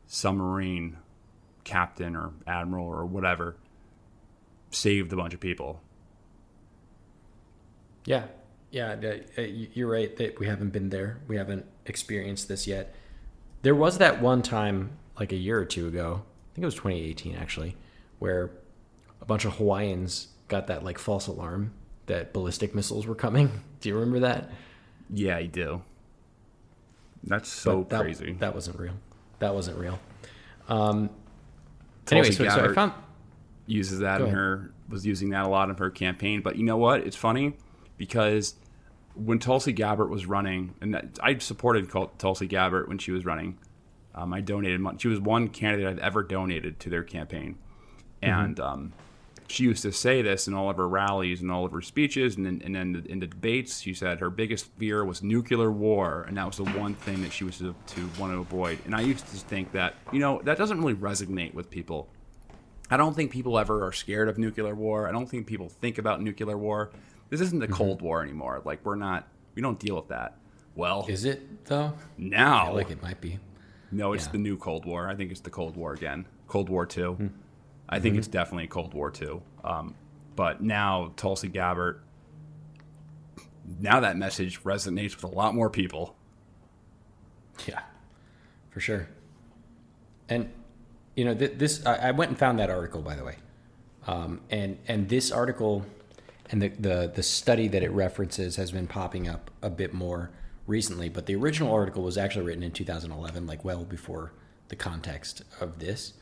[0.07, 0.99] submarine
[1.65, 3.57] captain or admiral or whatever.
[4.71, 5.83] Saved a bunch of people.
[8.05, 8.27] Yeah,
[8.71, 8.95] yeah,
[9.37, 11.19] uh, you're right that we haven't been there.
[11.27, 12.95] We haven't experienced this yet.
[13.63, 16.23] There was that one time, like a year or two ago.
[16.57, 17.77] I think it was 2018 actually,
[18.19, 18.51] where
[19.21, 21.75] a bunch of Hawaiians got that like false alarm
[22.07, 23.51] that ballistic missiles were coming.
[23.81, 24.51] Do you remember that?
[25.11, 25.83] Yeah, I do.
[27.25, 28.33] That's so that, crazy.
[28.41, 28.95] That wasn't real.
[29.39, 29.99] That wasn't real.
[30.69, 31.11] Um,
[32.11, 32.93] anyway, so, so I found
[33.67, 36.41] uses that in her was using that a lot in her campaign.
[36.41, 37.01] But you know what?
[37.07, 37.53] It's funny
[37.99, 38.55] because
[39.15, 43.59] when Tulsi Gabbard was running, and that, I supported Tulsi Gabbard when she was running.
[44.17, 44.99] Um, I donated money.
[44.99, 47.57] She was one candidate I've ever donated to their campaign,
[48.23, 48.41] Mm-hmm.
[48.45, 48.93] and um,
[49.49, 52.37] she used to say this in all of her rallies and all of her speeches,
[52.37, 56.25] and then and then in the debates, she said her biggest fear was nuclear war,
[56.27, 58.79] and that was the one thing that she was to, to want to avoid.
[58.87, 62.09] And I used to think that you know that doesn't really resonate with people
[62.91, 65.09] I don't think people ever are scared of nuclear war.
[65.09, 66.91] I don't think people think about nuclear war.
[67.31, 67.73] This isn't the Mhm.
[67.73, 68.63] Cold War anymore.
[68.65, 69.27] Like we're not.
[69.57, 70.39] We don't deal with that.
[70.77, 71.95] Well, Is it though?
[72.17, 72.63] now?
[72.63, 73.39] I feel like it might be.
[73.93, 74.33] No, it's Yeah.
[74.33, 75.09] the new Cold War.
[75.09, 76.27] I think it's the Cold War again.
[76.49, 77.31] Cold War 2
[77.89, 78.19] I think Mhm.
[78.19, 79.43] it's definitely Cold War Two.
[79.63, 79.95] Um,
[80.35, 82.01] but now Tulsi Gabbard,
[83.79, 86.17] now that message resonates with a lot more people.
[87.67, 87.81] Yeah,
[88.71, 89.09] for sure.
[90.29, 90.51] And
[91.15, 93.37] you know, th- this I, I went and found that article by the way,
[94.09, 95.87] um, and and this article
[96.51, 100.31] and the, the the study that it references has been popping up a bit more
[100.67, 101.09] recently.
[101.09, 104.33] But the original article was actually written in 2011, like well before
[104.69, 106.15] the context of this.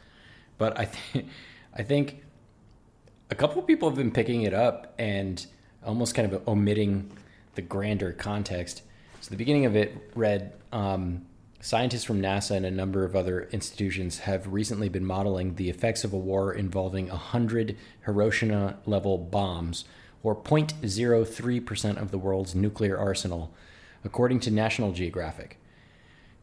[0.58, 1.28] But I think
[1.76, 2.22] I think
[3.30, 5.44] a couple of people have been picking it up and
[5.84, 7.10] almost kind of omitting
[7.56, 8.82] the grander context.
[9.20, 11.26] So the beginning of it read um,
[11.64, 16.04] Scientists from NASA and a number of other institutions have recently been modeling the effects
[16.04, 19.86] of a war involving 100 Hiroshima level bombs,
[20.22, 23.50] or 0.03% of the world's nuclear arsenal,
[24.04, 25.58] according to National Geographic.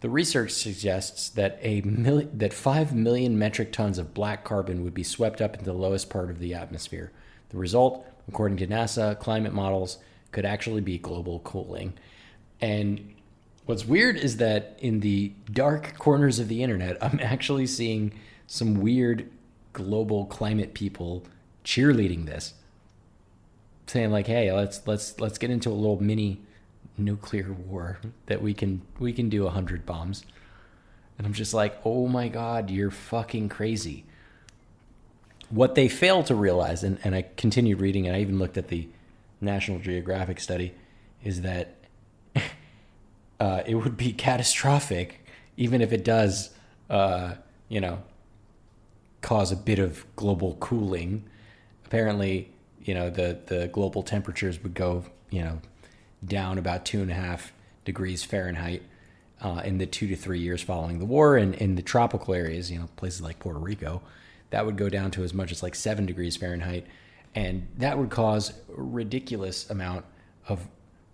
[0.01, 4.95] The research suggests that a mil- that 5 million metric tons of black carbon would
[4.95, 7.11] be swept up into the lowest part of the atmosphere.
[7.49, 9.99] The result, according to NASA climate models,
[10.31, 11.93] could actually be global cooling.
[12.59, 13.13] And
[13.65, 18.13] what's weird is that in the dark corners of the internet, I'm actually seeing
[18.47, 19.29] some weird
[19.73, 21.23] global climate people
[21.63, 22.55] cheerleading this.
[23.85, 26.39] Saying like, "Hey, let's let's let's get into a little mini
[27.05, 30.25] nuclear war that we can we can do a hundred bombs.
[31.17, 34.05] And I'm just like, oh my god, you're fucking crazy.
[35.49, 38.69] What they fail to realize, and, and I continued reading, and I even looked at
[38.69, 38.87] the
[39.41, 40.73] National Geographic study,
[41.23, 41.75] is that
[43.39, 45.25] uh, it would be catastrophic,
[45.57, 46.51] even if it does,
[46.89, 47.35] uh,
[47.67, 48.01] you know,
[49.21, 51.23] cause a bit of global cooling.
[51.85, 52.49] Apparently,
[52.83, 55.61] you know, the, the global temperatures would go, you know,
[56.23, 57.51] down about two and a half
[57.85, 58.83] degrees Fahrenheit
[59.41, 61.37] uh, in the two to three years following the war.
[61.37, 64.01] And in the tropical areas, you know, places like Puerto Rico,
[64.51, 66.85] that would go down to as much as like seven degrees Fahrenheit.
[67.33, 70.05] And that would cause a ridiculous amount
[70.47, 70.67] of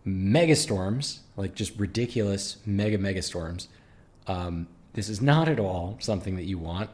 [0.05, 3.67] megastorms, like just ridiculous mega megastorms.
[4.25, 6.89] Um, this is not at all something that you want.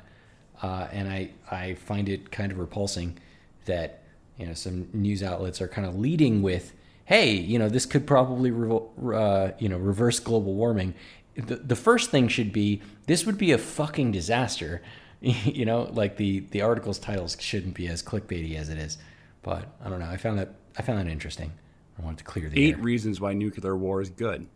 [0.62, 3.18] Uh, and I, I find it kind of repulsing
[3.66, 4.04] that,
[4.38, 6.74] you know, some news outlets are kind of leading with,
[7.06, 10.94] hey, you know, this could probably, uh, you know, reverse global warming.
[11.36, 14.82] The, the first thing should be this would be a fucking disaster.
[15.22, 18.98] you know, like the the article's titles shouldn't be as clickbaity as it is.
[19.42, 20.08] But I don't know.
[20.08, 21.52] I found that I found that interesting.
[21.98, 22.82] I wanted to clear the Eight air.
[22.82, 24.48] reasons why nuclear war is good.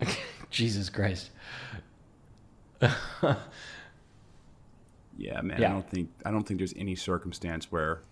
[0.50, 1.30] Jesus Christ.
[5.18, 5.60] Yeah, man.
[5.60, 5.70] Yeah.
[5.70, 8.02] I don't think I don't think there's any circumstance where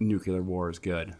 [0.00, 1.14] nuclear war is good.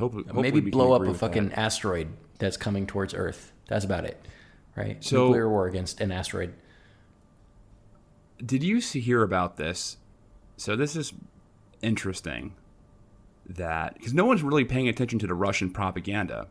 [0.00, 1.26] Hope, hopefully Maybe blow up a with that.
[1.26, 2.08] fucking asteroid
[2.38, 3.52] that's coming towards Earth.
[3.68, 4.20] That's about it,
[4.76, 5.02] right?
[5.04, 6.54] So- Nuclear war against an asteroid.
[8.44, 9.98] Did you see hear about this?
[10.56, 11.12] So this is
[11.82, 12.54] interesting
[13.46, 16.48] that because no one's really paying attention to the Russian propaganda,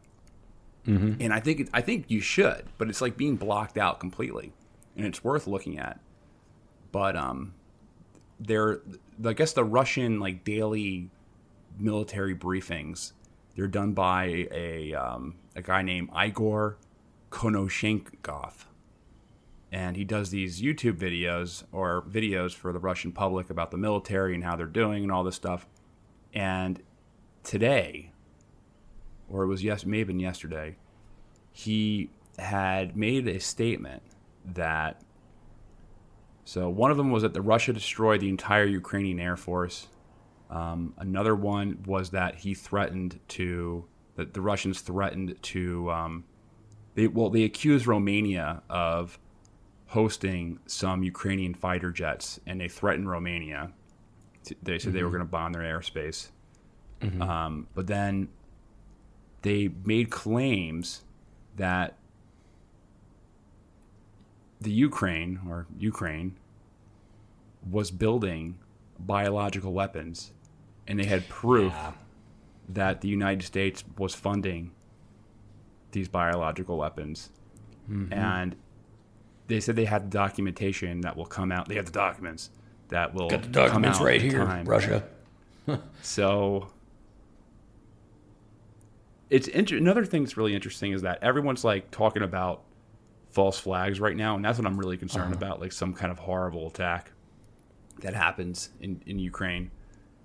[0.85, 1.17] Mhm.
[1.19, 4.53] and I think it, I think you should, but it's like being blocked out completely,
[4.95, 5.99] and it's worth looking at.
[6.91, 7.53] But um,
[8.39, 8.81] there,
[9.23, 11.09] I guess the Russian like daily
[11.77, 13.13] military briefings,
[13.59, 16.77] they're done by a um, a guy named Igor
[17.29, 18.53] Konashenkov
[19.69, 24.33] and he does these YouTube videos or videos for the Russian public about the military
[24.33, 25.67] and how they're doing and all this stuff.
[26.33, 26.81] And
[27.43, 28.13] today,
[29.27, 30.77] or it was yes, may have been yesterday,
[31.51, 34.03] he had made a statement
[34.45, 35.01] that.
[36.45, 39.87] So one of them was that the Russia destroyed the entire Ukrainian air force.
[40.49, 43.85] Um, another one was that he threatened to
[44.15, 45.91] that the Russians threatened to.
[45.91, 46.23] Um,
[46.95, 49.19] they well they accused Romania of
[49.87, 53.71] hosting some Ukrainian fighter jets, and they threatened Romania.
[54.45, 55.13] To- They said they were Mhm.
[55.13, 56.29] going to bomb their airspace.
[57.01, 57.21] Mhm.
[57.21, 58.29] Um, but then
[59.43, 61.03] they made claims
[61.55, 61.97] that
[64.61, 66.35] the Ukraine or Ukraine
[67.69, 68.57] was building
[68.99, 70.33] biological weapons,
[70.89, 71.73] and they had proof
[72.67, 74.71] that the United States was funding
[75.91, 77.29] these biological weapons.
[77.89, 78.11] Mhm.
[78.13, 78.55] And
[79.47, 81.67] they said they had the documentation that will come out.
[81.69, 82.49] They have the documents
[82.89, 84.65] that will Got the come documents out right here, time.
[84.65, 85.03] Russia.
[86.01, 86.69] so
[89.29, 92.63] it's inter- another thing that's really interesting is that everyone's like talking about
[93.29, 95.45] false flags right now, and that's what I'm really concerned Uh-huh.
[95.45, 97.11] about, like some kind of horrible attack.
[98.01, 99.69] that happens in, in Ukraine,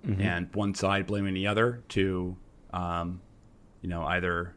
[0.05, 0.21] Mhm.
[0.21, 2.37] and one side blaming the other to,
[2.71, 3.21] um,
[3.81, 4.55] you know, either,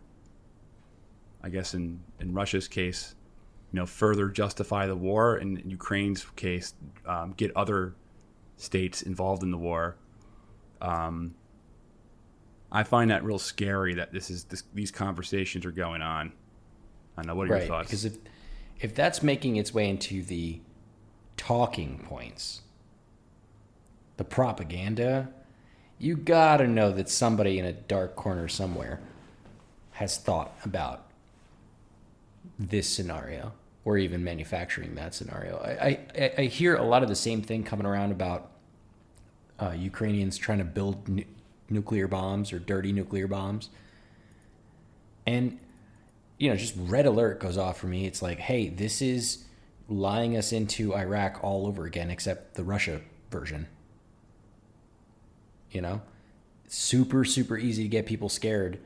[1.43, 3.15] I guess in, in Russia's case,
[3.73, 6.75] you know, further justify the war, and in Ukraine's case,
[7.07, 7.95] um, get other
[8.57, 9.97] states involved in the war.
[10.81, 11.35] Um,
[12.71, 16.33] I find that real scary that this is this, these conversations are going on.
[17.17, 17.35] I don't know.
[17.35, 17.89] What are your thoughts?
[17.89, 18.19] because if
[18.81, 20.61] if that's making its way into the
[21.37, 22.63] talking points,
[24.19, 25.29] the propaganda,
[25.99, 29.01] you gotta know that somebody in a dark corner somewhere
[29.93, 31.07] has thought about
[32.59, 33.53] this scenario
[33.85, 35.57] or even manufacturing that scenario.
[35.59, 38.51] I, I, I hear a lot of the same thing coming around about
[39.59, 41.25] uh, Ukrainians trying to build nu-
[41.71, 43.71] nuclear bombs or dirty nuclear bombs.
[45.27, 45.59] And,
[46.39, 48.07] you know, just red alert goes off for me.
[48.07, 49.45] It's like, hey, this is
[49.89, 53.01] lying us into Iraq all over again, except the Russia
[53.31, 53.67] version.
[55.71, 56.03] You know?
[56.67, 58.79] Super, super easy to get people scared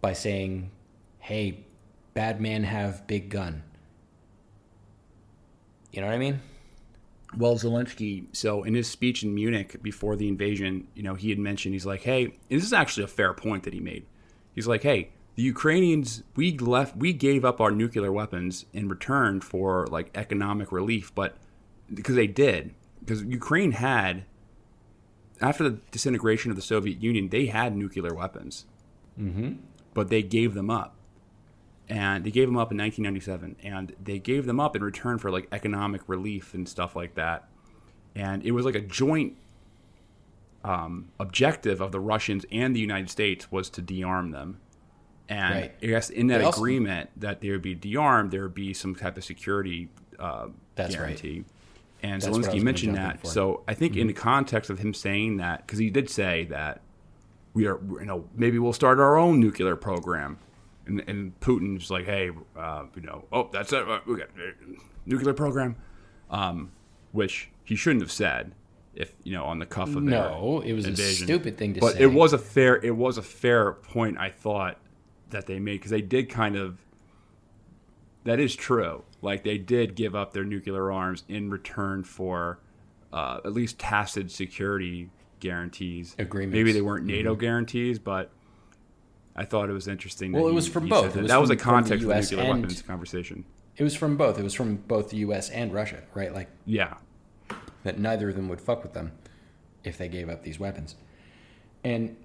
[0.00, 0.70] by saying,
[1.18, 1.64] hey,
[2.14, 3.62] bad man have big gun.
[5.92, 6.40] You know what I mean?
[7.36, 11.38] Well, Zelensky, so in his speech in Munich before the invasion, you know, he had
[11.38, 14.06] mentioned, he's like, hey, this is actually a fair point that he made.
[14.54, 19.40] He's like, hey, the Ukrainians, we left, we gave up our nuclear weapons in return
[19.40, 21.36] for like economic relief, but
[21.92, 24.24] because they did, because Ukraine had,
[25.40, 28.66] after the disintegration of the Soviet Union, they had nuclear weapons,
[29.20, 29.54] Mm-hmm.
[29.94, 30.94] but they gave them up.
[31.88, 35.30] And they gave them up in 1997, and they gave them up in return for
[35.30, 37.48] like economic relief and stuff like that.
[38.14, 39.36] And it was like a joint
[40.64, 44.58] um, objective of the Russians and the United States was to de-arm them.
[45.28, 45.74] And Right.
[45.82, 48.94] I guess in that also- agreement that they would be de-armed, there would be some
[48.94, 49.88] type of security
[50.18, 51.20] uh, That's right.
[52.06, 53.26] And That's what I was Zelensky mentioned that.
[53.26, 54.08] So I think in Mhm.
[54.08, 56.82] the context of him saying that, because he did say that
[57.52, 60.38] we are, you know, maybe we'll start our own nuclear program.
[60.86, 63.88] And, and Putin's like, hey, uh, you know, oh, that's it.
[63.88, 64.52] uh, We got a
[65.04, 65.74] nuclear program,
[66.30, 66.70] um,
[67.12, 68.52] which he shouldn't have said.
[68.94, 71.26] If you know, on the cuff of No, it was a invasion.
[71.26, 71.98] stupid thing to but say.
[71.98, 74.16] But it was a fair, it was a fair point.
[74.16, 74.78] I thought
[75.30, 76.78] that they made because they did kind of.
[78.24, 79.02] That is true.
[79.26, 82.60] Like they did give up their nuclear arms in return for
[83.12, 86.14] uh, at least tacit security guarantees.
[86.18, 86.54] Agreements.
[86.54, 87.38] Maybe they weren't NATO Mhm.
[87.40, 88.30] guarantees, but
[89.34, 90.30] I thought it was interesting.
[90.32, 91.14] Well, it was from both.
[91.14, 93.44] That, was that was the context of the nuclear and- weapons conversation.
[93.76, 94.38] It was from both.
[94.38, 95.50] It was from both the U.S.
[95.50, 96.32] and Russia, right?
[96.32, 96.94] Like, Yeah.
[97.82, 99.10] that neither of them would fuck with them
[99.84, 100.94] if they gave up these weapons.
[101.84, 102.16] And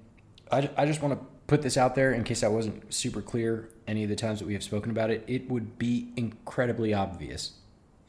[0.51, 3.67] I, I just want to put this out there in case I wasn't super clear
[3.85, 5.25] any of the times that we have spoken about it.
[5.27, 7.55] It would be incredibly obvious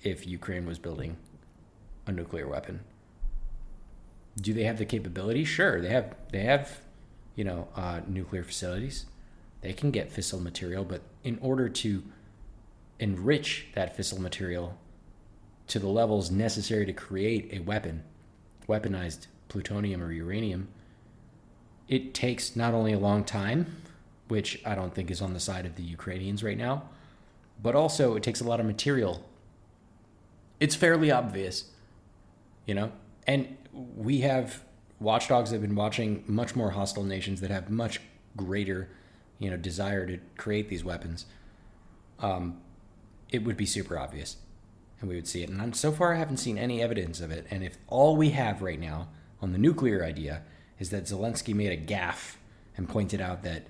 [0.00, 1.16] if Ukraine was building
[2.06, 2.84] a nuclear weapon.
[4.40, 5.44] Do they have the capability?
[5.44, 6.14] Sure, they have.
[6.30, 6.82] They have,
[7.34, 9.06] you know, uh, nuclear facilities.
[9.60, 12.04] They can get fissile material, but in order to
[13.00, 14.78] enrich that fissile material
[15.66, 18.04] to the levels necessary to create a weapon,
[18.68, 20.68] weaponized plutonium or uranium,
[21.92, 23.66] it takes not only a long time,
[24.28, 26.84] which I don't think is on the side of the Ukrainians right now,
[27.62, 29.28] but also it takes a lot of material.
[30.58, 31.66] It's fairly obvious,
[32.64, 32.92] you know?
[33.26, 33.58] And
[33.94, 34.62] we have
[35.00, 38.00] watchdogs that have been watching much more hostile nations that have much
[38.38, 38.88] greater,
[39.38, 41.26] you know, desire to create these weapons.
[42.20, 42.62] Um,
[43.28, 44.38] it would be super obvious
[44.98, 45.50] and we would see it.
[45.50, 47.46] And so far, I haven't seen any evidence of it.
[47.50, 49.08] And if all we have right now
[49.42, 50.42] on the nuclear idea
[50.78, 52.36] is that Zelensky made a gaffe
[52.76, 53.66] and pointed out that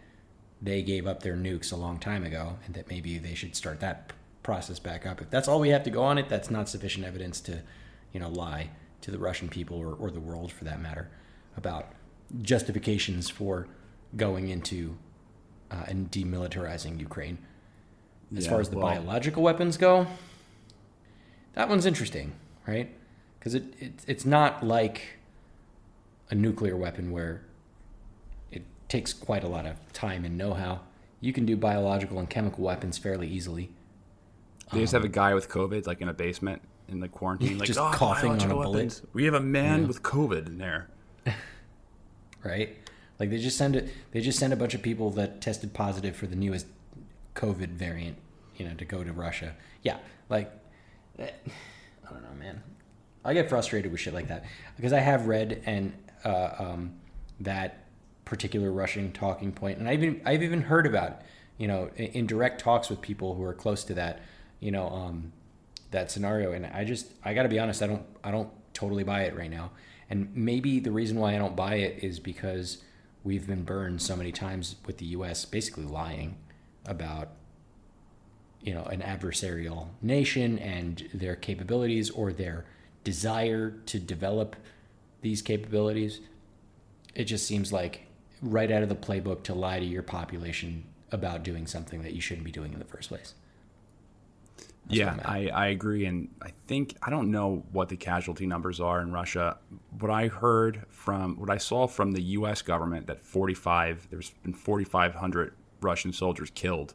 [0.61, 3.81] they gave up their nukes a long time ago and that maybe they should start
[3.81, 4.13] that
[4.43, 5.21] process back up.
[5.21, 7.63] If that's all we have to go on it, that's not sufficient evidence to,
[8.13, 8.71] you know, lie
[9.03, 11.11] to the Russian people or, or the world for that matter
[11.57, 11.91] about
[12.41, 13.67] justifications for
[14.17, 14.97] going into
[15.71, 17.39] uh, and demilitarizing Ukraine.
[18.37, 20.07] As Yeah, far as the well- biological weapons go,
[21.55, 22.33] that one's interesting,
[22.67, 22.89] right?
[23.39, 25.19] Because it, it it's not like
[26.33, 27.43] a nuclear weapon where
[28.51, 30.81] it takes quite a lot of time and know-how.
[31.21, 33.71] You can do biological and chemical weapons fairly easily.
[34.73, 37.67] They just have a guy with COVID, like in a basement in the quarantine, like
[37.67, 39.89] Just "Oh, coughing on a bullet." weapons." We have a man Yeah.
[39.89, 40.89] with COVID in there.
[42.43, 42.77] right?
[43.21, 43.91] Like they just send it.
[44.13, 46.67] They just send a bunch of people that tested positive for the newest
[47.35, 48.17] COVID variant,
[48.57, 49.55] you know, to go to Russia.
[49.83, 49.99] Yeah,
[50.31, 50.51] like
[51.19, 51.29] eh,
[52.09, 52.63] I don't know, man.
[53.23, 54.45] I get frustrated with shit like that
[54.77, 55.93] because I have read and
[56.25, 56.95] uh, um,
[57.41, 57.85] that
[58.25, 61.23] particular Russian talking point, and I've even I've even heard about
[61.59, 64.21] you know in, in direct talks with people who are close to that,
[64.61, 65.33] you know, um,
[65.91, 66.53] that scenario.
[66.53, 69.37] And I just I got to be honest, I don't I don't totally buy it
[69.37, 69.71] right now.
[70.11, 72.79] And maybe the reason why I don't buy it is because
[73.25, 75.45] we've been burned so many times with the U.S.
[75.45, 76.37] basically lying
[76.85, 77.29] about
[78.63, 82.65] you know an adversarial nation and their capabilities or their
[83.05, 84.57] desire to develop
[85.23, 86.21] these capabilities.
[87.15, 88.07] It just seems like
[88.41, 92.21] right out of the playbook to lie to your population about doing something that you
[92.21, 93.35] shouldn't be doing in the first place.
[94.87, 96.07] That's yeah, I, I agree.
[96.07, 99.59] And I think, I don't know what the casualty numbers are in Russia.
[99.99, 102.63] What I heard from, what I saw from the U.S.
[102.63, 106.95] government that 45, there's been 4,500 Russian soldiers killed.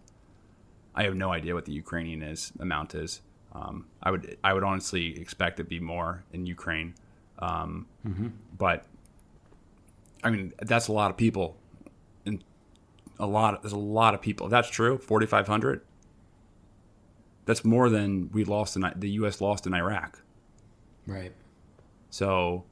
[0.96, 3.22] I have no idea what the Ukrainian is amount is.
[3.54, 6.96] Um, I would I would honestly expect it to be more in Ukraine,
[7.40, 8.28] um, mm-hmm.
[8.58, 8.86] but
[10.24, 11.58] I mean that's a lot of people,
[12.26, 12.44] and
[13.20, 14.48] a lot there's a lot of people.
[14.48, 15.82] If that's true, 4,500.
[17.46, 19.40] That's more than we lost in the U.S.
[19.40, 20.22] lost in Iraq.
[21.08, 21.32] Right.
[22.10, 22.66] So.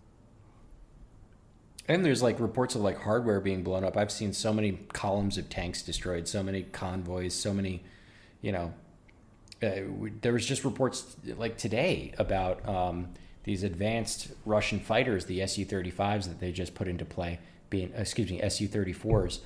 [1.87, 3.95] And there's like reports of like hardware being blown up.
[3.95, 7.83] I've seen so many columns of tanks destroyed, so many convoys, so many,
[8.41, 8.73] you know,
[9.63, 9.81] uh,
[10.21, 13.09] there was just reports like today about um,
[13.45, 17.39] these advanced Russian fighters, the Su-35s that they just put into play,
[17.69, 19.39] being uh, excuse me Su-34s,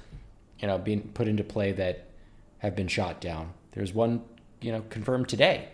[0.59, 2.05] you know, being put into play that
[2.59, 3.53] have been shot down.
[3.73, 4.23] There's one,
[4.61, 5.67] you know, confirmed today,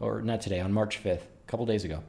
[0.00, 2.02] or not today, on March 5th, a couple days ago,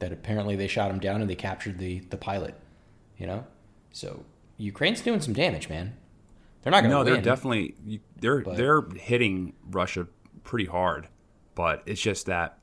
[0.00, 2.54] that apparently they shot him down and they captured the the pilot.
[3.18, 3.46] You know,
[3.92, 4.24] so
[4.56, 5.96] Ukraine's doing some damage, man.
[6.62, 6.96] They're not going to.
[6.96, 7.76] No, win, they're definitely
[8.18, 8.56] they're but.
[8.56, 10.08] they're hitting Russia
[10.42, 11.06] pretty hard,
[11.54, 12.58] but it's just that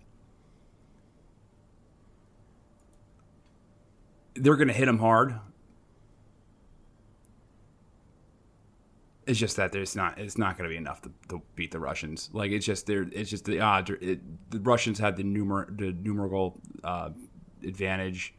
[4.40, 5.40] they're going to hit them hard.
[9.28, 11.80] It's just that there's not it's not going to be enough to, to, beat the
[11.80, 12.32] Russians.
[12.34, 13.91] Like it's just there it's just the odds.
[14.02, 17.10] It, the Russians had the numer the numerical uh,
[17.64, 18.34] advantage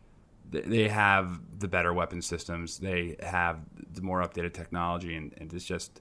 [0.50, 2.78] they have the better weapon systems.
[2.78, 3.60] They have
[3.92, 6.00] the more updated technology, and, and it's just,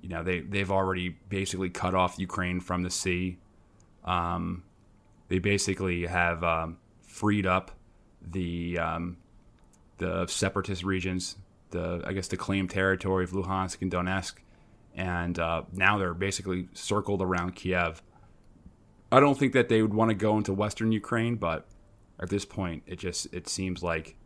[0.00, 3.38] you know, they they've already basically cut off Ukraine from the sea.
[4.04, 4.64] Um,
[5.28, 7.72] they basically have um, freed up
[8.30, 9.16] the um,
[9.98, 11.36] the separatist regions,
[11.70, 14.34] the I guess the claimed territory of Luhansk and Donetsk,
[14.94, 18.02] and uh, now they're basically circled around Kiev.
[19.12, 21.66] I don't think that they would want to go into Western Ukraine, but
[22.18, 24.16] at this point, it just it seems like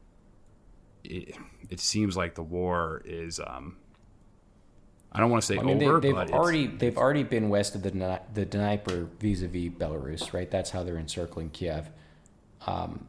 [1.04, 1.36] it,
[1.68, 3.40] it seems like the war is.
[3.44, 3.76] Um,
[5.12, 7.74] I don't want to say I mean, over, they, have already they've already been west
[7.74, 10.48] of the the Dnieper vis-a-vis Belarus, right?
[10.48, 11.90] That's how they're encircling Kiev.
[12.66, 13.06] Um,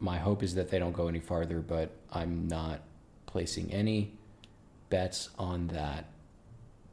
[0.00, 2.80] my hope is that they don't go any farther, but I'm not
[3.26, 4.12] placing any
[4.90, 6.06] bets on that.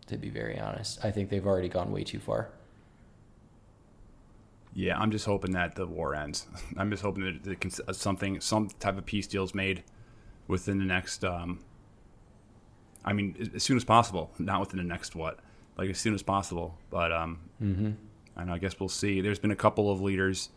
[0.07, 2.49] To be very honest, I think they've already gone way too far.
[4.75, 6.45] Yeah, I'm just hoping that the war ends.
[6.77, 9.83] I'm just hoping that uh, something, some type of peace deal is made
[10.47, 11.23] within the next.
[11.23, 11.59] Um,
[13.03, 15.39] I mean, as soon as possible, not within the next what,
[15.77, 16.77] like as soon as possible.
[16.91, 17.91] But um, mm-hmm.
[18.35, 19.21] and I guess we'll see.
[19.21, 20.49] There's been a couple of leaders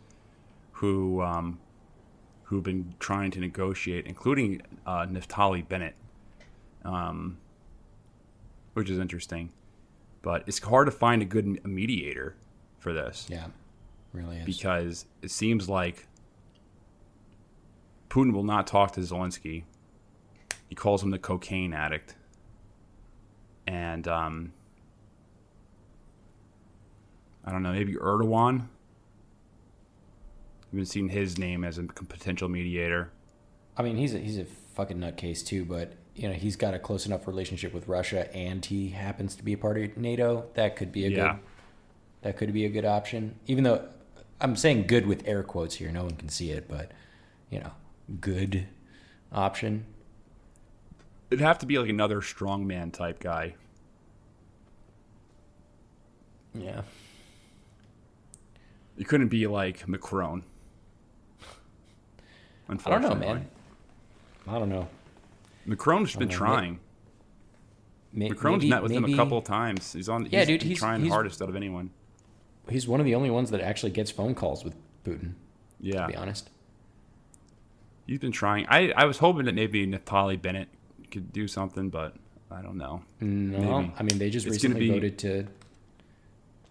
[0.73, 1.59] who um,
[2.49, 5.93] who've been trying to negotiate, including uh, Naftali Bennett,
[6.83, 7.37] um,
[8.73, 9.51] which is interesting.
[10.23, 12.35] But it's hard to find a good mediator
[12.79, 13.27] for this.
[13.29, 13.45] Yeah.
[14.13, 14.45] Really is.
[14.45, 16.07] Because it seems like
[18.09, 19.65] Putin will not talk to Zelensky.
[20.67, 22.15] He calls him the cocaine addict.
[23.67, 24.53] And um,
[27.45, 28.69] I don't know, maybe Erdogan.
[30.69, 33.11] I've been seeing his name as a potential mediator.
[33.75, 36.79] I mean, he's a, he's a fucking nutcase too, but you know he's got a
[36.79, 40.45] close enough relationship with Russia, and he happens to be a part of NATO.
[40.53, 41.33] That could be a yeah.
[41.33, 41.39] good.
[42.21, 43.87] That could be a good option, even though
[44.39, 45.91] I'm saying good with air quotes here.
[45.91, 46.91] No one can see it, but
[47.49, 47.71] you know,
[48.21, 48.67] good
[49.31, 49.85] option.
[51.31, 53.55] It'd have to be like another strongman type guy.
[56.53, 56.81] Yeah.
[58.97, 60.43] It couldn't be like Macron.
[62.69, 63.47] I don't know, man.
[64.47, 64.87] I don't know.
[65.65, 66.35] Macron's been know.
[66.35, 66.79] trying.
[68.11, 69.93] Maybe, Macron's met with maybe, him a couple of times.
[69.93, 70.27] He's on.
[70.31, 70.61] Yeah, he's, dude.
[70.61, 71.91] He's, he's trying he's, hardest out of anyone
[72.69, 75.33] he's one of the only ones that actually gets phone calls with Putin.
[75.79, 76.49] Yeah, to be honest.
[78.05, 78.65] He's been trying.
[78.69, 80.67] I, I was hoping that maybe Naftali Bennett
[81.11, 82.15] could do something, but
[82.51, 83.03] I don't know.
[83.19, 83.93] No, maybe.
[83.97, 84.89] I mean they just it's recently be...
[84.89, 85.47] voted to.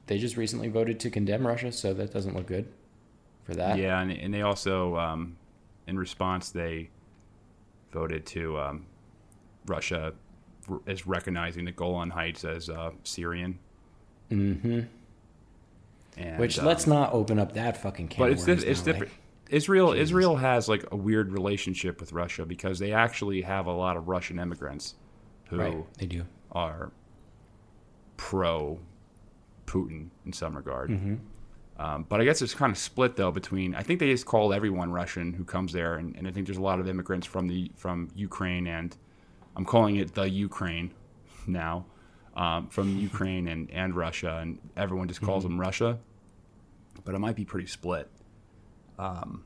[0.06, 2.66] They just recently voted to condemn Russia, so that doesn't look good
[3.44, 3.78] for that.
[3.78, 5.36] Yeah, and, and they also, um,
[5.88, 6.90] in response, they
[7.90, 8.86] voted to um,
[9.66, 10.12] Russia
[10.86, 13.58] as recognizing the Golan Heights as uh, Syrian.
[14.30, 14.80] Mm-hmm.
[16.18, 18.22] And, Which let's um, not open up that fucking can.
[18.22, 19.12] But it's it's different.
[19.12, 19.22] Like.
[19.50, 23.96] Israel Israel has like a weird relationship with Russia because they actually have a lot
[23.96, 24.94] of Russian immigrants
[25.48, 26.26] who Right, they do.
[26.52, 26.92] are
[28.18, 28.78] pro
[29.66, 30.90] Putin in some regard.
[30.90, 31.18] Mhm.
[31.78, 33.74] Um, but I guess it's kind of split though between.
[33.74, 36.58] I think they just call everyone Russian who comes there, and, and I think there's
[36.58, 38.96] a lot of immigrants from the from Ukraine, and
[39.56, 40.92] I'm calling it the Ukraine
[41.46, 41.86] now,
[42.36, 45.48] um, from Ukraine and and Russia, and everyone just calls Mhm.
[45.48, 45.98] them Russia.
[47.04, 48.10] But it might be pretty split.
[48.98, 49.44] Um,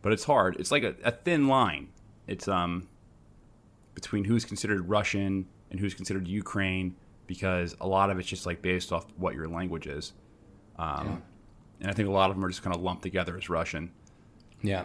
[0.00, 0.56] but it's hard.
[0.58, 1.88] It's like a, a thin line.
[2.26, 2.88] It's um
[3.94, 8.62] between who's considered Russian and who's considered Ukraine because a lot of it's just like
[8.62, 10.14] based off what your language is.
[10.78, 11.16] Um, Yeah.
[11.80, 13.90] And I think a lot of them are just kind of lumped together as Russian.
[14.62, 14.84] Yeah.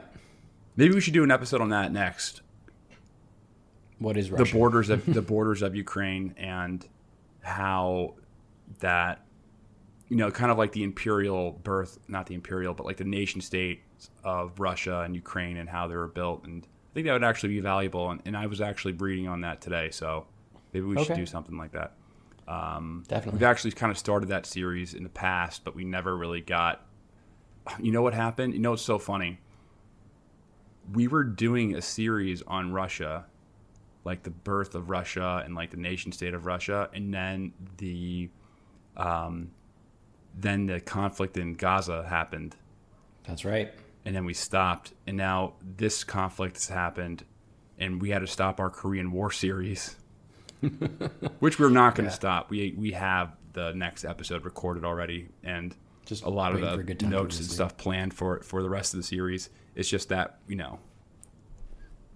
[0.76, 2.42] Maybe we should do an episode on that next.
[4.00, 6.86] What is the borders of the borders of Ukraine and
[7.42, 8.16] how
[8.80, 9.26] that
[10.10, 13.42] you know kind of like the imperial birth, not the imperial, but like the nation
[13.42, 16.46] states of Russia and Ukraine and how they were built.
[16.46, 18.10] And I think that would actually be valuable.
[18.12, 20.26] And, and I was actually reading on that today, so
[20.74, 21.94] maybe we should do something like that.
[22.48, 23.40] Um, Definitely.
[23.40, 26.86] We've actually kind of started that series in the past, but we never really got.
[27.80, 28.54] You know what happened?
[28.54, 29.40] You know what's so funny?
[30.94, 33.26] We were doing a series on Russia,
[34.06, 38.30] like the birth of Russia and like the nation state of Russia, and then the,
[38.96, 39.52] um,
[40.34, 42.56] then the conflict in Gaza happened.
[43.26, 43.74] That's right.
[44.06, 47.26] And then we stopped, and now this conflict has happened,
[47.78, 49.98] and we had to stop our Korean War series
[51.40, 52.16] which we're not going to Yeah.
[52.16, 52.50] stop.
[52.50, 55.76] We we have the next episode recorded already, and
[56.06, 58.62] Just a lot of waiting for a the good notes and stuff planned for for
[58.64, 59.50] the rest of the series.
[59.76, 60.80] It's just that you know,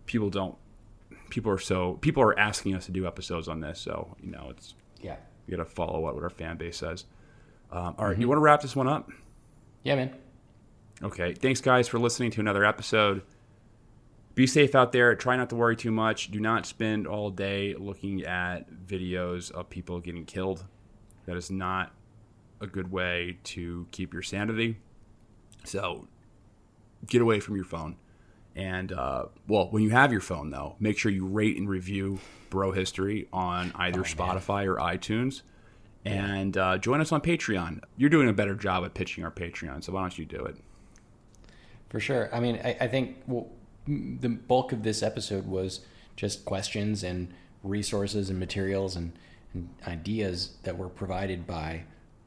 [0.05, 0.55] people don't.
[1.29, 4.47] People are so people are asking us to do episodes on this, so you know
[4.49, 5.15] it's Yeah.
[5.47, 7.05] we got to follow what what our fan base says.
[7.71, 8.21] Um, all right, Mhm.
[8.21, 9.09] you want to wrap this one up?
[9.83, 10.13] Yeah, man.
[11.01, 11.33] Okay.
[11.33, 13.21] Thanks, guys, for listening to another episode.
[14.41, 15.13] Be safe out there.
[15.13, 16.31] Try not to worry too much.
[16.31, 20.65] Do not spend all day looking at videos of people getting killed.
[21.27, 21.91] That is not
[22.59, 24.79] a good way to keep your sanity.
[25.63, 26.07] So
[27.05, 27.97] get away from your phone.
[28.55, 32.17] And, uh, well, when you have your phone, though, make sure you rate and review
[32.49, 35.43] Bro History on either Spotify or iTunes.
[36.03, 37.83] And uh, join us on Patreon.
[37.95, 40.57] You're doing a better job at pitching our Patreon, so why don't you do it?
[41.89, 42.33] For sure.
[42.33, 43.47] I mean, I, I think well,
[43.87, 45.81] the bulk of this episode was
[46.15, 47.33] just questions and
[47.63, 49.11] resources and materials and,
[49.53, 51.83] and ideas that were provided by,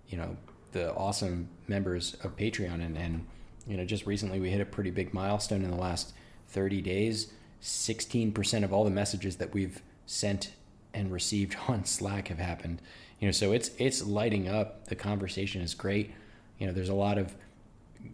[0.09, 0.37] you know,
[0.73, 2.85] the awesome members of Patreon.
[2.85, 3.27] And, and,
[3.67, 6.13] you know, just recently we hit a pretty big milestone in the last
[6.49, 7.33] 30 days.
[7.63, 10.53] 16% of all the messages that we've sent
[10.93, 12.81] and received on Slack have happened.
[13.21, 14.89] You know, so it's it's lighting up.
[14.89, 16.13] The conversation is great.
[16.59, 17.35] You know, there's a lot of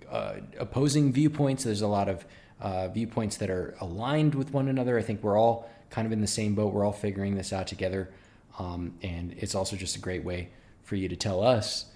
[0.09, 1.65] uh, opposing viewpoints.
[1.65, 2.25] There's a lot of
[2.61, 4.99] uh, viewpoints that are aligned with one another.
[4.99, 6.73] I think we're all kind of in the same boat.
[6.73, 8.11] We're all figuring this out together.
[8.59, 10.51] Um, and it's also just a great way
[10.83, 11.87] for you to tell us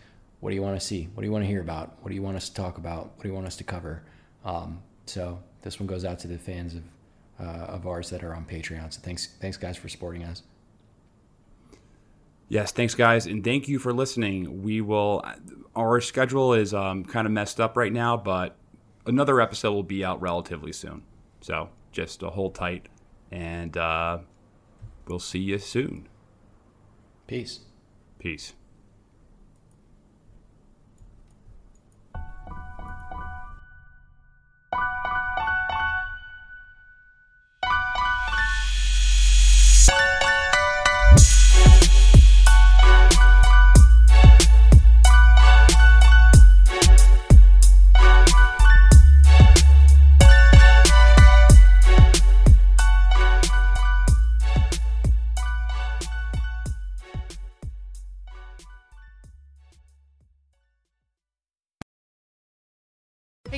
[0.41, 1.09] what do you want to see?
[1.15, 1.97] What do you want to hear about?
[2.03, 3.17] What do you want us to talk about?
[3.17, 4.03] What do you want us to cover?
[4.45, 6.83] Um, so this one goes out to the fans of
[7.41, 8.93] uh, of ours that are on Patreon.
[8.93, 10.43] So thanks, thanks guys for supporting us.
[12.49, 14.63] Yes, thanks, guys, and thank you for listening.
[14.63, 15.25] We will.
[15.75, 18.57] Our schedule is um, kind of messed up right now, but
[19.07, 21.03] another episode will be out relatively soon.
[21.41, 22.89] So just hold tight,
[23.31, 24.19] and uh,
[25.07, 26.09] we'll see you soon.
[27.27, 27.61] Peace.
[28.19, 28.55] Peace.